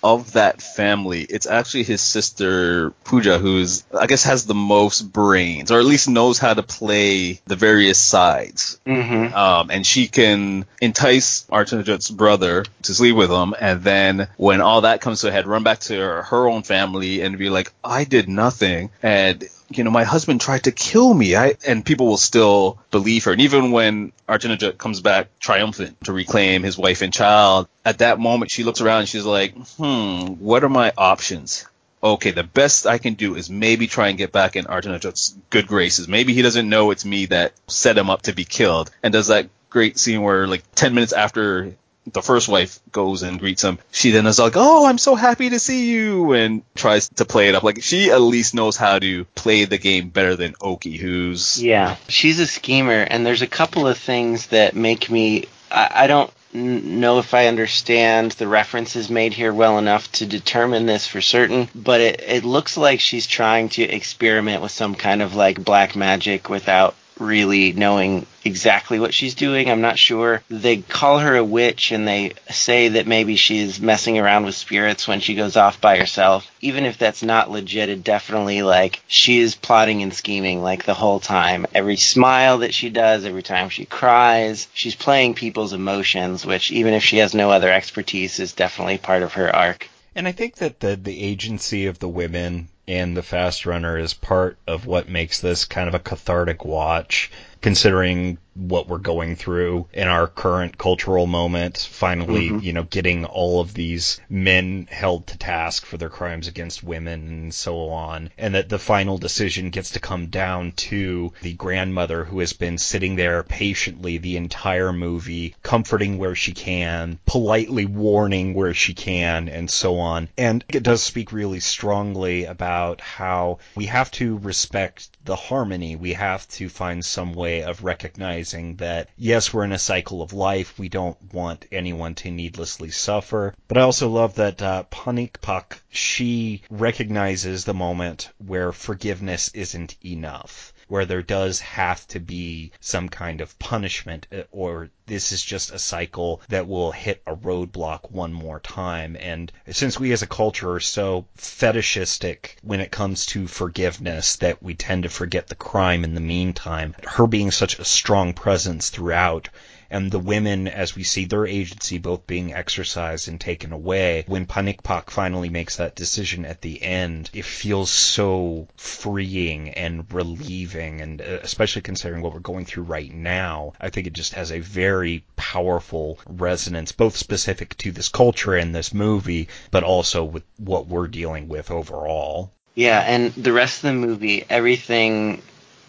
of 0.03 0.33
that 0.33 0.61
family, 0.61 1.21
it's 1.21 1.45
actually 1.45 1.83
his 1.83 2.01
sister 2.01 2.91
Puja 3.03 3.37
who's 3.37 3.83
I 3.97 4.07
guess 4.07 4.23
has 4.23 4.45
the 4.45 4.55
most 4.55 5.01
brains, 5.01 5.71
or 5.71 5.79
at 5.79 5.85
least 5.85 6.09
knows 6.09 6.39
how 6.39 6.53
to 6.53 6.63
play 6.63 7.39
the 7.45 7.55
various 7.55 7.99
sides. 7.99 8.79
Mm-hmm. 8.85 9.35
Um, 9.35 9.69
and 9.69 9.85
she 9.85 10.07
can 10.07 10.65
entice 10.81 11.45
Atanarjuat's 11.51 12.09
brother 12.09 12.65
to 12.83 12.93
sleep 12.93 13.15
with 13.15 13.29
him, 13.29 13.53
and 13.59 13.83
then 13.83 14.27
when 14.37 14.61
all 14.61 14.81
that 14.81 15.01
comes 15.01 15.21
to 15.21 15.27
a 15.27 15.31
head, 15.31 15.47
run 15.47 15.63
back 15.63 15.79
to 15.81 15.95
her, 15.95 16.23
her 16.23 16.47
own 16.47 16.63
family 16.63 17.21
and 17.21 17.37
be 17.37 17.49
like, 17.49 17.71
"I 17.83 18.03
did 18.03 18.27
nothing," 18.27 18.89
and 19.03 19.47
you 19.77 19.83
know, 19.83 19.91
my 19.91 20.03
husband 20.03 20.41
tried 20.41 20.63
to 20.63 20.71
kill 20.71 21.13
me. 21.13 21.35
I, 21.35 21.55
and 21.67 21.85
people 21.85 22.07
will 22.07 22.17
still 22.17 22.79
believe 22.91 23.25
her. 23.25 23.31
And 23.31 23.41
even 23.41 23.71
when 23.71 24.11
Arjuna 24.27 24.73
comes 24.73 25.01
back 25.01 25.27
triumphant 25.39 26.03
to 26.05 26.13
reclaim 26.13 26.63
his 26.63 26.77
wife 26.77 27.01
and 27.01 27.13
child, 27.13 27.67
at 27.85 27.99
that 27.99 28.19
moment 28.19 28.51
she 28.51 28.63
looks 28.63 28.81
around 28.81 29.01
and 29.01 29.09
she's 29.09 29.25
like, 29.25 29.55
hmm, 29.77 30.33
what 30.39 30.63
are 30.63 30.69
my 30.69 30.93
options? 30.97 31.65
Okay, 32.03 32.31
the 32.31 32.43
best 32.43 32.87
I 32.87 32.97
can 32.97 33.13
do 33.13 33.35
is 33.35 33.49
maybe 33.49 33.87
try 33.87 34.07
and 34.07 34.17
get 34.17 34.31
back 34.31 34.55
in 34.55 34.65
Arjuna's 34.65 35.35
good 35.51 35.67
graces. 35.67 36.07
Maybe 36.07 36.33
he 36.33 36.41
doesn't 36.41 36.67
know 36.67 36.89
it's 36.89 37.05
me 37.05 37.27
that 37.27 37.53
set 37.67 37.97
him 37.97 38.09
up 38.09 38.23
to 38.23 38.33
be 38.33 38.43
killed. 38.43 38.89
And 39.03 39.13
does 39.13 39.27
that 39.27 39.49
great 39.69 39.99
scene 39.99 40.21
where 40.21 40.47
like 40.47 40.63
10 40.75 40.93
minutes 40.95 41.13
after 41.13 41.75
the 42.13 42.21
first 42.21 42.47
wife 42.47 42.79
goes 42.91 43.23
and 43.23 43.39
greets 43.39 43.63
him. 43.63 43.79
She 43.91 44.11
then 44.11 44.25
is 44.27 44.39
like, 44.39 44.53
"Oh, 44.55 44.85
I'm 44.85 44.97
so 44.97 45.15
happy 45.15 45.49
to 45.49 45.59
see 45.59 45.89
you," 45.91 46.33
and 46.33 46.63
tries 46.75 47.09
to 47.09 47.25
play 47.25 47.49
it 47.49 47.55
up. 47.55 47.63
Like 47.63 47.83
she 47.83 48.11
at 48.11 48.21
least 48.21 48.53
knows 48.53 48.77
how 48.77 48.99
to 48.99 49.25
play 49.35 49.65
the 49.65 49.77
game 49.77 50.09
better 50.09 50.35
than 50.35 50.55
Oki, 50.61 50.97
who's 50.97 51.61
yeah, 51.61 51.95
she's 52.07 52.39
a 52.39 52.47
schemer. 52.47 53.01
And 53.01 53.25
there's 53.25 53.41
a 53.41 53.47
couple 53.47 53.87
of 53.87 53.97
things 53.97 54.47
that 54.47 54.75
make 54.75 55.09
me. 55.09 55.45
I, 55.71 55.91
I 56.03 56.07
don't 56.07 56.31
know 56.53 57.19
if 57.19 57.33
I 57.33 57.47
understand 57.47 58.31
the 58.31 58.47
references 58.47 59.09
made 59.09 59.33
here 59.33 59.53
well 59.53 59.77
enough 59.77 60.11
to 60.13 60.25
determine 60.25 60.85
this 60.85 61.07
for 61.07 61.21
certain, 61.21 61.69
but 61.73 62.01
it, 62.01 62.21
it 62.27 62.43
looks 62.43 62.77
like 62.77 62.99
she's 62.99 63.27
trying 63.27 63.69
to 63.69 63.83
experiment 63.83 64.61
with 64.61 64.71
some 64.71 64.95
kind 64.95 65.21
of 65.21 65.33
like 65.35 65.63
black 65.63 65.95
magic 65.95 66.49
without 66.49 66.95
really 67.21 67.71
knowing 67.71 68.25
exactly 68.43 68.99
what 68.99 69.13
she's 69.13 69.35
doing. 69.35 69.69
I'm 69.69 69.81
not 69.81 69.97
sure. 69.97 70.41
They 70.49 70.77
call 70.77 71.19
her 71.19 71.35
a 71.35 71.43
witch 71.43 71.91
and 71.91 72.07
they 72.07 72.33
say 72.49 72.89
that 72.89 73.07
maybe 73.07 73.35
she's 73.35 73.79
messing 73.79 74.17
around 74.17 74.45
with 74.45 74.55
spirits 74.55 75.07
when 75.07 75.19
she 75.19 75.35
goes 75.35 75.55
off 75.55 75.79
by 75.79 75.97
herself. 75.97 76.49
Even 76.59 76.85
if 76.85 76.97
that's 76.97 77.23
not 77.23 77.51
legit, 77.51 77.89
it 77.89 78.03
definitely 78.03 78.63
like 78.63 79.01
she 79.07 79.39
is 79.39 79.55
plotting 79.55 80.01
and 80.01 80.13
scheming 80.13 80.61
like 80.61 80.85
the 80.85 80.93
whole 80.93 81.19
time. 81.19 81.65
Every 81.73 81.97
smile 81.97 82.59
that 82.59 82.73
she 82.73 82.89
does, 82.89 83.23
every 83.23 83.43
time 83.43 83.69
she 83.69 83.85
cries, 83.85 84.67
she's 84.73 84.95
playing 84.95 85.35
people's 85.35 85.73
emotions, 85.73 86.45
which 86.45 86.71
even 86.71 86.93
if 86.93 87.03
she 87.03 87.17
has 87.17 87.33
no 87.33 87.51
other 87.51 87.71
expertise 87.71 88.39
is 88.39 88.53
definitely 88.53 88.97
part 88.97 89.23
of 89.23 89.33
her 89.33 89.55
arc. 89.55 89.87
And 90.15 90.27
I 90.27 90.33
think 90.33 90.55
that 90.55 90.81
the 90.81 90.97
the 90.97 91.23
agency 91.23 91.85
of 91.85 91.99
the 91.99 92.09
women 92.09 92.67
and 92.87 93.15
the 93.15 93.23
fast 93.23 93.65
runner 93.65 93.97
is 93.97 94.13
part 94.13 94.57
of 94.67 94.85
what 94.85 95.09
makes 95.09 95.39
this 95.41 95.65
kind 95.65 95.87
of 95.87 95.93
a 95.95 95.99
cathartic 95.99 96.65
watch 96.65 97.31
considering 97.61 98.37
what 98.53 98.87
we're 98.87 98.97
going 98.97 99.35
through 99.35 99.87
in 99.93 100.07
our 100.07 100.27
current 100.27 100.77
cultural 100.77 101.25
moment, 101.25 101.77
finally, 101.77 102.49
mm-hmm. 102.49 102.59
you 102.59 102.73
know, 102.73 102.83
getting 102.83 103.23
all 103.23 103.61
of 103.61 103.73
these 103.73 104.19
men 104.29 104.87
held 104.91 105.27
to 105.27 105.37
task 105.37 105.85
for 105.85 105.97
their 105.97 106.09
crimes 106.09 106.47
against 106.47 106.83
women 106.83 107.27
and 107.27 107.53
so 107.53 107.89
on, 107.89 108.29
and 108.37 108.55
that 108.55 108.67
the 108.67 108.79
final 108.79 109.17
decision 109.17 109.69
gets 109.69 109.91
to 109.91 109.99
come 109.99 110.27
down 110.27 110.71
to 110.73 111.31
the 111.41 111.53
grandmother 111.53 112.25
who 112.25 112.39
has 112.39 112.53
been 112.53 112.77
sitting 112.77 113.15
there 113.15 113.43
patiently 113.43 114.17
the 114.17 114.37
entire 114.37 114.91
movie, 114.91 115.55
comforting 115.63 116.17
where 116.17 116.35
she 116.35 116.51
can, 116.51 117.19
politely 117.25 117.85
warning 117.85 118.53
where 118.53 118.73
she 118.73 118.93
can, 118.93 119.47
and 119.47 119.69
so 119.69 119.99
on. 119.99 120.27
And 120.37 120.63
it 120.67 120.83
does 120.83 121.01
speak 121.01 121.31
really 121.31 121.61
strongly 121.61 122.45
about 122.45 122.99
how 122.99 123.59
we 123.75 123.85
have 123.85 124.11
to 124.11 124.37
respect 124.39 125.09
the 125.23 125.35
harmony. 125.35 125.95
We 125.95 126.13
have 126.13 126.47
to 126.49 126.67
find 126.67 127.05
some 127.05 127.33
way 127.33 127.63
of 127.63 127.83
recognizing 127.83 128.40
recognizing 128.41 128.77
that 128.77 129.07
yes, 129.17 129.53
we're 129.53 129.63
in 129.63 129.71
a 129.71 129.77
cycle 129.77 130.23
of 130.23 130.33
life. 130.33 130.79
We 130.79 130.89
don't 130.89 131.17
want 131.31 131.67
anyone 131.71 132.15
to 132.15 132.31
needlessly 132.31 132.89
suffer. 132.89 133.53
But 133.67 133.77
I 133.77 133.81
also 133.81 134.09
love 134.09 134.35
that 134.35 134.61
uh, 134.61 134.83
Panikpak, 134.89 135.79
she 135.89 136.63
recognizes 136.71 137.65
the 137.65 137.75
moment 137.75 138.31
where 138.39 138.71
forgiveness 138.71 139.49
isn't 139.53 139.95
enough 140.03 140.73
where 140.91 141.05
there 141.05 141.21
does 141.21 141.61
have 141.61 142.05
to 142.05 142.19
be 142.19 142.69
some 142.81 143.07
kind 143.07 143.39
of 143.39 143.57
punishment 143.59 144.27
uh, 144.29 144.41
or 144.51 144.89
this 145.05 145.31
is 145.31 145.41
just 145.41 145.71
a 145.71 145.79
cycle 145.79 146.41
that 146.49 146.67
will 146.67 146.91
hit 146.91 147.21
a 147.25 147.33
roadblock 147.33 148.11
one 148.11 148.33
more 148.33 148.59
time. 148.59 149.15
And 149.17 149.49
since 149.69 149.97
we 149.97 150.11
as 150.11 150.21
a 150.21 150.27
culture 150.27 150.73
are 150.73 150.81
so 150.81 151.25
fetishistic 151.35 152.57
when 152.61 152.81
it 152.81 152.91
comes 152.91 153.25
to 153.27 153.47
forgiveness 153.47 154.35
that 154.37 154.61
we 154.61 154.73
tend 154.75 155.03
to 155.03 155.09
forget 155.09 155.47
the 155.47 155.55
crime 155.55 156.03
in 156.03 156.13
the 156.13 156.19
meantime, 156.19 156.93
her 157.07 157.25
being 157.25 157.51
such 157.51 157.79
a 157.79 157.85
strong 157.85 158.33
presence 158.33 158.89
throughout 158.89 159.47
and 159.91 160.09
the 160.09 160.19
women 160.19 160.67
as 160.67 160.95
we 160.95 161.03
see 161.03 161.25
their 161.25 161.45
agency 161.45 161.97
both 161.97 162.25
being 162.25 162.53
exercised 162.53 163.27
and 163.27 163.39
taken 163.39 163.71
away. 163.71 164.23
When 164.25 164.45
Panikpak 164.47 165.11
finally 165.11 165.49
makes 165.49 165.75
that 165.75 165.95
decision 165.95 166.45
at 166.45 166.61
the 166.61 166.81
end, 166.81 167.29
it 167.33 167.45
feels 167.45 167.91
so 167.91 168.67
freeing 168.77 169.69
and 169.69 170.11
relieving, 170.11 171.01
and 171.01 171.21
uh, 171.21 171.39
especially 171.43 171.81
considering 171.81 172.21
what 172.21 172.33
we're 172.33 172.39
going 172.39 172.65
through 172.65 172.83
right 172.83 173.13
now, 173.13 173.73
I 173.79 173.89
think 173.89 174.07
it 174.07 174.13
just 174.13 174.33
has 174.33 174.51
a 174.51 174.59
very 174.59 175.25
powerful 175.35 176.19
resonance, 176.25 176.93
both 176.93 177.17
specific 177.17 177.77
to 177.79 177.91
this 177.91 178.09
culture 178.09 178.55
and 178.55 178.73
this 178.73 178.93
movie, 178.93 179.49
but 179.69 179.83
also 179.83 180.23
with 180.23 180.43
what 180.57 180.87
we're 180.87 181.07
dealing 181.07 181.49
with 181.49 181.69
overall. 181.69 182.53
Yeah, 182.75 183.01
and 183.01 183.33
the 183.33 183.51
rest 183.51 183.83
of 183.83 183.89
the 183.89 184.07
movie, 184.07 184.45
everything 184.49 185.41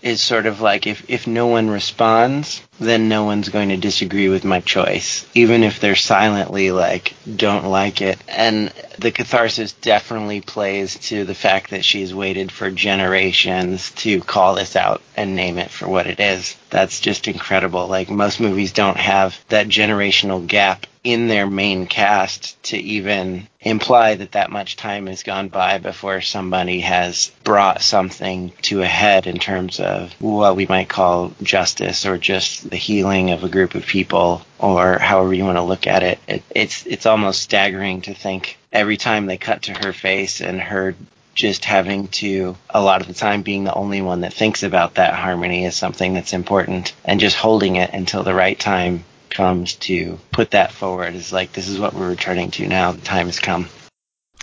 is 0.03 0.21
sort 0.21 0.47
of 0.47 0.61
like 0.61 0.87
if, 0.87 1.09
if 1.09 1.27
no 1.27 1.47
one 1.47 1.71
responds, 1.71 2.63
then 2.81 3.09
no 3.09 3.25
one's 3.25 3.49
going 3.49 3.69
to 3.69 3.77
disagree 3.77 4.29
with 4.29 4.45
my 4.45 4.61
choice, 4.61 5.25
even 5.35 5.63
if 5.63 5.79
they're 5.79 5.95
silently 5.95 6.73
like, 6.73 7.15
don't 7.37 7.67
like 7.67 8.03
it. 8.03 8.19
And 8.29 8.73
the 8.99 9.13
catharsis 9.13 9.73
definitely 9.73 10.41
plays 10.41 10.99
to 11.09 11.25
the 11.25 11.35
fact 11.35 11.71
that 11.71 11.85
she's 11.85 12.15
waited 12.15 12.51
for 12.51 12.71
generations 12.71 13.91
to 13.93 14.21
call 14.21 14.57
this 14.57 14.75
out 14.75 15.01
and 15.17 15.37
name 15.37 15.59
it 15.59 15.71
for 15.71 15.89
what 15.89 16.07
it 16.07 16.19
is. 16.19 16.57
That's 16.71 17.01
just 17.01 17.29
incredible. 17.29 17.87
Like 17.87 18.11
most 18.11 18.41
movies 18.41 18.73
don't 18.73 18.97
have 18.97 19.39
that 19.49 19.69
generational 19.69 20.47
gap 20.47 20.87
in 21.05 21.27
their 21.27 21.49
main 21.49 21.87
cast 21.87 22.63
to 22.63 22.77
even 22.77 23.49
imply 23.61 24.15
that 24.15 24.33
that 24.33 24.51
much 24.51 24.77
time 24.77 25.07
has 25.07 25.25
gone 25.25 25.49
by 25.49 25.79
before 25.79 26.21
somebody 26.21 26.81
has 26.81 27.33
brought 27.43 27.83
something 27.83 28.53
to 28.63 28.83
a 28.83 28.87
head 28.87 29.27
in 29.27 29.39
terms 29.39 29.81
of 29.81 30.13
what 30.21 30.55
we 30.55 30.67
might 30.67 30.89
call 30.89 31.33
justice 31.43 32.07
or 32.07 32.19
just 32.19 32.69
the 32.71 32.77
healing 32.77 33.31
of 33.31 33.43
a 33.43 33.49
group 33.49 33.75
of 33.75 33.85
people 33.85 34.43
or 34.59 34.99
however 34.99 35.35
you 35.35 35.45
want 35.45 35.59
to 35.59 35.63
look 35.63 35.87
at 35.87 36.03
it. 36.03 36.19
it 36.29 36.43
it's 36.51 36.87
it's 36.87 37.07
almost 37.07 37.43
staggering 37.43 38.01
to 38.01 38.15
think 38.15 38.59
every 38.73 38.97
time 38.97 39.27
they 39.27 39.37
cut 39.37 39.63
to 39.63 39.73
her 39.73 39.93
face 39.93 40.41
and 40.41 40.61
her 40.61 40.95
just 41.35 41.65
having 41.65 42.09
to 42.09 42.57
a 42.71 42.83
lot 42.83 43.01
of 43.01 43.07
the 43.07 43.15
time 43.15 43.43
being 43.43 43.65
the 43.65 43.75
only 43.75 44.03
one 44.03 44.21
that 44.21 44.35
thinks 44.35 44.63
about 44.63 44.95
that 44.95 45.15
harmony 45.15 45.65
is 45.65 45.75
something 45.75 46.15
that's 46.15 46.35
important 46.35 46.93
and 47.05 47.21
just 47.21 47.37
holding 47.37 47.77
it 47.77 47.91
until 47.93 48.23
the 48.23 48.35
right 48.35 48.59
time 48.59 49.03
comes 49.33 49.75
to 49.75 50.19
put 50.31 50.53
that 50.53 50.73
forward 50.73 51.15
is 51.15 51.33
like 51.33 51.53
this 51.53 51.69
is 51.69 51.79
what 51.79 51.95
we're 51.95 52.11
returning 52.11 52.51
to 52.53 52.67
now. 52.67 52.93
The 52.93 53.01
time 53.01 53.27
has 53.27 53.41
come. 53.41 53.69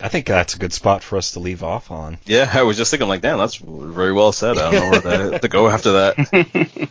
I 0.02 0.08
think 0.08 0.28
that's 0.28 0.56
a 0.56 0.60
good 0.60 0.74
spot 0.74 1.04
for 1.04 1.18
us 1.18 1.32
to 1.32 1.40
leave 1.40 1.64
off 1.64 1.92
on. 1.92 2.18
Yeah, 2.26 2.50
I 2.54 2.64
was 2.64 2.78
just 2.78 2.92
thinking 2.92 3.10
like, 3.10 3.22
damn, 3.22 3.38
that's 3.38 3.56
very 3.56 4.14
well 4.14 4.32
said. 4.32 4.58
I 4.58 4.72
don't 4.72 4.74
know 4.74 5.10
where 5.10 5.32
to, 5.32 5.40
to 5.40 5.48
go 5.48 5.68
after 5.68 5.92
that. 5.92 6.90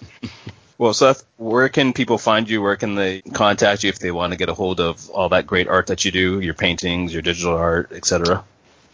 well, 0.78 0.92
Seth, 0.92 1.24
where 1.38 1.68
can 1.70 1.94
people 1.94 2.18
find 2.18 2.48
you? 2.48 2.60
Where 2.60 2.76
can 2.76 2.94
they 2.94 3.22
contact 3.22 3.82
you 3.82 3.88
if 3.88 3.98
they 3.98 4.10
want 4.10 4.32
to 4.32 4.36
get 4.36 4.50
a 4.50 4.54
hold 4.54 4.80
of 4.80 5.08
all 5.10 5.30
that 5.30 5.46
great 5.46 5.68
art 5.68 5.86
that 5.86 6.04
you 6.04 6.10
do, 6.10 6.40
your 6.40 6.54
paintings, 6.54 7.12
your 7.12 7.22
digital 7.22 7.56
art, 7.56 7.92
etc.? 7.92 8.44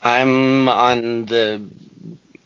I'm 0.01 0.69
on 0.69 1.25
the 1.25 1.67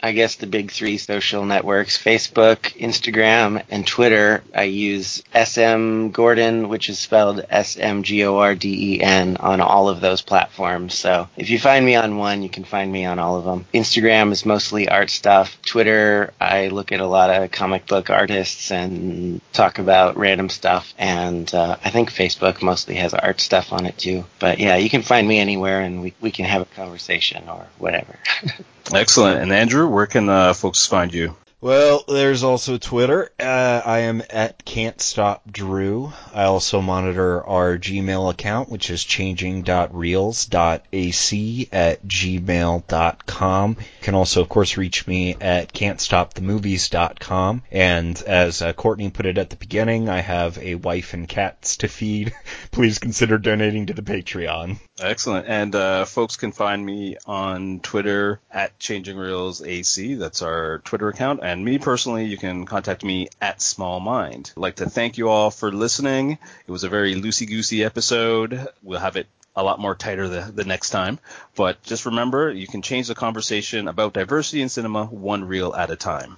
I 0.02 0.12
guess 0.12 0.36
the 0.36 0.46
big 0.46 0.70
three 0.70 0.98
social 0.98 1.44
networks 1.44 2.02
Facebook, 2.02 2.58
Instagram, 2.78 3.62
and 3.68 3.86
Twitter. 3.86 4.42
I 4.54 4.64
use 4.64 5.22
SM 5.34 6.10
Gorden, 6.10 6.68
which 6.68 6.88
is 6.88 6.98
spelled 6.98 7.44
S 7.50 7.76
M 7.76 8.02
G 8.02 8.24
O 8.24 8.38
R 8.38 8.54
D 8.54 8.94
E 8.94 9.02
N, 9.02 9.36
on 9.38 9.60
all 9.60 9.88
of 9.88 10.00
those 10.00 10.22
platforms. 10.22 10.94
So 10.94 11.28
if 11.36 11.50
you 11.50 11.58
find 11.58 11.84
me 11.84 11.96
on 11.96 12.16
one, 12.16 12.42
you 12.42 12.48
can 12.48 12.64
find 12.64 12.92
me 12.92 13.04
on 13.06 13.18
all 13.18 13.36
of 13.38 13.44
them. 13.44 13.66
Instagram 13.74 14.30
is 14.32 14.46
mostly 14.46 14.88
art 14.88 15.10
stuff. 15.10 15.58
Twitter, 15.62 16.32
I 16.40 16.68
look 16.68 16.92
at 16.92 17.00
a 17.00 17.06
lot 17.06 17.30
of 17.30 17.50
comic 17.50 17.86
book 17.86 18.10
artists 18.10 18.70
and 18.70 19.40
talk 19.52 19.78
about 19.78 20.16
random 20.16 20.48
stuff. 20.48 20.94
And 20.98 21.52
uh, 21.52 21.76
I 21.84 21.90
think 21.90 22.12
Facebook 22.12 22.62
mostly 22.62 22.94
has 22.96 23.14
art 23.14 23.40
stuff 23.40 23.72
on 23.72 23.86
it 23.86 23.98
too. 23.98 24.24
But 24.38 24.58
yeah, 24.58 24.76
you 24.76 24.90
can 24.90 25.02
find 25.02 25.26
me 25.26 25.38
anywhere 25.38 25.80
and 25.80 26.02
we, 26.02 26.14
we 26.20 26.30
can 26.30 26.44
have 26.44 26.62
a 26.62 26.66
conversation 26.66 27.48
or 27.48 27.66
whatever. 27.78 28.18
Excellent. 28.92 29.40
And 29.40 29.52
Andrew, 29.52 29.86
where 29.86 30.06
can 30.06 30.28
uh, 30.28 30.54
folks 30.54 30.86
find 30.86 31.12
you? 31.12 31.36
Well, 31.60 32.04
there's 32.06 32.44
also 32.44 32.78
Twitter. 32.78 33.32
Uh, 33.40 33.82
I 33.84 33.98
am 34.00 34.22
at 34.30 34.64
Can't 34.64 35.00
Stop 35.00 35.42
Drew. 35.50 36.12
I 36.32 36.44
also 36.44 36.80
monitor 36.80 37.44
our 37.44 37.76
Gmail 37.76 38.30
account, 38.30 38.68
which 38.68 38.90
is 38.90 39.02
changing.reels.ac 39.02 41.68
at 41.72 42.06
gmail.com. 42.06 43.76
You 43.80 43.86
can 44.02 44.14
also, 44.14 44.40
of 44.40 44.48
course, 44.48 44.76
reach 44.76 45.08
me 45.08 45.34
at 45.40 45.72
can'tstopthemovies.com. 45.72 47.62
And 47.72 48.22
as 48.22 48.62
uh, 48.62 48.72
Courtney 48.72 49.10
put 49.10 49.26
it 49.26 49.38
at 49.38 49.50
the 49.50 49.56
beginning, 49.56 50.08
I 50.08 50.20
have 50.20 50.58
a 50.58 50.76
wife 50.76 51.12
and 51.12 51.28
cats 51.28 51.78
to 51.78 51.88
feed. 51.88 52.34
Please 52.70 53.00
consider 53.00 53.36
donating 53.36 53.86
to 53.86 53.94
the 53.94 54.02
Patreon. 54.02 54.78
Excellent. 55.00 55.48
And 55.48 55.74
uh, 55.74 56.04
folks 56.04 56.36
can 56.36 56.52
find 56.52 56.86
me 56.86 57.16
on 57.26 57.80
Twitter 57.80 58.38
at 58.48 58.78
Changing 58.78 59.16
Reels 59.16 59.60
AC. 59.60 60.14
That's 60.14 60.42
our 60.42 60.78
Twitter 60.84 61.08
account. 61.08 61.40
And 61.48 61.64
me 61.64 61.78
personally, 61.78 62.26
you 62.26 62.36
can 62.36 62.66
contact 62.66 63.02
me 63.02 63.28
at 63.40 63.62
Small 63.62 64.00
Mind. 64.00 64.52
I'd 64.54 64.60
like 64.60 64.76
to 64.76 64.90
thank 64.90 65.16
you 65.16 65.30
all 65.30 65.50
for 65.50 65.72
listening. 65.72 66.32
It 66.32 66.70
was 66.70 66.84
a 66.84 66.90
very 66.90 67.14
loosey 67.14 67.48
goosey 67.48 67.82
episode. 67.84 68.68
We'll 68.82 69.00
have 69.00 69.16
it 69.16 69.28
a 69.56 69.62
lot 69.62 69.80
more 69.80 69.94
tighter 69.94 70.28
the, 70.28 70.40
the 70.42 70.66
next 70.66 70.90
time. 70.90 71.18
But 71.56 71.82
just 71.84 72.04
remember, 72.04 72.52
you 72.52 72.66
can 72.66 72.82
change 72.82 73.08
the 73.08 73.14
conversation 73.14 73.88
about 73.88 74.12
diversity 74.12 74.60
in 74.60 74.68
cinema 74.68 75.06
one 75.06 75.42
reel 75.42 75.74
at 75.74 75.88
a 75.88 75.96
time. 75.96 76.36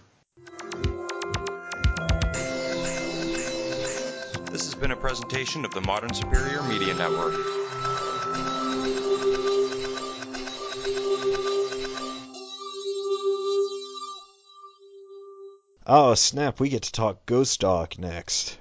This 4.52 4.64
has 4.64 4.76
been 4.76 4.92
a 4.92 4.96
presentation 4.96 5.64
of 5.64 5.74
the 5.74 5.80
Modern 5.80 6.14
Superior 6.14 6.62
Media 6.62 6.94
Network. 6.94 7.34
Oh, 15.86 16.14
snap, 16.14 16.60
we 16.60 16.68
get 16.68 16.82
to 16.82 16.92
talk 16.92 17.24
Ghost 17.24 17.60
Dog 17.60 17.98
next. 17.98 18.58